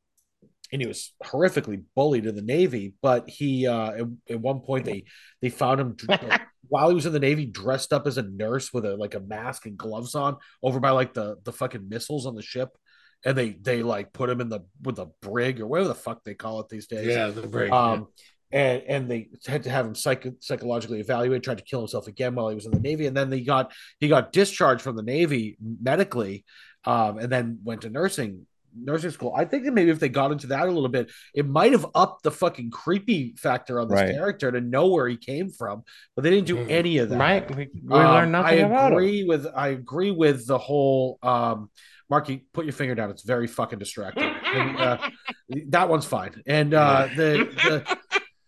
[0.72, 2.94] and he was horrifically bullied in the Navy.
[3.02, 5.04] But he, uh, at, at one point, they
[5.42, 5.96] they found him
[6.68, 9.20] while he was in the Navy, dressed up as a nurse with a like a
[9.20, 12.76] mask and gloves on, over by like the the fucking missiles on the ship.
[13.24, 16.24] And they they like put him in the with a brig or whatever the fuck
[16.24, 17.06] they call it these days.
[17.06, 17.72] yeah, the break.
[17.72, 18.08] Um,
[18.52, 21.42] and and they had to have him psych- psychologically evaluated.
[21.42, 23.72] Tried to kill himself again while he was in the Navy, and then he got
[23.98, 26.44] he got discharged from the Navy medically,
[26.84, 28.46] um, and then went to nursing
[28.76, 29.32] nursing school.
[29.36, 31.86] I think that maybe if they got into that a little bit, it might have
[31.94, 34.14] upped the fucking creepy factor on this Right.
[34.14, 35.82] character to know where he came from.
[36.14, 36.70] But they didn't do Mhm.
[36.70, 37.18] any of that.
[37.18, 37.56] Right?
[37.56, 38.96] We, we Um, learned nothing I about it.
[38.96, 41.70] agree with I agree with the whole um
[42.08, 43.08] Marky, put your finger down.
[43.10, 44.32] It's very fucking distracting.
[44.52, 44.98] And, uh,
[45.68, 46.42] that one's fine.
[46.46, 47.98] And uh the, the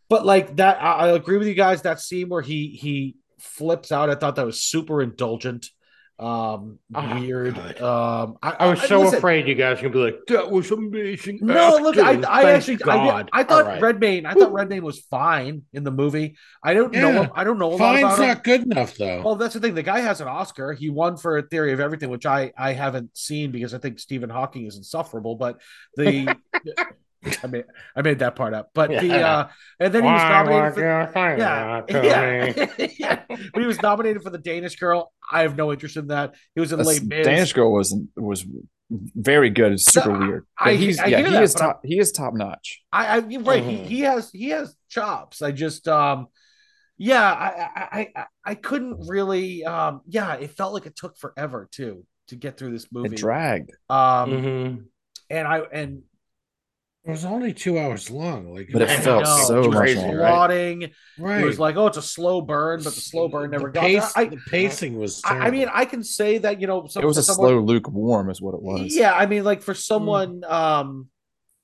[0.09, 1.83] but like that I, I agree with you guys.
[1.83, 4.11] That scene where he he flips out.
[4.11, 5.69] I thought that was super indulgent,
[6.19, 7.55] um, Oh, weird.
[7.55, 7.81] God.
[7.81, 10.71] Um, I, I was so listen, afraid you guys were gonna be like, that was
[10.71, 11.39] amazing.
[11.43, 12.21] No, look, I.
[12.21, 13.81] I actually, I, I thought right.
[13.83, 16.37] Redmayne, I thought Redmayne was fine in the movie.
[16.63, 17.23] I don't know, Yeah.
[17.25, 18.27] him- I don't know a lot Fine's about him.
[18.29, 19.23] not good enough though.
[19.23, 19.75] Well, that's the thing.
[19.75, 20.73] The guy has an Oscar.
[20.75, 23.99] He won for a Theory of Everything, which I I haven't seen because I think
[23.99, 25.35] Stephen Hawking is insufferable.
[25.37, 25.61] But
[25.97, 26.37] the
[27.43, 27.65] I made
[27.97, 28.71] I made that part up.
[28.75, 29.49] But the uh
[29.81, 30.81] and then he was nominated for
[31.37, 32.09] yeah, that to me?
[32.09, 33.23] yeah, yeah.
[33.53, 35.13] But he was nominated for the Danish Girl.
[35.31, 36.35] I have no interest in that.
[36.55, 37.25] He was in That's- Les Mis.
[37.27, 38.45] Danish girl was was
[38.91, 39.73] very good.
[39.73, 40.47] It's super No, weird.
[40.59, 41.81] I- he's I yeah, hear he that, is but I'm- top.
[41.85, 42.83] He is top notch.
[42.93, 43.63] I, I you're right.
[43.63, 43.71] Mhm.
[43.71, 45.43] He, he has he has chops.
[45.43, 46.27] I just um
[46.99, 51.69] yeah, I, I I I couldn't really um yeah, it felt like it took forever
[51.73, 53.15] too to get through this movie.
[53.15, 53.71] It dragged.
[53.89, 54.85] um Mhm.
[55.31, 56.03] and I and
[57.05, 58.55] It was only two hours long.
[58.55, 60.19] Like, But it I felt know, so it much crazy, longer.
[60.19, 60.29] right?
[60.29, 60.91] plotting.
[61.19, 61.43] right.
[61.43, 63.81] It was like, oh, it's a slow burn, but the slow burn never the got
[63.83, 64.25] pace, there.
[64.25, 65.21] I, the pacing was.
[65.25, 67.61] I, I mean, I can say that you know, some, It was a someone- slow
[67.61, 68.95] lukewarm, is what it was.
[68.95, 71.09] Yeah, I mean, like for someone, um,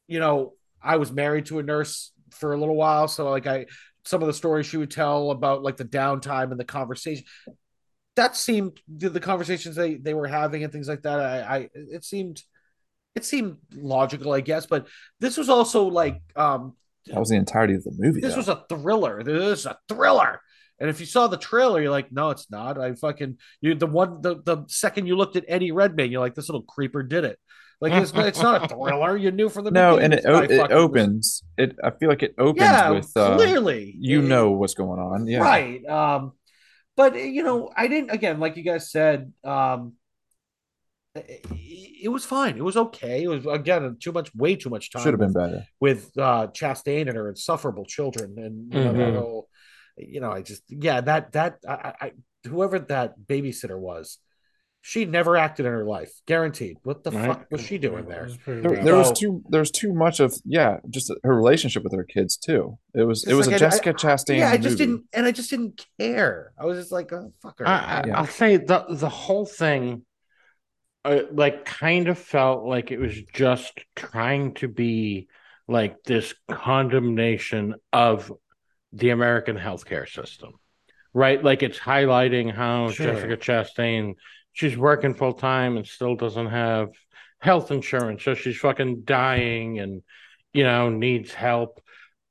[0.08, 3.66] you know, I was married to a nurse for a little while, so like I,
[4.04, 7.24] some of the stories she would tell about like the downtime and the conversation,
[8.16, 11.20] that seemed the, the conversations they they were having and things like that.
[11.20, 12.42] I, I it seemed,
[13.18, 14.86] it seemed logical, I guess, but
[15.20, 16.74] this was also like, um,
[17.06, 18.20] That was the entirety of the movie.
[18.20, 18.38] this though.
[18.38, 19.22] was a thriller.
[19.22, 20.40] This is a thriller.
[20.80, 22.78] And if you saw the trailer, you're like, no, it's not.
[22.80, 23.74] I fucking you.
[23.74, 27.02] The one, the the second you looked at Eddie Redmayne, you're like, this little creeper
[27.02, 27.36] did it.
[27.80, 29.16] Like it's it's not a thriller.
[29.16, 31.42] You knew from the no, beginning and it o- it fucking was- opens.
[31.56, 35.26] It I feel like it opens yeah, with uh, clearly you know what's going on.
[35.26, 35.84] Yeah, right.
[35.86, 36.32] Um,
[36.96, 38.10] but you know, I didn't.
[38.10, 39.94] Again, like you guys said, um,
[41.26, 41.46] it,
[42.04, 42.56] it was fine.
[42.56, 43.22] It was okay.
[43.24, 45.02] It was again too much, way too much time.
[45.02, 45.66] should have been with- better.
[45.80, 49.18] with uh Chastain and her insufferable children and you know that Mhm.
[49.18, 49.48] whole
[49.96, 52.12] you know I just yeah that that I, I I-
[52.48, 54.18] whoever that babysitter was
[54.80, 57.26] she never acted in her life guaranteed what the Right.
[57.26, 58.84] fuck was she doing there was pretty There, rough.
[58.84, 62.36] there was too there was too much of yeah, just her relationship with her kids
[62.36, 62.78] too.
[62.94, 64.38] It was it was like a I- Jessica Chastain.
[64.38, 64.86] yeah I just movie.
[64.86, 68.04] didn't and I just didn't care I was just like oh fuck her I, I,
[68.06, 68.18] Yeah.
[68.18, 70.04] I'll say the the whole thing,
[71.08, 75.28] uh, like, kind of felt like it was just trying to be
[75.66, 78.32] like this condemnation of
[78.92, 80.52] the American healthcare system,
[81.12, 81.42] right?
[81.42, 83.12] Like it's highlighting how Sure.
[83.12, 84.14] Jessica Chastain
[84.52, 86.88] she's working full time and still doesn't have
[87.40, 90.02] health insurance, so she's fucking dying and
[90.52, 91.80] you know needs help.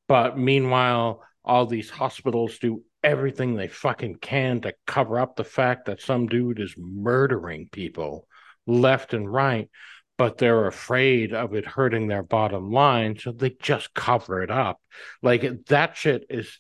[0.08, 5.86] But meanwhile, all these hospitals do everything they fucking can to cover up the fact
[5.86, 8.28] that some dude is murdering people
[8.68, 9.69] left and right,
[10.18, 14.80] but they're afraid of it hurting their bottom line, so they just cover it up.
[15.23, 16.60] Like that shit is,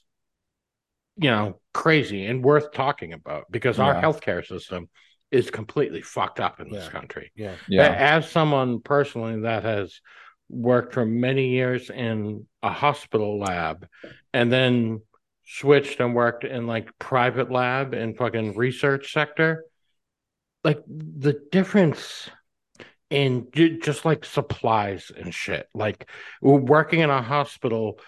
[1.17, 4.89] you know, crazy and worth talking about because our healthcare system
[5.31, 6.91] is completely fucked up in this Yeah.
[6.91, 7.31] country.
[7.35, 9.99] yeah Yeah, As someone personally that has
[10.49, 13.87] worked for many years in a hospital lab
[14.33, 15.01] and then
[15.45, 19.65] switched and worked in like private lab and fucking research sector,
[20.63, 22.29] like the difference
[23.09, 25.67] in just like supplies and shit.
[25.73, 26.09] Like
[26.41, 27.99] working in a hospital,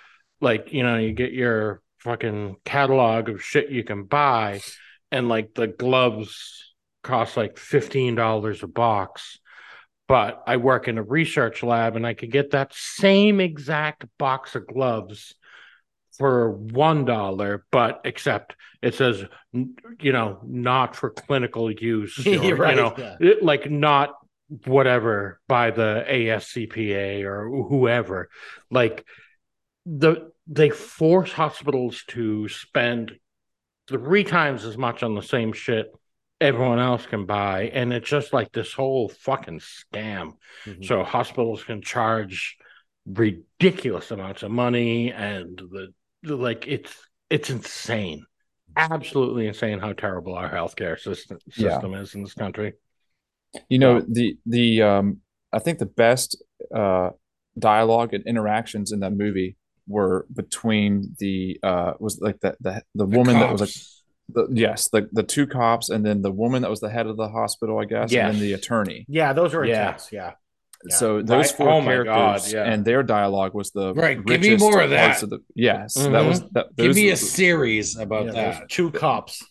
[0.42, 4.62] like, you know, you get your fucking catalog of shit you can buy,
[5.12, 6.74] and like the gloves
[7.04, 9.40] cost like $15 a box.
[10.08, 14.56] But I work in a research lab and I could get that same exact box
[14.56, 15.36] of gloves
[16.20, 19.24] for one dollar, but except it says,
[19.54, 23.16] you know, not for clinical use, or, right, you know, yeah.
[23.20, 24.14] it- like not
[24.66, 28.30] whatever by the ASCPA or whoever.
[28.70, 29.06] Like
[29.86, 33.14] the they force hospitals to spend
[33.88, 35.88] three times as much on the same shit
[36.42, 40.32] everyone else can buy, and it's just like this whole fucking scam.
[40.66, 40.86] Mhm.
[40.86, 42.58] So hospitals can charge
[43.06, 45.94] ridiculous amounts of money, and the
[46.24, 46.94] like it's
[47.30, 48.26] it's insane,
[48.76, 51.70] absolutely insane how terrible our healthcare system Yeah.
[51.70, 52.74] system is in this country.
[53.70, 55.18] you know the the um
[55.52, 56.42] I think the best
[56.74, 57.12] uh
[57.58, 63.06] dialogue and interactions in that movie were between the uh was like the the, the
[63.06, 63.70] woman that was like
[64.30, 67.18] the yes the the two cops and then the woman that was the head of
[67.18, 69.06] the hospital I guess and then the attorney.
[69.08, 69.92] yeah those were Yeah.
[69.92, 70.34] intense yeah
[70.90, 70.96] Yeah.
[70.96, 71.58] So those Right?
[71.58, 72.06] four Oh my characters
[72.46, 72.64] God, yeah.
[72.72, 75.22] and their dialogue was the Right, give me more of that.
[75.22, 76.28] of the yes that Mhm.
[76.30, 78.70] was that Give me a series about Yeah, that.
[78.70, 79.44] two cops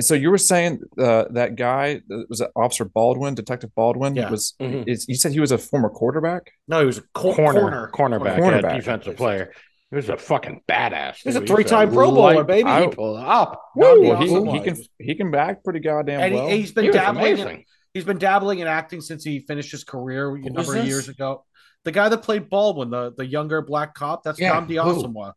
[0.00, 4.30] so you were saying uh, that guy uh, was it Officer Baldwin Detective Baldwin Yeah.
[4.30, 4.88] was Mhm.
[4.88, 7.90] is you said he was a former quarterback no he was a cor- Corner, corner
[8.18, 8.62] cornerback, Cornerback.
[8.62, 9.52] yeah, defensive player.
[9.90, 11.16] He was a fucking badass.
[11.22, 11.48] He's a dude.
[11.50, 12.86] He used to three-time Pro Bowler, light baby.
[12.88, 13.62] People up.
[13.76, 14.00] Woo!
[14.08, 14.28] Well, he,
[14.58, 16.48] he can he can back pretty goddamn and well.
[16.48, 17.26] he, he's been He was dabbling.
[17.26, 17.64] In, amazing.
[17.94, 20.86] He's been dabbling in acting since he finished his career a number of this?
[20.86, 21.44] years ago.
[21.84, 24.74] The guy that played Baldwin, the the younger black cop, that's Yeah, Dom who?
[24.74, 25.32] Diosama.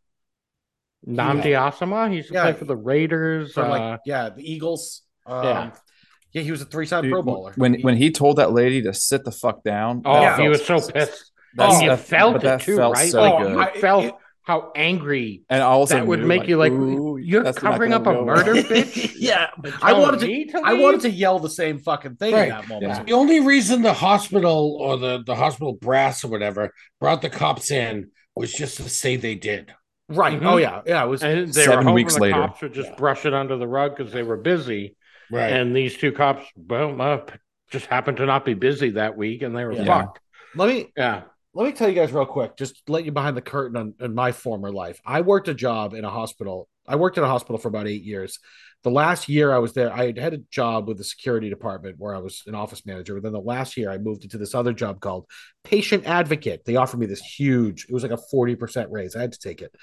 [1.04, 2.10] Nam Diasama.
[2.10, 2.42] He used to Yeah.
[2.44, 3.52] play for the Raiders.
[3.52, 5.02] For like, uh, yeah, the Eagles.
[5.26, 5.70] Um, yeah.
[6.32, 7.52] yeah, he was a three-time Pro Bowler.
[7.56, 10.02] when He- when he told that lady to sit the fuck down.
[10.04, 10.42] oh, that Yeah.
[10.42, 11.32] he was so pissed.
[11.56, 13.10] that's- and you felt but it that too, felt right?
[13.10, 13.52] so like good.
[13.52, 14.14] you I- felt it-
[14.46, 18.10] how angry and I also that would knew, make you like, ooh, you're covering gonna
[18.10, 18.62] up a murder, well.
[18.62, 19.12] bitch.
[19.18, 19.48] yeah,
[19.82, 20.60] I wanted telling to.
[20.64, 22.52] I wanted to yell the same fucking thing Right.
[22.52, 22.92] at that moment.
[22.92, 23.02] Yeah.
[23.02, 27.72] The only reason the hospital or the, the hospital brass or whatever brought the cops
[27.72, 29.74] in was just to say they did.
[30.08, 30.40] Right.
[30.40, 30.46] Mhm.
[30.46, 30.82] Oh yeah.
[30.86, 31.02] Yeah.
[31.04, 31.24] It was.
[31.24, 32.34] And they Seven were hoping weeks the later.
[32.34, 34.94] cops would just brush it under the rug because they were busy.
[35.28, 35.52] Right.
[35.52, 37.18] And these two cops, well, uh,
[37.72, 39.84] just happened to not be busy that week, and they were Yeah.
[39.86, 40.20] fucked.
[40.54, 41.22] Let me Yeah.
[41.56, 44.14] Let me tell you guys real quick, just let you behind the curtain on, on
[44.14, 45.00] my former life.
[45.06, 46.68] I worked a job in a hospital.
[46.86, 48.38] I worked in a hospital for about eight years.
[48.82, 52.14] The last year I was there, I had a job with the security department where
[52.14, 53.14] I was an office manager.
[53.14, 55.24] But then the last year I moved into this other job called
[55.64, 56.66] patient advocate.
[56.66, 59.16] They offered me this huge, it was like a 40% raise.
[59.16, 59.74] I had to take it.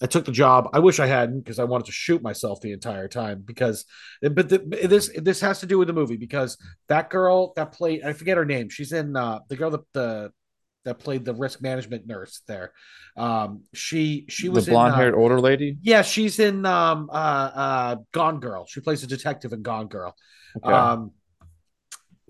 [0.00, 0.68] I took the job.
[0.72, 3.84] I wish I hadn't because I wanted to shoot myself the entire time because
[4.22, 6.56] but the, this this has to do with the movie because
[6.88, 8.68] that girl that played I forget her name.
[8.70, 10.32] She's in uh the girl that the
[10.84, 12.72] that played the risk management nurse there.
[13.16, 15.76] Um, she she was the blonde haired uh, older lady.
[15.82, 18.66] yeah, she's in um uh uh Gone Girl.
[18.66, 20.14] She plays a detective in Gone Girl.
[20.56, 20.72] Okay.
[20.72, 21.12] Um,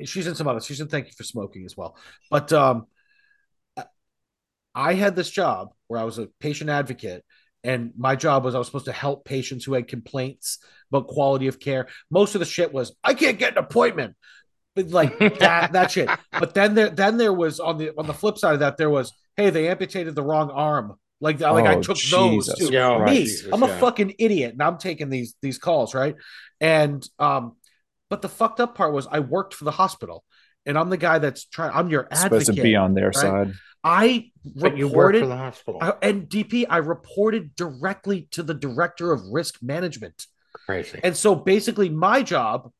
[0.04, 0.60] she's in some other.
[0.60, 1.96] She's in Thank You for Smoking as well.
[2.30, 2.86] But um,
[4.74, 7.24] I had this job where I was a patient advocate,
[7.64, 10.58] and my job was I was supposed to help patients who had complaints
[10.90, 11.88] about quality of care.
[12.10, 14.14] Most of the shit was I can't get an appointment,
[14.78, 16.08] but like that that shit.
[16.32, 18.90] But then there then there was on the on the flip side of that there
[18.90, 20.94] was hey they amputated the wrong arm.
[21.20, 22.70] Like, like I Oh, took those too.
[22.70, 23.78] Yeah, Me, Jesus, I'm a yeah.
[23.80, 26.14] fucking idiot, and I'm taking these these calls, right?
[26.60, 27.56] And um,
[28.08, 30.24] but the fucked up part was I worked for the hospital,
[30.64, 31.72] and I'm the guy that's trying.
[31.74, 32.46] I'm your advocate.
[32.46, 33.14] supposed to be on their right?
[33.16, 33.52] side.
[33.82, 35.78] I But you work reported for the hospital.
[35.82, 36.66] I- and DP.
[36.70, 40.26] I reported directly to the director of risk management,
[40.66, 41.00] Crazy.
[41.02, 42.70] and so basically my job,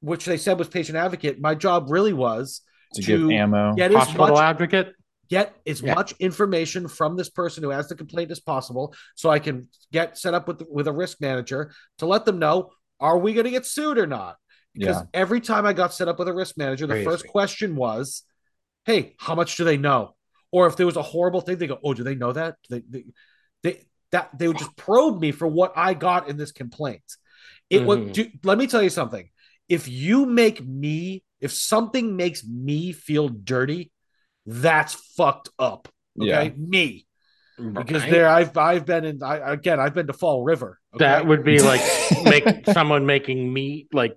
[0.00, 2.60] which they said was patient advocate, my job really was
[2.94, 3.74] To, to give ammo.
[3.74, 4.92] get as Hospital much advocate.
[5.28, 5.94] get as Yeah.
[5.94, 10.16] much information from this person who has the complaint as possible so I can get
[10.18, 12.70] set up with with a risk manager to let them know
[13.00, 14.36] are we going to get sued or not
[14.74, 15.06] because Yeah.
[15.14, 17.04] every time I got set up with a risk manager the Crazy.
[17.04, 18.22] first question was
[18.84, 20.14] hey how much do they know
[20.52, 22.82] or if there was a horrible thing they go oh do they know that they,
[22.88, 23.04] they,
[23.64, 23.82] they
[24.12, 27.02] that they would just probe me for what I got in this complaint
[27.68, 27.86] it Mhm.
[27.86, 29.28] would do, let me tell you something
[29.68, 33.90] if you make me if something makes me feel dirty
[34.46, 35.88] that's fucked up
[36.20, 36.50] okay Yeah.
[36.56, 37.06] me
[37.58, 38.10] because Right?
[38.10, 40.78] there I've I've been in I again I've been to Fall River.
[40.94, 41.04] okay?
[41.04, 41.80] that would be like
[42.24, 44.16] make someone making me like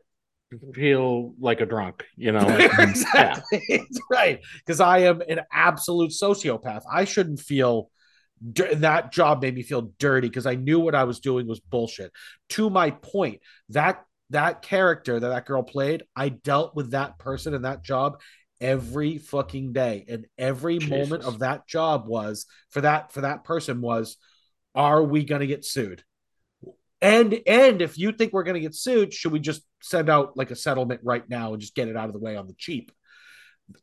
[0.73, 2.39] feel like a drunk, you know.
[2.45, 6.81] like- exactly It's right because I am an absolute sociopath.
[6.91, 7.89] I shouldn't feel
[8.41, 12.11] that job made me feel dirty because I knew what I was doing was bullshit.
[12.49, 17.53] To my point, that that character that that girl played, I dealt with that person
[17.53, 18.21] and that job
[18.61, 23.81] every fucking day, and every moment of that job was for that for that person
[23.81, 24.17] was,
[24.75, 26.03] are we gonna get sued?
[27.01, 30.35] And and if you think we're going to get sued, should we just send out
[30.35, 32.55] like a settlement right now and just get it out of the way on the
[32.57, 32.91] cheap?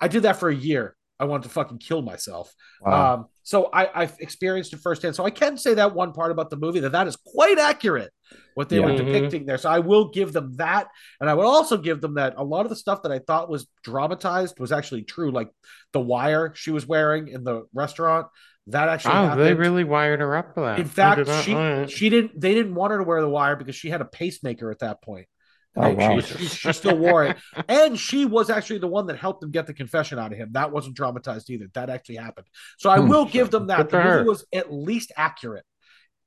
[0.01, 0.97] I did that for a year.
[1.19, 2.53] I wanted to fucking kill myself.
[2.83, 3.15] Wow.
[3.15, 5.15] Um, so I, I've experienced it firsthand.
[5.15, 8.11] So I can say that one part about the movie that that is quite accurate
[8.55, 8.99] what they were Yeah.
[8.99, 9.07] Mhm.
[9.13, 9.57] depicting there.
[9.57, 10.89] So I will give them that,
[11.21, 13.49] and I would also give them that a lot of the stuff that I thought
[13.49, 15.51] was dramatized was actually true, like
[15.93, 18.27] the wire she was wearing in the restaurant.
[18.69, 19.47] That actually Oh, happened.
[19.47, 20.81] they really wired her up for that.
[20.81, 21.55] In fact, she
[21.89, 22.39] she didn't.
[22.39, 25.01] They didn't want her to wear the wire because she had a pacemaker at that
[25.03, 25.29] point.
[25.77, 26.19] Oh, wow.
[26.21, 27.37] she, she still wore it,
[27.69, 30.51] and she was actually the one that helped them get the confession out of him.
[30.53, 31.69] That wasn't dramatized either.
[31.75, 32.47] That actually happened.
[32.79, 33.09] So I Hmm.
[33.09, 33.91] will give them that.
[33.91, 35.65] The for movie was at least accurate.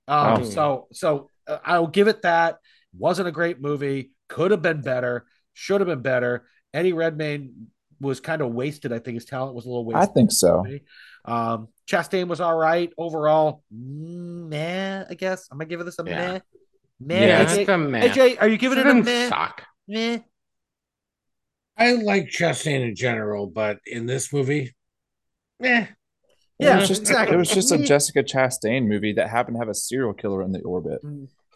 [0.07, 0.43] Um, Wow.
[0.43, 2.57] So so uh, I'll give it that.
[2.97, 4.11] Wasn't a great movie.
[4.27, 5.25] Could have been better.
[5.53, 6.45] Should have been better.
[6.73, 7.67] Eddie Redmayne
[7.99, 8.93] was kind of wasted.
[8.93, 10.09] I think his talent was a little wasted.
[10.09, 10.65] I think so.
[11.25, 13.63] Um, Chastain was all right overall.
[13.71, 15.47] Meh, I guess.
[15.51, 16.33] I'm gonna give this a Yeah.
[16.33, 16.39] meh.
[16.99, 17.27] Meh.
[17.27, 18.07] Yeah, AJ, it's a meh.
[18.07, 19.29] AJ, are you giving it a didn't meh?
[19.29, 19.63] suck.
[19.87, 20.19] Meh.
[21.77, 24.75] I like Chastain in general, but in this movie,
[25.63, 25.85] eh.
[26.59, 27.35] Yeah, it was just exactly.
[27.35, 30.51] it was just a Jessica Chastain movie that happened to have a serial killer in
[30.51, 30.99] the orbit.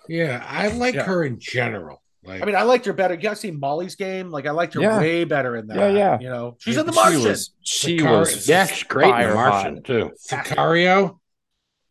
[0.08, 1.04] Yeah, I like Yeah.
[1.04, 2.02] her in general.
[2.24, 3.14] Like, I mean, I liked her better.
[3.16, 4.30] You guys seen Molly's game?
[4.32, 4.98] Like, I liked her Yeah.
[4.98, 5.76] way better in that.
[5.76, 6.20] Yeah, yeah.
[6.22, 7.24] You know, she's Yeah, in the She Martian.
[7.24, 9.84] was she Sicario- was Yeah, she's great in The Martian hot.
[9.84, 10.12] too.
[10.26, 11.20] Sicario.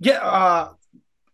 [0.01, 0.73] Yeah, uh,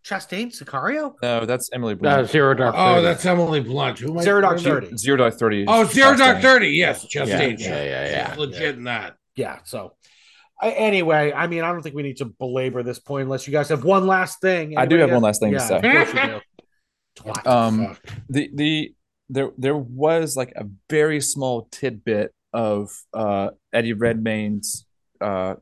[0.08, 1.14] Chastain Sicario?
[1.22, 2.30] No, that's Emily Uh, Blunt.
[2.30, 2.74] Zero Dark.
[2.76, 3.02] Oh, Thirty.
[3.04, 3.98] that's Emily Blunt.
[3.98, 4.84] Who am I Zero Dark remembering?
[4.86, 4.96] Thirty.
[4.96, 5.64] Zero Dark Thirty.
[5.68, 6.68] Oh, Zero Dark Thirty.
[6.70, 7.26] Yes, Chastain.
[7.28, 8.28] Yeah, She's- yeah, yeah, yeah.
[8.30, 9.16] she's legit in that.
[9.36, 9.58] Yeah.
[9.64, 9.94] So,
[10.60, 13.52] I, anyway, I mean, I don't think we need to belabor this point unless you
[13.52, 14.76] guys have one last thing.
[14.78, 15.76] I do Anybody have one last thing to say.
[15.76, 16.40] Of course you do.
[17.22, 17.46] Twat.
[17.46, 18.02] Um, Fuck.
[18.30, 18.94] the the
[19.28, 24.86] there there was like a very small tidbit of uh Eddie Redmayne's
[25.20, 25.56] uh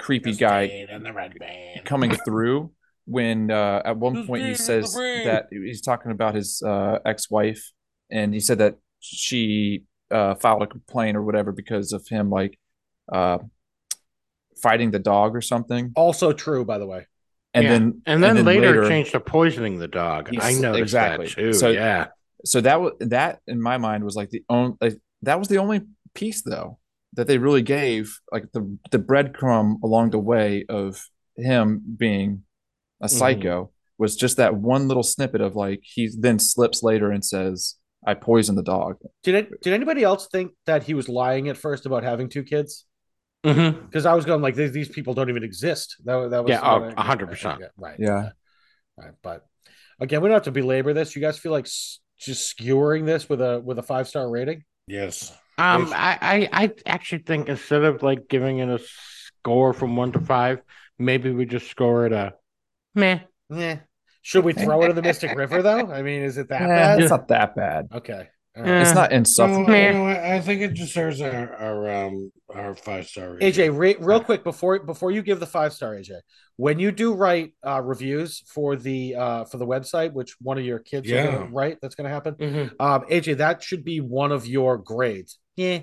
[0.00, 1.82] creepy guy Chastain and the Redmayne.
[1.84, 2.72] coming through
[3.04, 7.72] when uh at one point he says that he's talking about his uh ex-wife
[8.10, 12.58] and he said that she uh filed a complaint or whatever because of him like
[13.12, 13.38] uh
[14.62, 17.06] fighting the dog or something Also true, by the way.
[17.54, 17.70] and Yeah.
[17.70, 20.30] then and then, later, changed to poisoning the dog.
[20.40, 21.26] I know exactly.
[21.26, 21.52] that too.
[21.52, 22.08] So- yeah.
[22.44, 25.58] so that was that in my mind was like the only like, that was the
[25.58, 25.82] only
[26.14, 26.78] piece though
[27.14, 31.04] that they really gave like the the breadcrumb along the way of
[31.36, 32.42] him being
[33.02, 33.16] a Mm-hmm.
[33.18, 37.74] psycho was just that one little snippet of like he then slips later and says
[38.06, 38.96] I poisoned the dog.
[39.22, 39.60] Did it?
[39.62, 42.84] Did anybody else think that he was lying at first about having two kids?
[43.44, 43.86] Mm-hmm.
[43.86, 45.96] Because I was going like, these, these people don't even exist.
[46.04, 47.58] That, that was Yeah, oh, what I- 100%.
[47.60, 47.96] Yeah, Right.
[47.98, 48.30] Yeah.
[48.96, 49.12] Right.
[49.22, 49.44] But
[50.00, 51.14] again, we don't have to belabor this.
[51.16, 54.64] You guys feel like s- just skewering this with a with a five star rating?
[54.86, 55.32] Yes.
[55.58, 56.18] Um, I,
[56.52, 58.80] I, I actually think instead of like giving it a
[59.40, 60.60] score from one to five,
[60.98, 62.34] maybe we just score it a
[62.94, 63.20] meh.
[63.50, 63.78] Yeah.
[64.22, 65.90] Should we throw it in the Mystic River though?
[65.90, 67.00] I mean, is it that bad?
[67.00, 67.88] it's not that bad.
[67.92, 68.28] Okay.
[68.56, 68.82] All right.
[68.82, 69.74] It's not So, insufferable.
[69.74, 73.36] you know, I I think it deserves our our um our five star.
[73.38, 76.20] AJ, re- real quick before before you give the five star, AJ,
[76.56, 80.64] when you do write uh, reviews for the uh, for the website, which one of
[80.64, 82.34] your kids are gonna write, that's going to happen.
[82.34, 82.74] Mm-hmm.
[82.78, 85.38] Um, AJ, that should be one of your grades.
[85.56, 85.80] Yeah,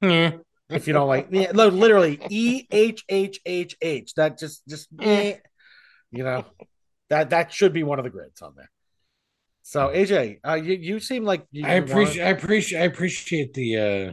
[0.00, 0.32] Yeah.
[0.70, 4.14] if you don't like, yeah, li- literally E H H H H.
[4.14, 5.34] That just just eh,
[6.10, 6.44] you know
[7.10, 8.70] that that should be one of the grids on there.
[9.62, 13.54] So AJ, uh, you you seem like you I appreciate wanna- I appreciate I appreciate
[13.54, 14.12] the uh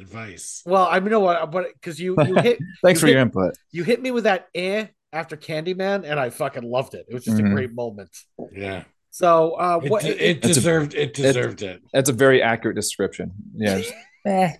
[0.00, 0.62] advice.
[0.64, 3.54] Well, I mean, know what, but because you you hit Thanks you for your input.
[3.72, 7.06] you hit me with that eh after Candyman, and I fucking loved it.
[7.08, 7.50] It was just Mhm.
[7.50, 8.10] a great moment.
[8.52, 8.84] Yeah.
[9.10, 10.04] So, uh, It, what?
[10.04, 11.82] it, It's a- deserved it deserved it.
[11.92, 13.32] That's a very accurate description.
[13.56, 13.82] Yeah.
[14.24, 14.56] yeah.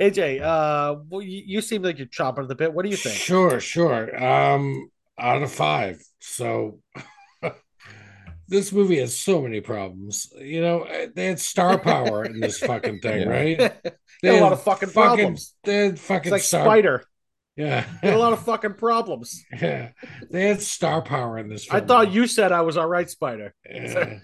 [0.00, 2.72] AJ, uh, well, you, you seem like you're chopping at the bit.
[2.72, 3.14] What do you think?
[3.14, 4.24] Sure, sure.
[4.24, 5.98] Um out of five.
[6.20, 6.80] So
[8.48, 10.28] this movie has so many problems.
[10.38, 13.28] You know, they had star power in this fucking thing, Yeah.
[13.28, 13.72] right?
[14.22, 15.54] They had a lot of fucking problems.
[15.62, 16.64] They had It's fucking like star.
[16.64, 17.04] Spider.
[17.54, 17.84] Yeah.
[18.00, 19.44] They had a lot of fucking problems.
[19.60, 19.90] yeah.
[20.30, 23.54] They had star power in this I thought you said I was all right, Spider.
[23.68, 24.18] Yeah.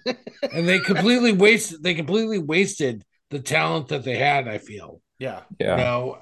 [0.51, 5.03] and they completely wasted they completely wasted the talent that they had, I feel.
[5.19, 5.43] Yeah.
[5.61, 5.77] Yeah.
[5.77, 6.21] You know, uh,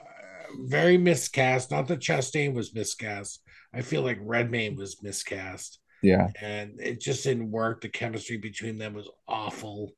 [0.67, 1.71] very miscast.
[1.71, 3.40] Not that Chastain was miscast.
[3.73, 5.79] I feel like Redmayne was miscast.
[6.03, 6.29] Yeah.
[6.41, 7.83] and it just didn't work.
[7.83, 9.93] The chemistry between them was awful,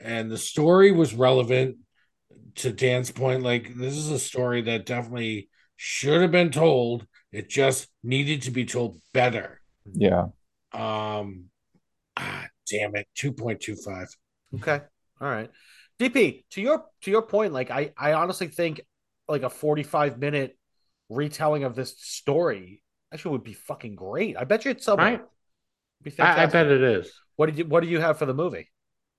[0.00, 1.78] and the story was relevant.
[2.56, 7.06] To Dan's point, like this is a story that definitely should have been told.
[7.32, 9.60] It just needed to be told better.
[9.92, 10.28] Yeah.
[10.72, 11.46] Um,
[12.16, 14.08] ah, damn it, two point two five.
[14.54, 14.80] Okay.
[15.20, 15.50] All right.
[15.98, 18.80] DP, to your to your point, like I I honestly think
[19.28, 20.56] like a 45 minute
[21.08, 22.82] retelling of this story
[23.12, 24.36] actually would be fucking great.
[24.36, 25.06] I bet you it's somewhere.
[25.10, 25.22] Right.
[26.02, 27.12] Be I, I bet it is.
[27.36, 28.70] What did you what do you have for the movie?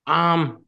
[0.08, 0.66] Um,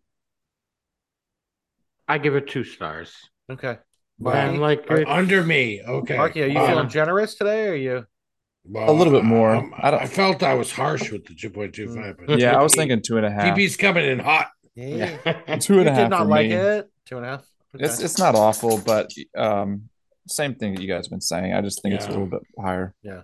[2.07, 3.13] I give it two stars.
[3.49, 3.77] Okay.
[4.25, 6.15] And like, Are- Under me, okay.
[6.17, 7.67] Marky, are you Uh, feeling generous today?
[7.67, 8.05] Or are you
[8.67, 9.55] well, A little bit more.
[9.55, 12.15] um, I I, don't- felt I was harsh with the two point two five.
[12.39, 12.57] Yeah.
[12.57, 13.55] I was thinking two and a half.
[13.57, 14.47] DB's coming in hot.
[14.75, 15.17] Yeah.
[15.59, 16.53] Two and you a half did not for like me.
[16.55, 16.91] it?
[17.05, 17.45] Two and a half.
[17.75, 17.85] Okay.
[17.85, 19.87] It's it's not awful, but um,
[20.27, 21.53] same thing that you guys have been saying.
[21.53, 22.93] I just think it's a little bit higher.
[23.03, 23.21] Yeah.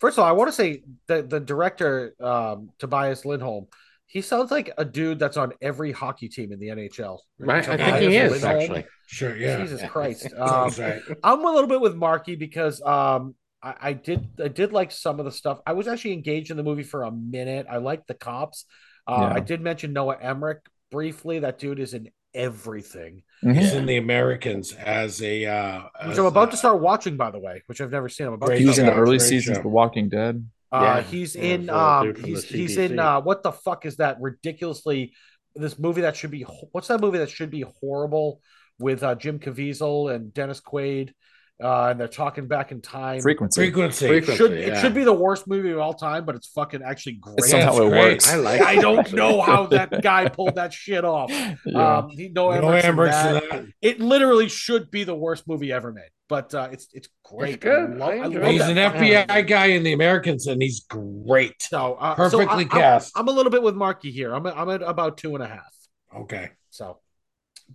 [0.00, 3.66] First of all, I want to say that the director, um, Tobias Lindholm,
[4.06, 7.18] he sounds like a dude that's on every hockey team in the NHL.
[7.38, 7.66] right?
[7.68, 8.60] I think Tobias he is Lindholm.
[8.60, 8.84] actually.
[9.08, 9.58] Sure, yeah.
[9.58, 10.28] Jesus Christ.
[10.38, 11.00] Um, right.
[11.24, 15.18] I'm a little bit with Marky because um, I, I did I did like some
[15.18, 15.60] of the stuff.
[15.66, 17.66] I was actually engaged in the movie for a minute.
[17.68, 18.66] I liked the cops.
[19.08, 19.34] Uh, Yeah.
[19.34, 20.60] I did mention Noah Emmerich
[20.90, 21.38] briefly.
[21.40, 23.22] That dude is in everything.
[23.44, 23.54] Mhm.
[23.58, 27.16] He's in the Americans as a uh Which as I'm about a- to start watching,
[27.16, 28.26] by the way, which I've never seen.
[28.28, 29.60] I'm about Great to He was in the early great seasons show.
[29.60, 30.48] of The Walking Dead.
[30.72, 31.02] Uh, Yeah.
[31.02, 31.60] he's Yeah, in.
[31.62, 32.92] it's Um, dude from the he's he's in.
[32.92, 32.98] CDC.
[32.98, 35.12] Uh, what the fuck is that ridiculously?
[35.54, 36.42] This movie that should be.
[36.72, 38.40] What's that movie that should be horrible
[38.78, 41.12] with uh, Jim Caviezel and Dennis Quaid?
[41.62, 43.18] Uh, and they're talking back in time.
[43.20, 43.62] Frequency.
[43.62, 44.06] Frequency.
[44.06, 46.82] It should Frequency, it should be the worst movie of all time, but it's fucking
[46.82, 47.38] actually great.
[47.38, 48.32] It's somehow it's it works.
[48.32, 48.60] I like.
[48.60, 51.30] I don't know how that guy pulled that shit off.
[51.64, 51.96] Yeah.
[51.98, 53.50] Um, he, no, Noah Emmerich's Amber's that.
[53.50, 53.64] that.
[53.80, 57.54] It literally should be the worst movie ever made, but uh, it's it's great.
[57.54, 57.90] It's good.
[57.92, 59.42] I love, I I love He's that an FBI movie.
[59.48, 61.54] guy in the Americans, and he's great.
[61.62, 63.12] So, uh, Perfectly so I, I'm- cast.
[63.16, 64.34] I'm, a little bit with Marky here.
[64.34, 65.72] I'm at, I'm at about two and a half.
[66.14, 66.98] Okay, So,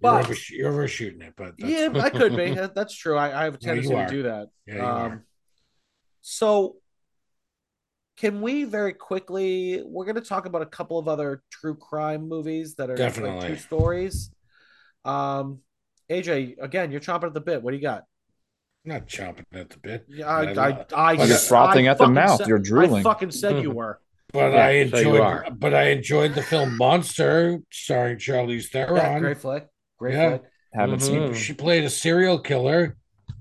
[0.02, 2.54] you're, but you're overshooting it, but yeah, I could be.
[2.54, 3.18] That's true.
[3.18, 4.48] I, I have a Yeah, you tendency to do that.
[4.68, 5.26] Yeah, you um, are.
[6.22, 6.76] So,
[8.18, 9.82] can we very quickly?
[9.86, 12.98] We're going to talk about a couple of other true crime movies that are like
[12.98, 13.48] Definitely.
[13.48, 14.32] true stories.
[15.04, 15.60] Um,
[16.10, 17.62] AJ, again, you're chomping at the bit.
[17.64, 18.04] What do you got?
[18.86, 20.06] I'm not chomping at the bit.
[20.10, 22.38] Yeah, I, I, I- I, you're frothing I at the mouth.
[22.40, 23.02] said- You're drooling.
[23.02, 24.00] I fucking said you were.
[24.34, 25.20] But Yeah, I enjoyed.
[25.20, 25.46] are.
[25.52, 28.96] but I enjoyed the film Monster, starring Charlize Theron.
[28.96, 29.68] Yeah, great flick.
[30.02, 30.30] Great Yeah.
[30.30, 30.42] flick.
[30.74, 31.02] Haven't Mhm.
[31.04, 31.34] seen.
[31.36, 32.98] She played a serial killer.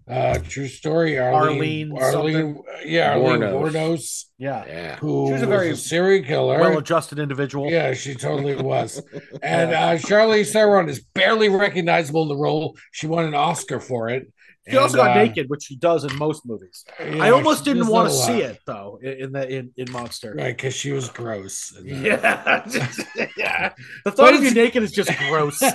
[0.06, 1.18] Uh, true story.
[1.18, 1.92] Arlene.
[1.96, 2.62] Arlene Arlene.
[2.84, 3.72] yeah, Arlene Wuornos.
[3.72, 4.64] Wuornos, Yeah.
[4.66, 4.96] Yeah.
[4.96, 6.58] who She was a was very a serial killer.
[6.58, 7.70] Well-adjusted individual.
[7.70, 9.00] yeah, she totally was.
[9.42, 12.76] And uh, Charlize Theron is barely recognizable in the role.
[12.90, 14.26] She won an Oscar for it.
[14.70, 16.84] She also got uh, naked, which she does in most movies.
[16.98, 20.34] yeah, I almost didn't want to see it though in, the in, in Monster.
[20.36, 21.72] Right, because she was gross.
[21.82, 22.64] Yeah,
[23.36, 23.70] yeah.
[23.70, 23.74] The
[24.04, 25.60] But thought of you naked is just gross.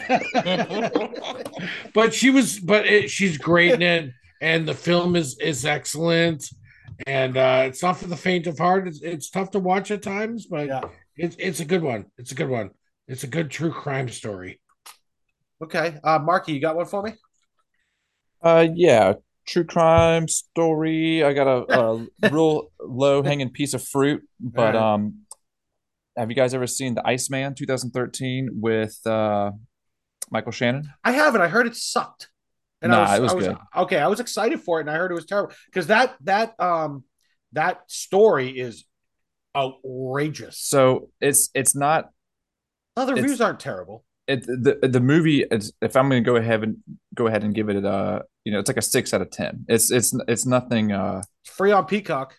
[1.94, 4.12] but she was, but it, she's great in it,
[4.42, 6.46] and the film is is excellent,
[7.08, 8.88] and uh, it's not for the faint of heart.
[8.88, 10.82] It's, it's tough to watch at times, but Yeah.
[11.18, 12.06] it's it's a good one.
[12.18, 12.72] It's a good one.
[13.08, 14.60] It's a good true crime story.
[15.64, 17.14] Okay, uh, Marky, you got one for me?
[18.46, 19.14] Uh, yeah,
[19.48, 21.24] true crime story.
[21.24, 24.76] I got a, a real low hanging piece of fruit, but Alright.
[24.76, 25.22] um,
[26.16, 29.52] have you guys ever seen The Iceman 2013 with uh
[30.32, 30.94] Michael Shannon?
[31.04, 31.42] I haven't.
[31.42, 32.30] I heard it sucked.
[32.84, 33.58] Nah, I it was I good.
[33.78, 36.54] Okay, I was excited for it, and I heard it was terrible because that that
[36.60, 37.04] um
[37.54, 38.86] that story is
[39.56, 40.60] outrageous.
[40.60, 42.10] So it's it's not
[42.96, 44.06] Other it's- reviews aren't terrible.
[44.28, 45.46] it the the movie.
[45.82, 46.78] If I'm going to go ahead and
[47.16, 49.66] go ahead and give it a you know it's like a six out of ten.
[49.68, 50.92] It's it's it's nothing.
[50.92, 52.36] Uh, free on Peacock.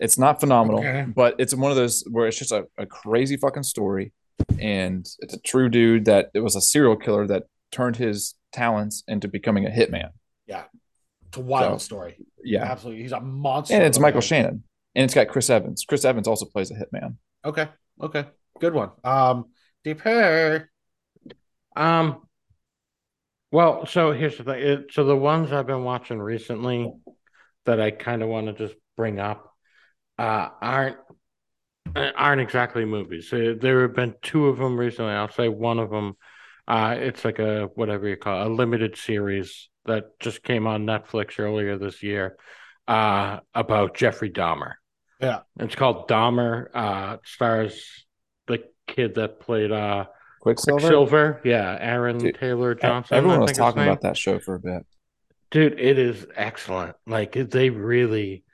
[0.00, 1.06] It's not phenomenal, Okay.
[1.14, 4.12] but it's one of those where it's just a, a crazy fucking story.
[4.58, 9.04] And it's a true dude that it was a serial killer that turned his talents
[9.06, 10.08] into becoming a hitman.
[10.46, 10.64] Yeah,
[11.28, 12.16] it's a wild So, story.
[12.42, 12.64] Yeah.
[12.64, 13.74] Absolutely, he's a monster.
[13.74, 14.22] And it's Michael man.
[14.22, 14.64] Shannon.
[14.94, 15.84] And it's got Chris Evans.
[15.86, 17.16] Chris Evans also plays a hitman.
[17.44, 17.68] Okay,
[18.00, 18.24] okay,
[18.60, 18.90] good one.
[19.04, 19.46] Um,
[19.84, 20.70] Deep Hair.
[21.76, 22.22] Um.
[23.54, 24.60] Well, so here's the thing.
[24.60, 26.92] It, so the ones I've been watching recently
[27.66, 29.54] that I kind of want to just bring up
[30.18, 30.96] uh, aren't
[31.94, 33.30] aren't exactly movies.
[33.30, 35.12] There have been two of them recently.
[35.12, 36.16] I'll say one of them.
[36.66, 40.84] Uh, it's like a whatever you call it, a limited series that just came on
[40.84, 42.36] Netflix earlier this year
[42.88, 44.72] uh, about Jeffrey Dahmer.
[45.20, 45.42] Yeah.
[45.60, 46.70] It's called Dahmer.
[46.74, 48.04] Uh, it stars
[48.48, 50.06] the kid that played uh,
[50.44, 50.80] Quicksilver.
[50.80, 51.40] Quicksilver.
[51.42, 53.16] Yeah, Aaron Dude, Taylor Johnson.
[53.16, 54.86] Everyone I was think his talking about that show for a bit.
[55.50, 56.96] Dude, it is excellent.
[57.06, 58.44] Like they really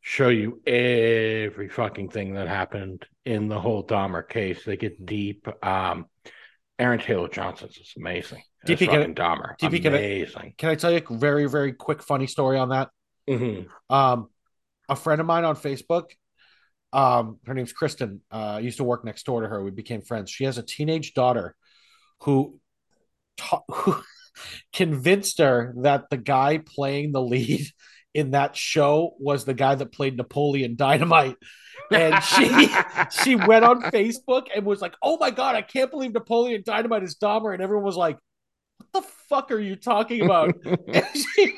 [0.00, 4.64] show you every fucking thing that happened in the whole Dahmer case.
[4.64, 5.48] They get deep.
[5.66, 6.06] Um,
[6.78, 8.42] Aaron Taylor Johnson's is amazing.
[8.62, 10.54] As DP, can I- Dahmer, DP, can I- amazing.
[10.56, 12.90] Can I tell you a very, very quick funny story on that?
[13.28, 13.66] Mhm.
[13.90, 14.28] Um,
[14.88, 16.10] a friend of mine on Facebook,
[16.92, 18.20] um, her name's Kristen.
[18.32, 19.62] Uh, I used to work next door to her.
[19.62, 20.30] We became friends.
[20.30, 21.54] She has a teenage daughter
[22.20, 22.58] who,
[23.36, 23.96] ta- who
[24.72, 27.66] convinced her that the guy playing the lead
[28.14, 31.36] in that show was the guy that played Napoleon Dynamite.
[31.90, 32.68] And she
[33.22, 37.02] she went on Facebook and was like, "Oh my god, I can't believe Napoleon Dynamite
[37.02, 38.18] is Dahmer," and everyone was like,
[38.78, 40.54] "What the fuck are you talking about?"
[41.14, 41.54] she,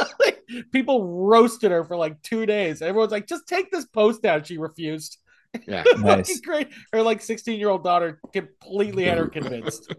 [0.20, 0.42] like,
[0.72, 2.82] people roasted her for like two days.
[2.82, 5.18] Everyone's like, "Just take this post down." She refused.
[5.66, 5.84] Yeah.
[5.98, 6.40] Nice.
[6.40, 6.68] Great.
[6.92, 9.94] Her like sixteen year old daughter completely had her convinced.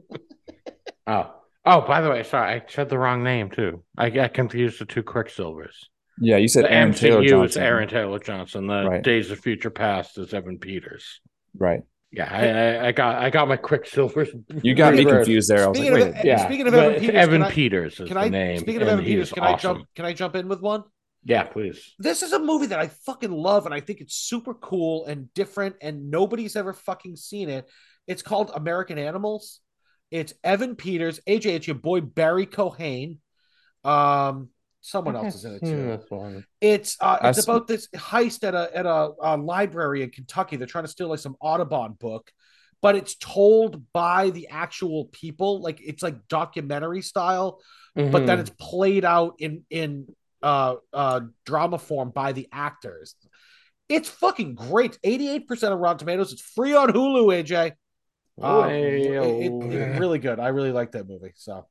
[1.08, 1.32] Oh,
[1.66, 1.82] oh.
[1.82, 3.84] By the way, sorry, I said the wrong name too.
[3.98, 5.76] I got confused the two Quicksilvers.
[6.20, 7.64] Yeah, you said The Aaron Taylor MCU is Johnson.
[7.64, 8.68] Aaron Taylor Johnson.
[8.68, 9.04] The Right.
[9.04, 11.20] Days of Future Past is Evan Peters.
[11.58, 11.82] Right.
[12.16, 14.30] Yeah, I, I, I got I got my Quicksilvers.
[14.64, 15.66] You got me confused there.
[15.66, 16.16] I was like, Speaking wait.
[16.18, 16.46] of- a- Yeah.
[16.46, 18.60] Speaking of but Evan Peters, Evan can I- Peters is Can the I name.
[18.60, 20.84] speaking of Evan Peters, is can I jump can I jump in with one?
[21.26, 21.94] Yeah, please.
[22.00, 25.34] This is a movie that I fucking love and I think it's super cool and
[25.34, 27.68] different and nobody's ever fucking seen it.
[28.08, 29.60] It's called American Animals.
[30.12, 33.18] It's Evan Peters, AJ, it's your boy Barry Keoghan.
[33.84, 34.50] Um
[34.86, 35.92] someone else is in it too.
[36.62, 40.56] It's uh it's about this heist at a at a, a library in Kentucky.
[40.58, 42.32] They're trying to steal like some Audubon book.
[42.82, 45.62] but it's told by the actual people.
[45.62, 47.62] Like it's like documentary style,
[47.96, 48.42] but then Mhm.
[48.42, 50.08] it's played out in in
[50.44, 53.16] uh uh drama form by the actors.
[53.90, 55.00] It's fucking great.
[55.04, 56.32] 88% of Rotten Tomatoes.
[56.34, 57.74] It's free on Hulu, AJ.
[58.42, 59.12] Um, it-
[59.46, 60.40] it- really good.
[60.40, 61.32] I really like that movie.
[61.36, 61.66] So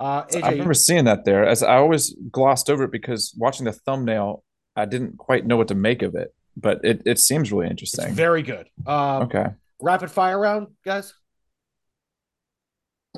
[0.00, 1.46] uh AJ, I remember seeing that there.
[1.46, 4.42] As I always glossed over it because watching the thumbnail,
[4.74, 7.70] I didn't quite know what to make of it, but it, it seems really it's
[7.72, 8.12] interesting.
[8.14, 8.68] very good.
[8.86, 9.46] Um okay.
[9.80, 11.14] rapid fire round, guys.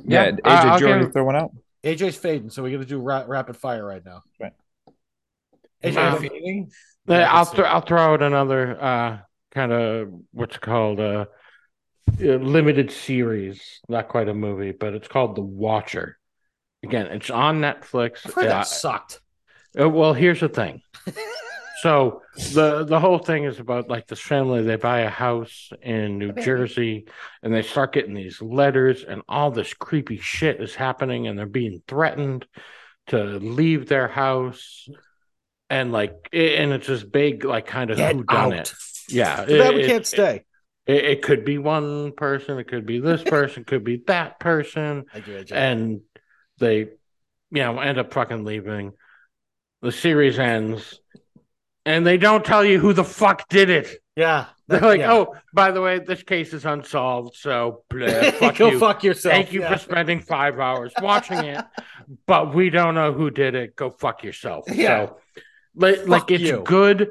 [0.05, 1.50] Yeah, Yeah, AJ, I- did I'll you already give- throw one out?
[1.84, 4.22] AJ's fading, so we're gonna do ra- rapid fire right now.
[4.40, 4.52] Right.
[5.82, 6.18] AJ, Wow.
[6.18, 6.62] go- Yeah,
[7.06, 9.18] Yeah, I'll it's- throw I'll throw out another uh
[9.52, 11.28] kind of what's called a
[12.20, 16.17] uh, limited series, not quite a movie, but it's called The Watcher.
[16.82, 18.26] Again, it's on Netflix.
[18.26, 19.20] Uh, that sucked.
[19.78, 20.82] uh, well, here's the thing.
[21.80, 22.22] So
[22.55, 24.62] the the whole thing is about like this family.
[24.64, 27.06] They buy a house in New Jersey,
[27.40, 31.46] and they start getting these letters, and all this creepy shit is happening, and they're
[31.46, 32.46] being threatened
[33.09, 34.88] to leave their house,
[35.70, 38.74] and like, it, and it's this big like kind of who done it.
[39.09, 40.44] Yeah, Too bad we can't it- stay.
[40.84, 45.05] It, it could be one person, it could be this person, could be that person
[45.12, 45.52] Thank you, AJ.
[45.52, 46.00] and
[46.59, 46.89] they you
[47.62, 48.93] know end up fucking leaving
[49.82, 51.01] the series ends
[51.86, 55.12] and they don't tell you who the fuck did it yeah, they're like yeah.
[55.12, 59.32] oh by the way this case is unsolved so bleh, fuck go you fuck yourself.
[59.32, 59.72] thank you Yeah.
[59.74, 61.64] for spending five hours watching it
[62.26, 65.06] but we don't know who did it go fuck yourself Yeah.
[65.06, 65.16] so
[65.76, 66.62] like, like it's you.
[66.64, 67.10] good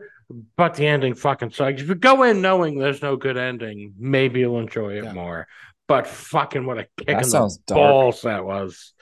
[0.58, 4.42] but the ending fucking sucks if you go in knowing there's no good ending maybe
[4.42, 5.14] you'll enjoy it Yeah.
[5.14, 5.48] more
[5.88, 7.78] but fucking what a kick That in sounds the dark.
[7.80, 8.94] balls that was.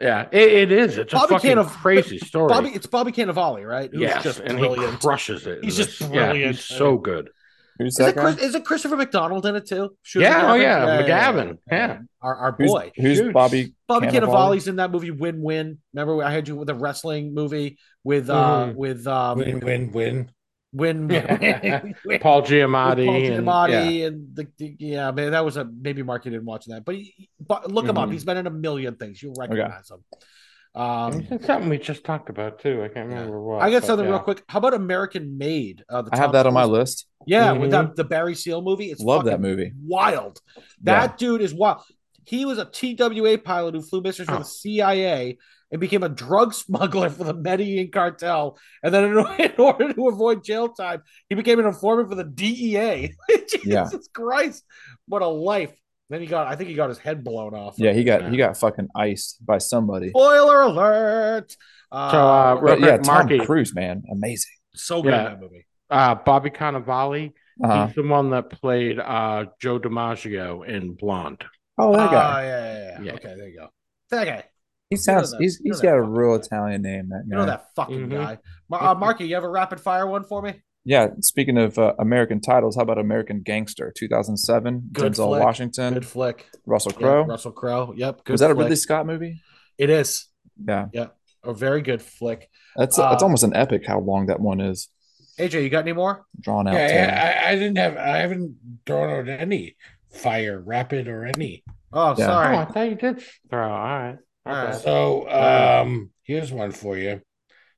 [0.00, 0.96] Yeah, it, it is.
[0.98, 2.48] It's a Bobby fucking Cannavale- crazy story.
[2.48, 3.90] Bobby, it's Bobby Cannavale, right?
[3.92, 4.92] Who's yes, just and brilliant.
[4.94, 5.62] he crushes it.
[5.62, 6.10] He's just this.
[6.10, 7.28] Yeah, he's so good.
[7.78, 8.22] Who's Is that it, guy?
[8.32, 9.96] Chris, is it Christopher McDonald in it too?
[10.02, 10.60] Shooter Yeah, oh, McGavin?
[10.62, 11.02] yeah,
[11.32, 11.98] McGavin, yeah.
[12.20, 12.92] Our, our boy.
[12.96, 13.32] who's Shoots.
[13.32, 13.74] Bobby?
[13.88, 14.20] Bobby Cannavale?
[14.56, 15.78] Cannavale's in that movie Win Win.
[15.94, 18.74] Remember I had you with a wrestling movie with uh Mhm.
[18.76, 20.30] with um Win, win, win.
[20.72, 21.08] Win
[22.20, 23.44] Paul with Giamatti.
[23.44, 24.06] Paul and, yeah.
[24.06, 26.94] and, the, the yeah man that was a maybe Mark you didn't watch that but,
[26.94, 28.12] he, but look him up Mhm.
[28.12, 30.04] he's been in a million things you'll recognize him
[30.80, 32.84] um It's something we just talked about too.
[32.84, 33.60] I can't remember what.
[33.60, 34.12] I got something yeah.
[34.12, 37.06] real quick how about American Made uh, the I have that on my list.
[37.26, 37.72] yeah with Mhm.
[37.72, 39.72] that the Barry Seal movie it's Love that movie.
[39.84, 40.40] wild
[40.82, 41.82] that dude is wild
[42.24, 44.38] he was a TWA pilot who flew missiles for Oh.
[44.38, 45.38] the CIA
[45.72, 48.58] and became a drug smuggler for the Medellin cartel.
[48.82, 52.24] And then, in, in order to avoid jail time, he became an informant for the
[52.24, 53.12] DEA.
[53.48, 53.88] Jesus Yeah.
[54.14, 54.64] Christ,
[55.06, 55.72] what a life!
[56.08, 57.74] Then he got, I think he got his head blown off.
[57.78, 58.30] Yeah, he got Yeah.
[58.30, 60.08] he got fucking iced by somebody.
[60.10, 61.56] Spoiler alert!
[61.92, 63.38] Uh, So, uh, real But yeah, quick, Tom Marky.
[63.46, 64.50] Cruise, man, amazing.
[64.74, 65.18] so good Yeah.
[65.18, 65.66] in that movie.
[65.88, 67.32] Uh, Bobby Cannavale.
[67.62, 67.86] Uh-huh.
[67.86, 71.44] He's the one that played uh, Joe DiMaggio in Blonde.
[71.78, 72.44] Oh, that Oh, guy.
[72.44, 73.12] yeah, yeah, yeah, Yeah.
[73.14, 73.68] Okay, there you go.
[74.10, 74.44] That guy.
[74.90, 75.30] He sounds.
[75.30, 76.44] that- he's you know he's that got a real guy.
[76.44, 77.08] Italian name.
[77.10, 78.10] That You know that fucking Mhm.
[78.10, 78.38] guy.
[78.68, 80.60] Mar- uh, Marky, you have a rapid fire one for me?
[80.84, 81.08] Yeah.
[81.20, 84.88] Speaking of uh, American titles, how about American Gangster, two thousand seven?
[84.92, 85.42] Good Denzel flick.
[85.42, 86.46] Washington, Good flick.
[86.66, 87.24] Russell Yeah, Crowe.
[87.24, 87.92] Russell Crowe.
[87.96, 88.24] Yep.
[88.24, 88.64] Good Was that a flick.
[88.64, 89.40] Ridley Scott movie?
[89.78, 90.26] It is.
[90.66, 91.06] Yeah, Yeah.
[91.44, 92.50] A very good flick.
[92.76, 94.88] that's Uh, it's almost an epic how long that one is
[95.38, 96.26] AJ, you got any more?
[96.40, 96.74] drawn out.
[96.74, 99.76] Yeah, yeah, I, I didn't have, I haven't thrown out any
[100.12, 101.62] fire, rapid, or any.
[101.92, 102.26] Oh, Yeah.
[102.26, 102.56] sorry.
[102.56, 103.62] Oh, I thought you did throw.
[103.70, 104.18] All right.
[104.46, 104.78] All Okay.
[104.78, 107.20] So, um, here's one for you.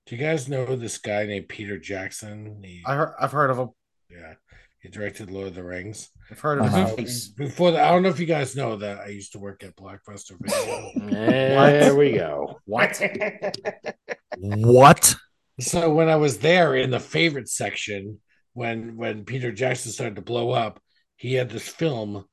[0.06, 2.60] Do you guys know this guy named Peter Jackson?
[2.64, 3.70] He, I heard, I've heard of him.
[4.10, 4.34] yeah,
[4.80, 6.10] he directed Lord of the Rings.
[6.30, 6.86] I've heard of Uh-huh.
[6.86, 7.28] his face.
[7.28, 9.76] Before that, I don't know if you guys know that I used to work at
[9.76, 10.90] Blockbuster Video.
[11.10, 12.59] There we go.
[12.64, 13.01] What?
[14.39, 15.14] what?
[15.60, 18.20] so when I was there in the favorite section,
[18.55, 20.80] when when Peter Jackson started to blow up,
[21.16, 22.24] he had this film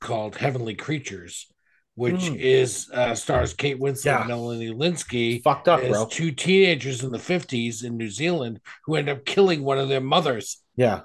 [0.00, 1.46] called Heavenly Creatures,
[1.96, 2.36] which Mm.
[2.38, 4.18] is uh, stars Kate Winslet Yeah.
[4.20, 6.06] and Melanie Lynskey Fucked up, as bro.
[6.06, 10.00] two teenagers in the 50s in New Zealand who end up killing one of their
[10.00, 10.62] mothers.
[10.76, 11.00] Yeah.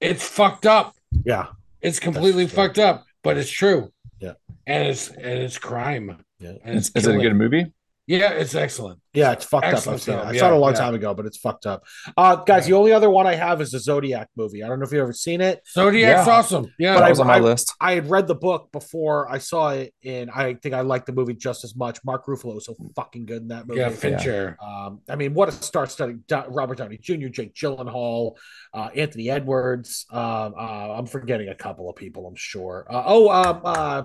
[0.00, 0.94] It's fucked up.
[1.24, 1.46] Yeah.
[1.80, 2.64] It's completely That's true.
[2.64, 3.92] fucked up, but it's true.
[4.20, 4.34] Yeah.
[4.66, 6.24] And it's and it's crime.
[6.38, 6.52] Yeah.
[6.64, 7.66] And Is, it's is it a good movie?
[8.08, 8.98] Yeah, it's excellent.
[9.14, 9.74] Yeah, it's fucked up.
[9.74, 10.18] Excellent I've seen it.
[10.18, 10.78] film, I saw it a long yeah.
[10.80, 11.84] time ago, but it's fucked up.
[12.16, 14.64] Uh, guys, the only other one I have is the Zodiac movie.
[14.64, 15.60] I don't know if you've ever seen it.
[15.72, 16.32] Zodiac's Yeah.
[16.32, 16.72] awesome.
[16.80, 16.94] Yeah.
[16.94, 17.72] But that I- was on my I- list.
[17.80, 21.12] I had read the book before I saw it, and I think I liked the
[21.12, 22.00] movie just as much.
[22.04, 23.78] Mark Ruffalo was so fucking good in that movie.
[23.80, 24.56] yeah, Fincher.
[24.60, 26.14] Um, I mean, what a star study.
[26.26, 28.36] Do- Robert Downey Jr., Jake Gyllenhaal,
[28.74, 30.06] uh, Anthony Edwards.
[30.10, 32.84] Um, uh, I'm forgetting a couple of people, I'm sure.
[32.90, 34.02] Uh, oh, um, uh,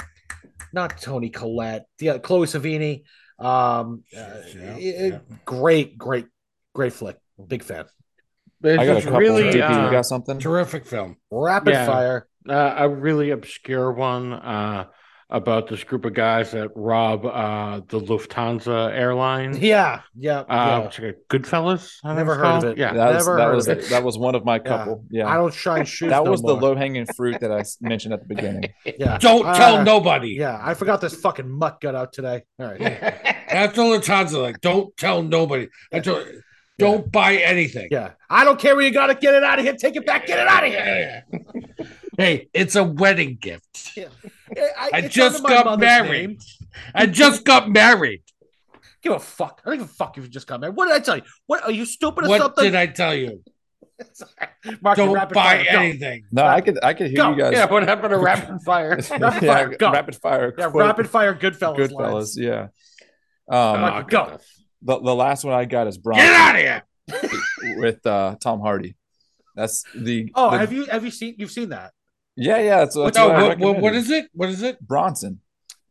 [0.72, 3.03] not Toni Collette, yeah, Chloe Sevigny.
[3.39, 4.19] Um, uh,
[4.55, 5.19] Yeah, it- yeah.
[5.45, 6.26] Great, great,
[6.73, 7.18] great flick.
[7.47, 7.85] Big fan.
[8.61, 9.19] There's I got a couple.
[9.19, 10.39] really uh, you got something?
[10.39, 11.18] Terrific film.
[11.31, 11.85] Rapid Yeah.
[11.85, 12.27] fire.
[12.49, 14.85] uh, a really obscure one uh,
[15.29, 19.57] about this group of guys that rob uh, the Lufthansa airline.
[19.59, 20.79] Yeah, yeah, Uh, yeah.
[20.79, 21.97] what's it, Goodfellas?
[22.03, 22.77] I think Never it's heard of it.
[22.77, 22.93] Yeah.
[22.93, 23.89] That was Never that heard was it.
[23.89, 25.03] that was one of my couple.
[25.09, 26.09] Yeah, I don't shine shoes.
[26.11, 28.73] that no was the low hanging fruit that I mentioned at the beginning.
[28.97, 29.17] Yeah.
[29.17, 30.29] Don't Uh, tell nobody.
[30.29, 32.43] Yeah, I forgot this fucking mutt got out today.
[32.59, 32.81] All right.
[33.49, 35.67] After Lufthansa, like, don't tell nobody.
[35.91, 36.25] I told,
[36.79, 37.89] don't buy anything.
[37.91, 38.11] Yeah.
[38.29, 39.19] I don't care where you got it.
[39.19, 39.73] Get it out of here.
[39.75, 40.25] Take it back.
[40.27, 41.23] Get it out of here.
[42.18, 43.98] Hey, it's a wedding gift.
[43.98, 46.30] I, I just got married.
[46.30, 46.38] name.
[46.94, 48.23] I just got married.
[49.02, 49.61] Give a fuck.
[49.65, 50.76] I don't give a fuck if you just got married.
[50.76, 51.23] What did I tell you?
[51.45, 52.64] What are you stupid or What something?
[52.65, 53.44] What did I tell you?
[54.81, 56.23] Mark, Don't buy fire, anything.
[56.31, 57.30] No, I could I could hear Go.
[57.31, 57.53] you guys.
[57.53, 58.89] Yeah, what happened to rapid fire?
[59.10, 59.91] Rapid Yeah, fire, go.
[59.91, 60.53] rapid fire.
[60.57, 61.34] Yeah, quote, rapid fire.
[61.34, 61.77] Goodfellas.
[61.77, 62.14] Goodfellas.
[62.14, 62.38] lines.
[62.38, 62.68] Yeah.
[63.49, 64.38] Um, Mark, go.
[64.84, 66.22] the, the last one I got is Brian.
[66.22, 66.84] Get out of here.
[67.77, 68.95] with uh, Tom Hardy.
[69.56, 70.31] That's the.
[70.35, 71.94] Oh, the- have you have you seen you've seen that?
[72.38, 72.77] Yeah, yeah.
[72.80, 74.11] That's, that's No, what, I what, what, what recommended.
[74.26, 74.30] it?
[74.34, 74.80] What is it?
[74.80, 75.41] Bronson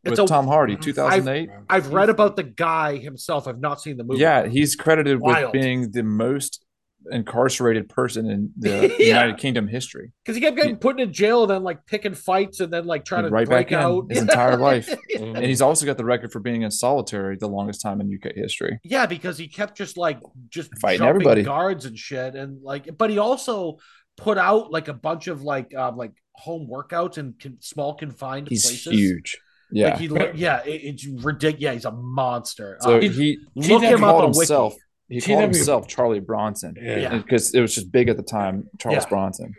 [0.04, 1.50] It's with a- Tom Hardy, 2008.
[1.68, 3.46] I've read about the guy himself.
[3.48, 4.20] I've not seen the movie.
[4.20, 5.46] Yeah, he's credited Wild.
[5.46, 6.62] with being the most
[7.08, 9.06] incarcerated person in the Yeah.
[9.06, 10.10] United Kingdom history.
[10.24, 13.04] because he kept getting put in jail and then like picking fights and then like
[13.04, 14.92] trying to right break back out in his entire life.
[15.16, 18.34] And he's also got the record for being in solitary the longest time in UK
[18.34, 18.80] history.
[18.82, 20.18] Yeah, because he kept just like
[20.50, 21.42] just Fighting everybody.
[21.42, 23.78] guards and shit, and like, but he also
[24.16, 28.48] put out like a bunch of like um like home workouts in con- small confined
[28.48, 28.92] He's places.
[28.92, 29.38] huge.
[29.70, 29.88] Yeah.
[29.90, 31.60] Like he, li- yeah, it, it's ridiculous.
[31.62, 32.76] Yeah, he's a monster.
[32.80, 34.38] so Uh, he look him up called on Wiki.
[34.40, 34.74] himself.
[35.08, 37.16] He called himself Charlie Bronson Yeah.
[37.18, 38.68] because it was just big at the time.
[38.78, 39.08] Charles Yeah.
[39.08, 39.54] Bronson.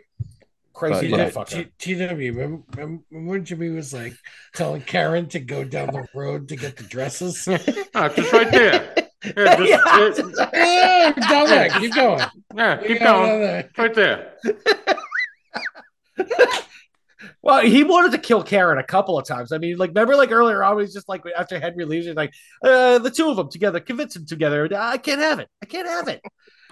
[0.72, 1.30] Crazy But, yeah.
[1.30, 1.68] motherfucker.
[1.78, 4.14] T- TW, remember, remember when Jimmy was like
[4.54, 7.46] telling Karen to go down the road to get the dresses?
[7.48, 7.64] It's
[8.16, 8.94] just right there.
[9.24, 10.50] Yeah, just- Yeah.
[10.52, 11.68] yeah, down there.
[11.70, 12.20] Keep going.
[12.54, 13.40] yeah, keep going.
[13.40, 13.70] there.
[13.76, 14.32] Right there.
[17.42, 19.52] Well, he wanted to kill Karen a couple of times.
[19.52, 22.32] I mean, like, remember, like earlier on, he's just like after Henry leaves, he's like,
[22.62, 24.68] uh, the two of them together, convince them together.
[24.76, 25.48] I can't have it.
[25.62, 26.20] I can't have it.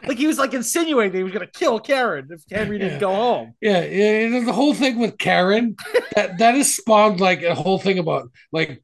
[0.07, 3.55] Like he was like insinuating he was gonna kill Karen if Henry didn't go home.
[3.61, 5.75] Yeah, yeah, the whole thing with Karen
[6.15, 8.83] that that has spawned like a whole thing about like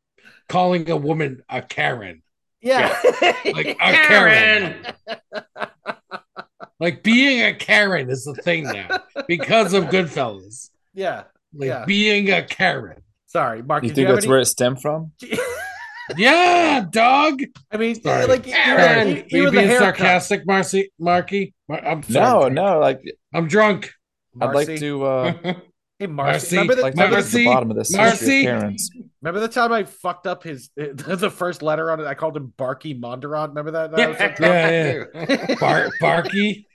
[0.48, 2.21] calling a woman a Karen,
[2.62, 2.96] Yeah,
[3.52, 4.86] like a Karen.
[6.80, 10.70] Like being a Karen is the thing now because of Goodfellas.
[10.94, 11.24] yeah.
[11.54, 11.84] Like Yeah.
[11.84, 13.02] being a Karen.
[13.26, 13.84] Sorry, Mark.
[13.84, 15.12] You think have that's any- where it stemmed from?
[16.16, 17.40] Yeah, dog.
[17.70, 18.26] I mean, Sorry.
[18.26, 19.08] like Karen.
[19.08, 19.96] even, Were you even being haircut.
[19.96, 20.90] sarcastic, Marcy?
[20.98, 21.54] Marky?
[21.68, 22.50] Mar- I'm No, sorry.
[22.50, 22.80] no.
[22.80, 23.00] Like
[23.32, 23.90] I'm drunk.
[24.40, 25.32] I'd like to uh
[25.98, 26.56] Hey, Marcy.
[26.56, 28.46] Marcy, Remember, the, like to remember, the Marcy, bottom of this history Marcy.
[28.46, 28.90] of Karens.
[29.22, 32.06] Remember the time I fucked up his the first letter on it?
[32.06, 33.48] I called him Barky Mondurant.
[33.48, 33.92] Remember that?
[33.92, 34.38] that was so tough?
[34.40, 35.54] Yeah, yeah.
[35.60, 36.66] Bar- Barky.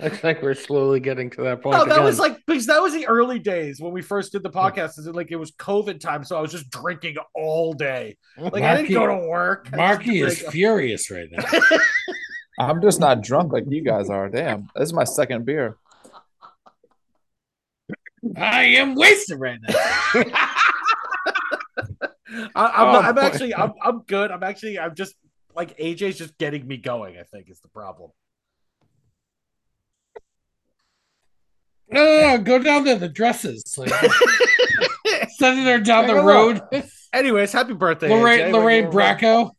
[0.00, 1.76] Looks like we're slowly getting to that point.
[1.76, 2.04] No, that again.
[2.04, 4.98] was like because that was the early days when we first did the podcast.
[4.98, 8.16] Is it like it was COVID time, so I was just drinking all day.
[8.36, 9.68] Like I didn't go to work.
[9.72, 11.44] I Marky is furious right now.
[12.58, 14.28] I'm just not drunk like you guys are.
[14.28, 14.68] Damn.
[14.74, 15.76] This is my second beer.
[18.36, 19.74] I am wasted right now.
[22.56, 24.30] I, I'm, Oh, not, I'm actually I'm I'm good.
[24.30, 25.14] I'm actually I'm just
[25.54, 27.16] like AJ's just getting me going.
[27.18, 28.10] I think is the problem.
[31.90, 32.96] No, no, no, go down there.
[32.98, 33.92] The dresses, like
[35.36, 36.62] sending her down the road.
[37.12, 38.52] Anyways, happy birthday, Lorraine, AJ.
[38.52, 39.50] Lorraine We're- we're- Bracco.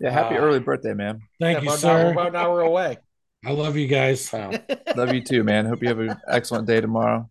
[0.00, 0.40] Yeah, happy Ah.
[0.40, 1.22] early birthday, man.
[1.40, 1.88] Thank Yeah, you, about sir.
[1.90, 2.98] An hour, about an hour away.
[3.44, 4.32] I love you guys.
[4.32, 4.50] Wow.
[4.96, 5.64] Love you too, man.
[5.66, 7.28] Hope you have an excellent day tomorrow.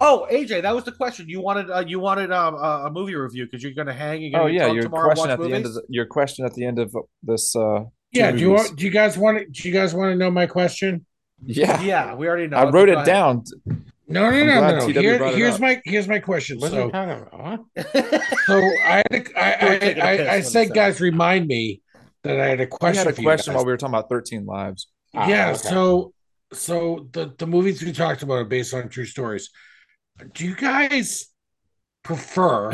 [0.00, 1.28] Oh, AJ, that was the question.
[1.28, 4.22] You wanted uh, you wanted um, a a movie review because you're going to hang.
[4.22, 6.46] You're Oh gonna yeah, your tomorrow question watch at the end of the, your question
[6.46, 8.76] at the end of this uh Yeah, do you want?
[8.76, 9.38] Do you guys want?
[9.38, 11.04] to- Do you guys want to know my question?
[11.44, 11.80] yeah.
[11.82, 12.56] Yeah, we already know.
[12.56, 13.44] I wrote Go it down.
[14.06, 14.78] No, no, no, no.
[14.78, 14.86] no.
[14.86, 16.58] Here, here's my here's my question.
[16.58, 17.64] What So, talking
[18.46, 21.00] so I, had a, I, You were taking a I, piss I, I said, guys,
[21.00, 21.82] remind me
[22.22, 23.06] that I had a I question.
[23.06, 24.88] had a question while we were talking about 13 lives.
[25.18, 25.48] Ah, yeah.
[25.50, 25.58] okay.
[25.58, 26.12] So,
[26.52, 29.50] so the the movies we talked about are based on true stories.
[30.34, 31.26] Do you guys
[32.02, 32.72] prefer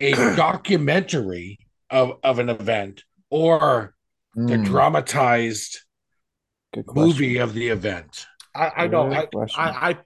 [0.00, 1.58] a documentary
[1.90, 3.94] of of an event or
[4.34, 5.78] the Mm, dramatized
[6.94, 8.26] movie of the event?
[8.54, 9.08] I, I know.
[9.10, 9.62] Good I.
[9.62, 9.98] I, I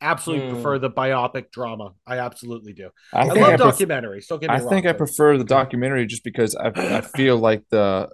[0.00, 0.54] absolutely Hmm.
[0.54, 1.92] prefer the biopic drama.
[2.06, 2.90] I absolutely do.
[3.12, 4.26] I I, love I, pref- documentaries.
[4.28, 4.68] Don't get me I wrong.
[4.68, 8.08] think I but- prefer the documentary just because I, I feel like the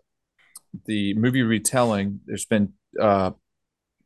[0.87, 3.31] the movie retelling there's been uh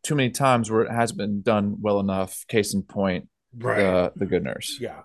[0.03, 3.79] too many times where it has been done well enough case in point Right.
[3.79, 5.03] the the good nurse Yeah.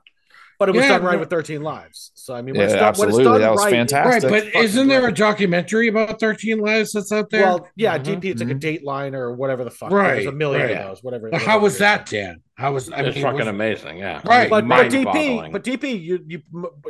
[0.61, 2.11] But it was Yeah, done right no- with 13 Lives.
[2.13, 4.29] So I mean, when Yeah, it's done, when it's done That was right, fantastic.
[4.29, 7.41] Right, but isn't there a documentary about 13 Lives that's out there?
[7.45, 8.25] Well, yeah, Mhm, DP.
[8.29, 8.59] It's like a mhm.
[8.83, 9.91] Dateline or whatever the fuck.
[9.91, 10.77] Right, There's a million right.
[10.77, 11.03] of those.
[11.03, 11.29] Whatever.
[11.31, 12.43] Well, how was that, Dan?
[12.53, 13.97] How was I it's mean, fucking was- amazing.
[13.97, 14.21] Yeah.
[14.23, 15.51] Right, But, but DP, Mind-boggling.
[15.51, 16.41] but DP, you you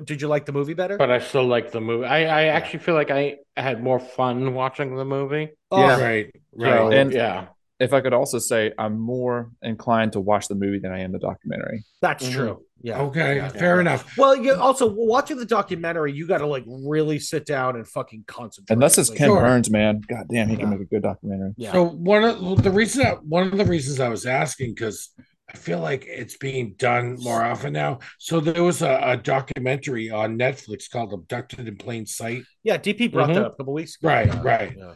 [0.03, 0.97] did you like the movie better?
[0.97, 2.05] But I still like the movie.
[2.05, 5.51] I, I actually feel like I had more fun watching the movie.
[5.71, 6.01] Oh, Yeah.
[6.01, 6.93] Right, So, right.
[6.97, 7.45] And- yeah.
[7.79, 11.11] If I could also say, I'm more inclined to watch the movie than I am
[11.13, 11.83] the documentary.
[11.99, 12.31] That's Mhm.
[12.31, 12.61] true.
[12.83, 12.99] Yeah.
[13.01, 13.49] okay, Yeah.
[13.49, 14.17] fair enough.
[14.17, 18.23] Well, you also watching the documentary, you got to like really sit down and fucking
[18.27, 18.73] concentrate.
[18.73, 19.41] Unless it's Like, Ken Sure.
[19.41, 20.01] Burns, man.
[20.07, 21.53] God damn, he can make a good documentary.
[21.57, 21.71] Yeah.
[21.73, 25.09] So one of the reason one of the reasons I was asking because
[25.53, 27.99] I feel like it's being done more often now.
[28.19, 33.11] So there was a, a documentary on Netflix called "Abducted in Plain Sight," Yeah, DP
[33.11, 33.33] brought Mhm.
[33.35, 34.07] that up a couple weeks ago.
[34.07, 34.73] Right, Yeah, right.
[34.77, 34.93] yeah.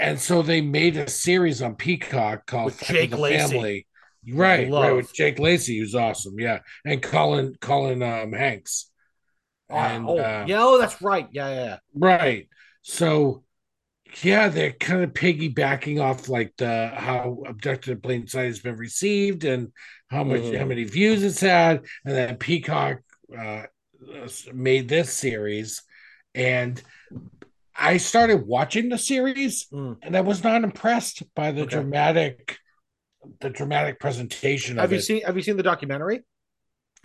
[0.00, 3.52] and so they made a series on Peacock called With Jake the Lacy.
[3.52, 3.86] Family.
[4.32, 4.82] Right, Love.
[4.84, 8.90] right, with Jake Lacy, who's awesome, yeah, and Colin Colin um, Hanks.
[9.70, 11.28] And oh, uh, yeah, oh, that's right.
[11.32, 11.76] Yeah, yeah, yeah.
[11.94, 12.48] Right.
[12.82, 13.44] So
[14.22, 18.76] yeah, they're kind of piggybacking off like the how abducted in plain sight has been
[18.76, 19.72] received and
[20.08, 20.58] how much Mhm.
[20.58, 23.00] how many views it's had, and then Peacock
[23.36, 23.64] uh,
[24.52, 25.82] made this series,
[26.34, 26.80] and
[27.76, 29.96] I started watching the series, Mm.
[30.02, 31.70] and I was not impressed by the Okay.
[31.70, 32.58] dramatic,
[33.40, 35.02] the dramatic presentation Have of you it.
[35.02, 36.22] seen Have you seen the documentary?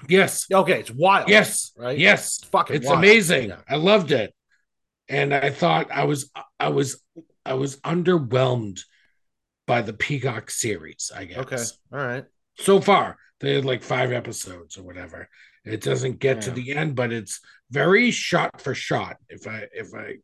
[0.08, 1.28] yes, Okay, it's wild.
[1.30, 1.98] yes, Right?
[1.98, 2.76] yes, It's fucking.
[2.78, 3.00] it's wild.
[3.00, 3.50] amazing.
[3.50, 3.58] Yeah.
[3.68, 4.34] I loved it.
[5.08, 7.02] And I thought I was I was
[7.46, 8.82] I was underwhelmed
[9.66, 11.38] by the Peacock series, I guess.
[11.40, 11.64] Okay.
[11.94, 12.26] All right.
[12.60, 15.28] So far, they had like five episodes or whatever.
[15.66, 19.94] It doesn't get to the end, but it's very shot for shot, if I if
[19.94, 20.16] I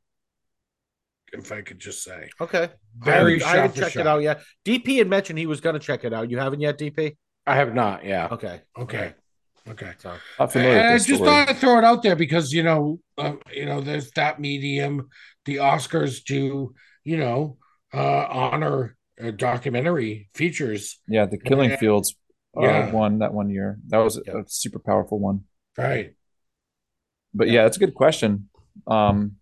[1.39, 2.29] if I could just say.
[2.41, 2.69] Okay.
[2.97, 4.41] Very I haven't, I haven't shot checked it out yet.
[4.65, 6.29] DP had mentioned he was going to check it out.
[6.29, 7.15] You haven't yet, DP?
[7.47, 8.05] I have not.
[8.05, 8.27] Yeah.
[8.31, 8.61] Okay.
[8.77, 9.13] Okay.
[9.69, 9.91] Okay.
[9.99, 11.19] So Not familiar And I just story.
[11.29, 15.09] thought I'd throw it out there because you know, um, you know, there's that medium.
[15.45, 17.57] The Oscars do, you know,
[17.93, 21.77] uh, honor uh, documentary features, yeah, the Killing Yeah.
[21.77, 22.15] Fields
[22.57, 22.91] uh, Yeah.
[22.91, 23.77] one that one year.
[23.87, 24.39] That was a, Yeah.
[24.39, 25.43] a super powerful one.
[25.77, 26.15] right?
[27.33, 28.49] But yeah, that's a good question.
[28.87, 29.37] Um,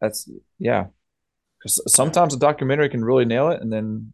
[0.00, 0.86] that's yeah.
[1.62, 4.12] 'Cause sometimes a documentary can really nail it, and then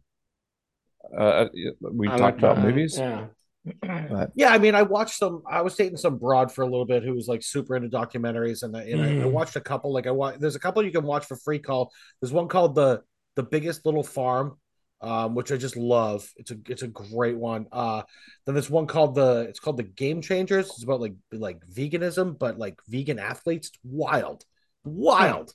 [1.17, 1.45] uh,
[1.81, 2.65] we I talked about that.
[2.65, 2.97] movies.
[2.97, 3.27] Yeah.
[4.09, 5.41] But yeah, I mean, I watched some.
[5.49, 8.61] I was dating some broad for a little bit who was like super into documentaries,
[8.61, 9.31] and, I, and I, I Mhm.
[9.31, 9.91] watched a couple.
[9.91, 11.57] Like I watched, there's a couple you can watch for free.
[11.57, 11.91] Called
[12.21, 13.01] there's one called the
[13.35, 14.57] the biggest little farm,
[15.01, 16.31] um, which I just love.
[16.37, 17.65] It's a it's a great one.
[17.71, 18.03] Uh,
[18.45, 20.67] then there's one called the it's called the Game Changers.
[20.67, 23.69] It's about like like veganism, but like vegan athletes.
[23.69, 24.45] It's wild,
[24.83, 25.53] wild.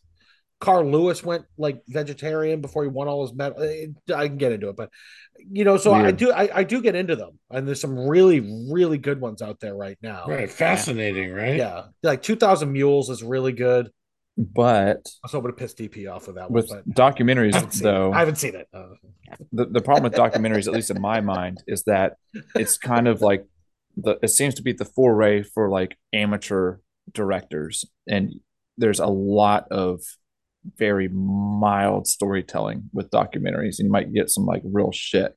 [0.60, 3.62] Carl Lewis went like vegetarian before he won all his medals.
[4.14, 4.90] I can get into it, but
[5.38, 8.40] you know, so I do I, I do get into them, and there's some really
[8.70, 10.24] really good ones out there right now.
[10.28, 10.50] Right.
[10.50, 11.56] Fascinating, right?
[11.56, 13.90] Yeah, like Two Thousand Mules is really good.
[14.36, 17.66] but I was hoping to piss DP off of that one, with but documentaries I
[17.82, 18.16] though, it.
[18.16, 18.68] I haven't seen it.
[18.72, 18.88] Uh,
[19.52, 22.16] the, the problem with documentaries, at least in my mind, is that
[22.54, 23.46] it's kind of like
[23.96, 26.76] the it seems to be the foray for like amateur
[27.12, 28.34] directors, and
[28.76, 30.02] there's a lot of
[30.76, 35.36] very mild storytelling with documentaries, and you might get some like real shit.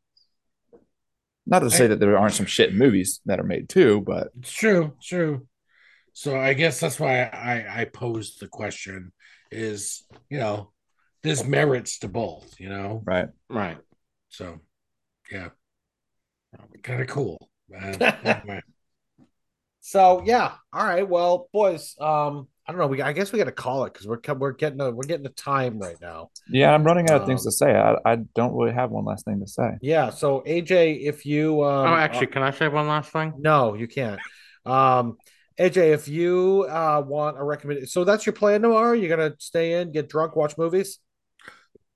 [1.46, 4.52] Not to say that there aren't some shit movies that are made too, but It's
[4.52, 4.94] true.
[4.98, 5.48] it's True.
[6.14, 9.12] So I guess that's why I I posed the question:
[9.52, 10.72] is you know,
[11.24, 13.02] there's merits to both, you know.
[13.06, 13.28] right.
[13.50, 13.78] Right.
[14.30, 14.60] So,
[15.32, 15.50] yeah,
[16.84, 17.50] kind of cool.
[19.82, 21.08] So yeah, all right.
[21.08, 22.88] Well, boys, um, I don't know.
[22.88, 25.26] We I guess we got to call it because we're we're getting a we're getting
[25.26, 26.30] a time right now.
[26.48, 27.76] Yeah, I'm running out of things Um, to say.
[27.76, 29.72] I, I don't really have one last thing to say.
[29.82, 30.12] Yeah.
[30.12, 33.34] So AJ, if you um, oh, actually, can I say one last thing?
[33.38, 34.20] No, you can't.
[34.66, 35.18] Um,
[35.60, 38.94] AJ, if you uh want a recommendation, so that's your plan tomorrow.
[38.94, 41.00] You're gonna stay in, get drunk, watch movies.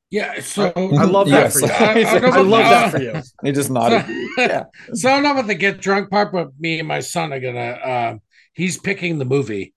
[0.10, 0.39] Yeah.
[0.41, 1.53] So I love that Yes.
[1.53, 1.68] for you.
[1.72, 3.22] I- I I love that for you.
[3.44, 4.06] He just nodded.
[4.38, 4.64] yeah.
[4.94, 7.39] So I don't know about the get drunk part, but me and my son are
[7.39, 7.80] gonna.
[8.11, 8.22] Um,
[8.53, 9.73] he's picking the movie,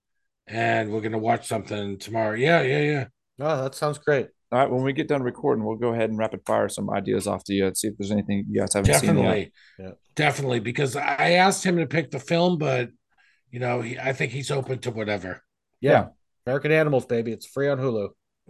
[0.50, 2.34] and we're gonna watch something tomorrow.
[2.34, 3.04] Yeah, yeah, yeah.
[3.40, 4.28] Oh, that sounds great.
[4.52, 7.26] All right, when we get done recording, we'll go ahead and rapid fire some ideas
[7.28, 9.14] off to you and see if there's anything you guys haven't seen yet.
[9.14, 9.90] Definitely, Yeah.
[10.16, 10.60] definitely.
[10.60, 12.90] Because I asked him to pick the film, but
[13.52, 15.42] you know, he, I think he's open to whatever.
[15.80, 15.90] Yeah.
[15.92, 16.06] Yeah.
[16.46, 17.30] American Animals, baby.
[17.32, 18.08] It's free on Hulu.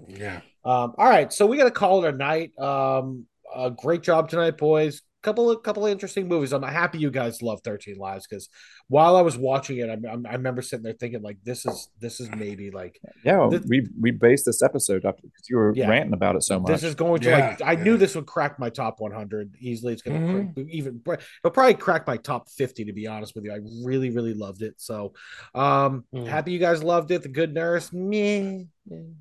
[0.09, 0.41] Yeah.
[0.65, 2.59] Um, all right, so we got to call it a night.
[2.59, 5.03] Um, uh, great job tonight, boys.
[5.23, 6.53] Couple of couple of interesting movies.
[6.53, 8.49] I'm happy you guys love Thirteen Lives because
[8.89, 11.89] while I was watching it, I, I, I remember sitting there thinking like, this is
[12.01, 15.73] this is maybe like Yeah, This- we we based this episode up because you were
[15.75, 15.89] Yeah.
[15.89, 16.71] ranting about it so much.
[16.73, 17.63] this is going to Yeah, like.
[17.63, 17.83] I yeah.
[17.85, 19.93] knew this would crack my top 100 easily.
[19.93, 20.21] It's going
[20.55, 20.69] to Mhm.
[20.71, 23.53] even it'll probably crack my top 50 to be honest with you.
[23.53, 24.75] I really really loved it.
[24.79, 25.13] So,
[25.55, 26.27] um, Mm.
[26.27, 27.23] happy you guys loved it.
[27.23, 28.65] The Good Nurse, meh,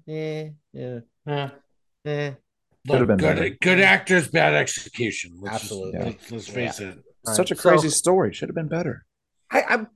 [0.08, 1.50] eh, yeah, Yeah.
[2.06, 2.32] eh.
[2.90, 3.50] Could've been good, better.
[3.62, 5.38] good actors, bad execution.
[5.40, 6.00] Let's Absolutely.
[6.00, 6.98] let's, let's face it.
[7.26, 8.34] Such a So- crazy story.
[8.34, 9.06] Should have been better.
[9.52, 9.88] I, I'm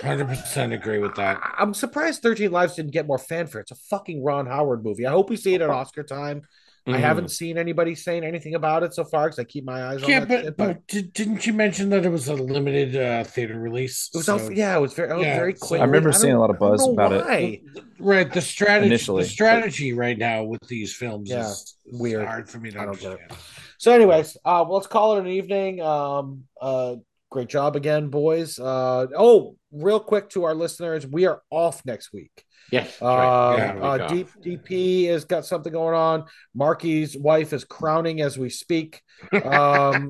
[0.00, 1.38] Hundred percent agree with that.
[1.42, 3.60] I- I'm surprised 13 Lives didn't get more fanfare.
[3.62, 5.06] It's a fucking Ron Howard movie.
[5.06, 5.74] I hope we see it at oh.
[5.74, 6.42] Oscar time.
[6.84, 6.98] I Mhm.
[6.98, 10.10] haven't seen anybody saying anything about it so far because I keep my eyes on
[10.10, 13.58] Yeah, that but, but did, didn't you mention that it was a limited uh, theater
[13.60, 14.10] release?
[14.12, 15.80] it was So- also, yeah, it was very, it Yeah, very so- quick.
[15.80, 17.62] I remember seeing a lot of buzz know about it.
[18.00, 18.86] Right, the strategy.
[18.86, 22.26] Initially, the strategy right now with these films Yeah, is, is weird.
[22.26, 23.40] hard for me to I don't get understand.
[23.78, 25.80] So, anyways, uh, well, let's call it an evening.
[25.80, 26.96] Um, uh,
[27.30, 28.58] great job again, boys.
[28.58, 32.44] Uh, oh, real quick to our listeners, we are off next week.
[32.72, 32.86] Yes.
[32.98, 33.56] that's Uh, right.
[33.58, 34.08] Yeah, uh, we got-
[34.42, 36.24] D- DP has got something going on.
[36.54, 39.02] Marky's wife is crowning as we speak.
[39.32, 39.42] Um,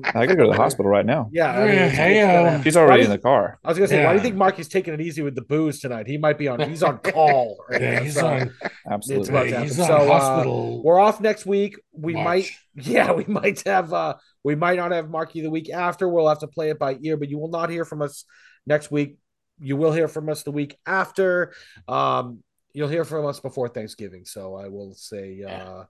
[0.05, 1.29] I gotta go to the hospital right now.
[1.33, 3.59] yeah, I mean, Yeah, it's- hey, it's uh, gonna- She's already Why in the car.
[3.63, 5.79] I was gonna say, why do you think Marky's taking it easy with the booze
[5.81, 6.07] tonight?
[6.07, 6.59] He might be on.
[6.61, 7.57] He's on call.
[7.69, 8.53] Right Yeah, now, he's so on.
[8.89, 9.29] Absolutely.
[9.29, 9.81] about he's happen.
[9.81, 10.83] on So, uh, hospital.
[10.83, 11.77] We're off next week.
[11.91, 12.23] We watch.
[12.25, 12.49] might,
[12.87, 13.91] yeah, we might have.
[13.93, 16.07] uh We might not have Marky the week after.
[16.07, 18.23] We'll have to play it by ear, but you will not hear from us
[18.65, 19.17] next week.
[19.59, 21.53] You will hear from us the week after.
[21.87, 22.43] Um,
[22.73, 24.25] you'll hear from us before Thanksgiving.
[24.25, 25.83] So I will say, uh,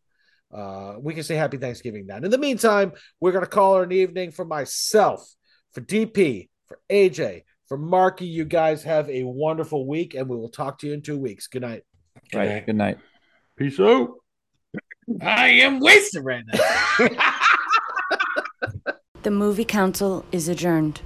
[0.56, 2.24] uh, we can say Happy Thanksgiving then.
[2.24, 5.28] In the meantime, we're gonna call it an evening for myself,
[5.72, 8.26] for DP, for AJ, for Marky.
[8.26, 11.48] You guys have a wonderful week, and we will talk to you in two weeks.
[11.48, 11.84] Good night.
[12.34, 12.66] Right.
[12.66, 13.00] Good night.
[13.58, 14.10] Peace out.
[15.22, 17.08] I am wasted right now.
[19.24, 21.00] The movie council is adjourned.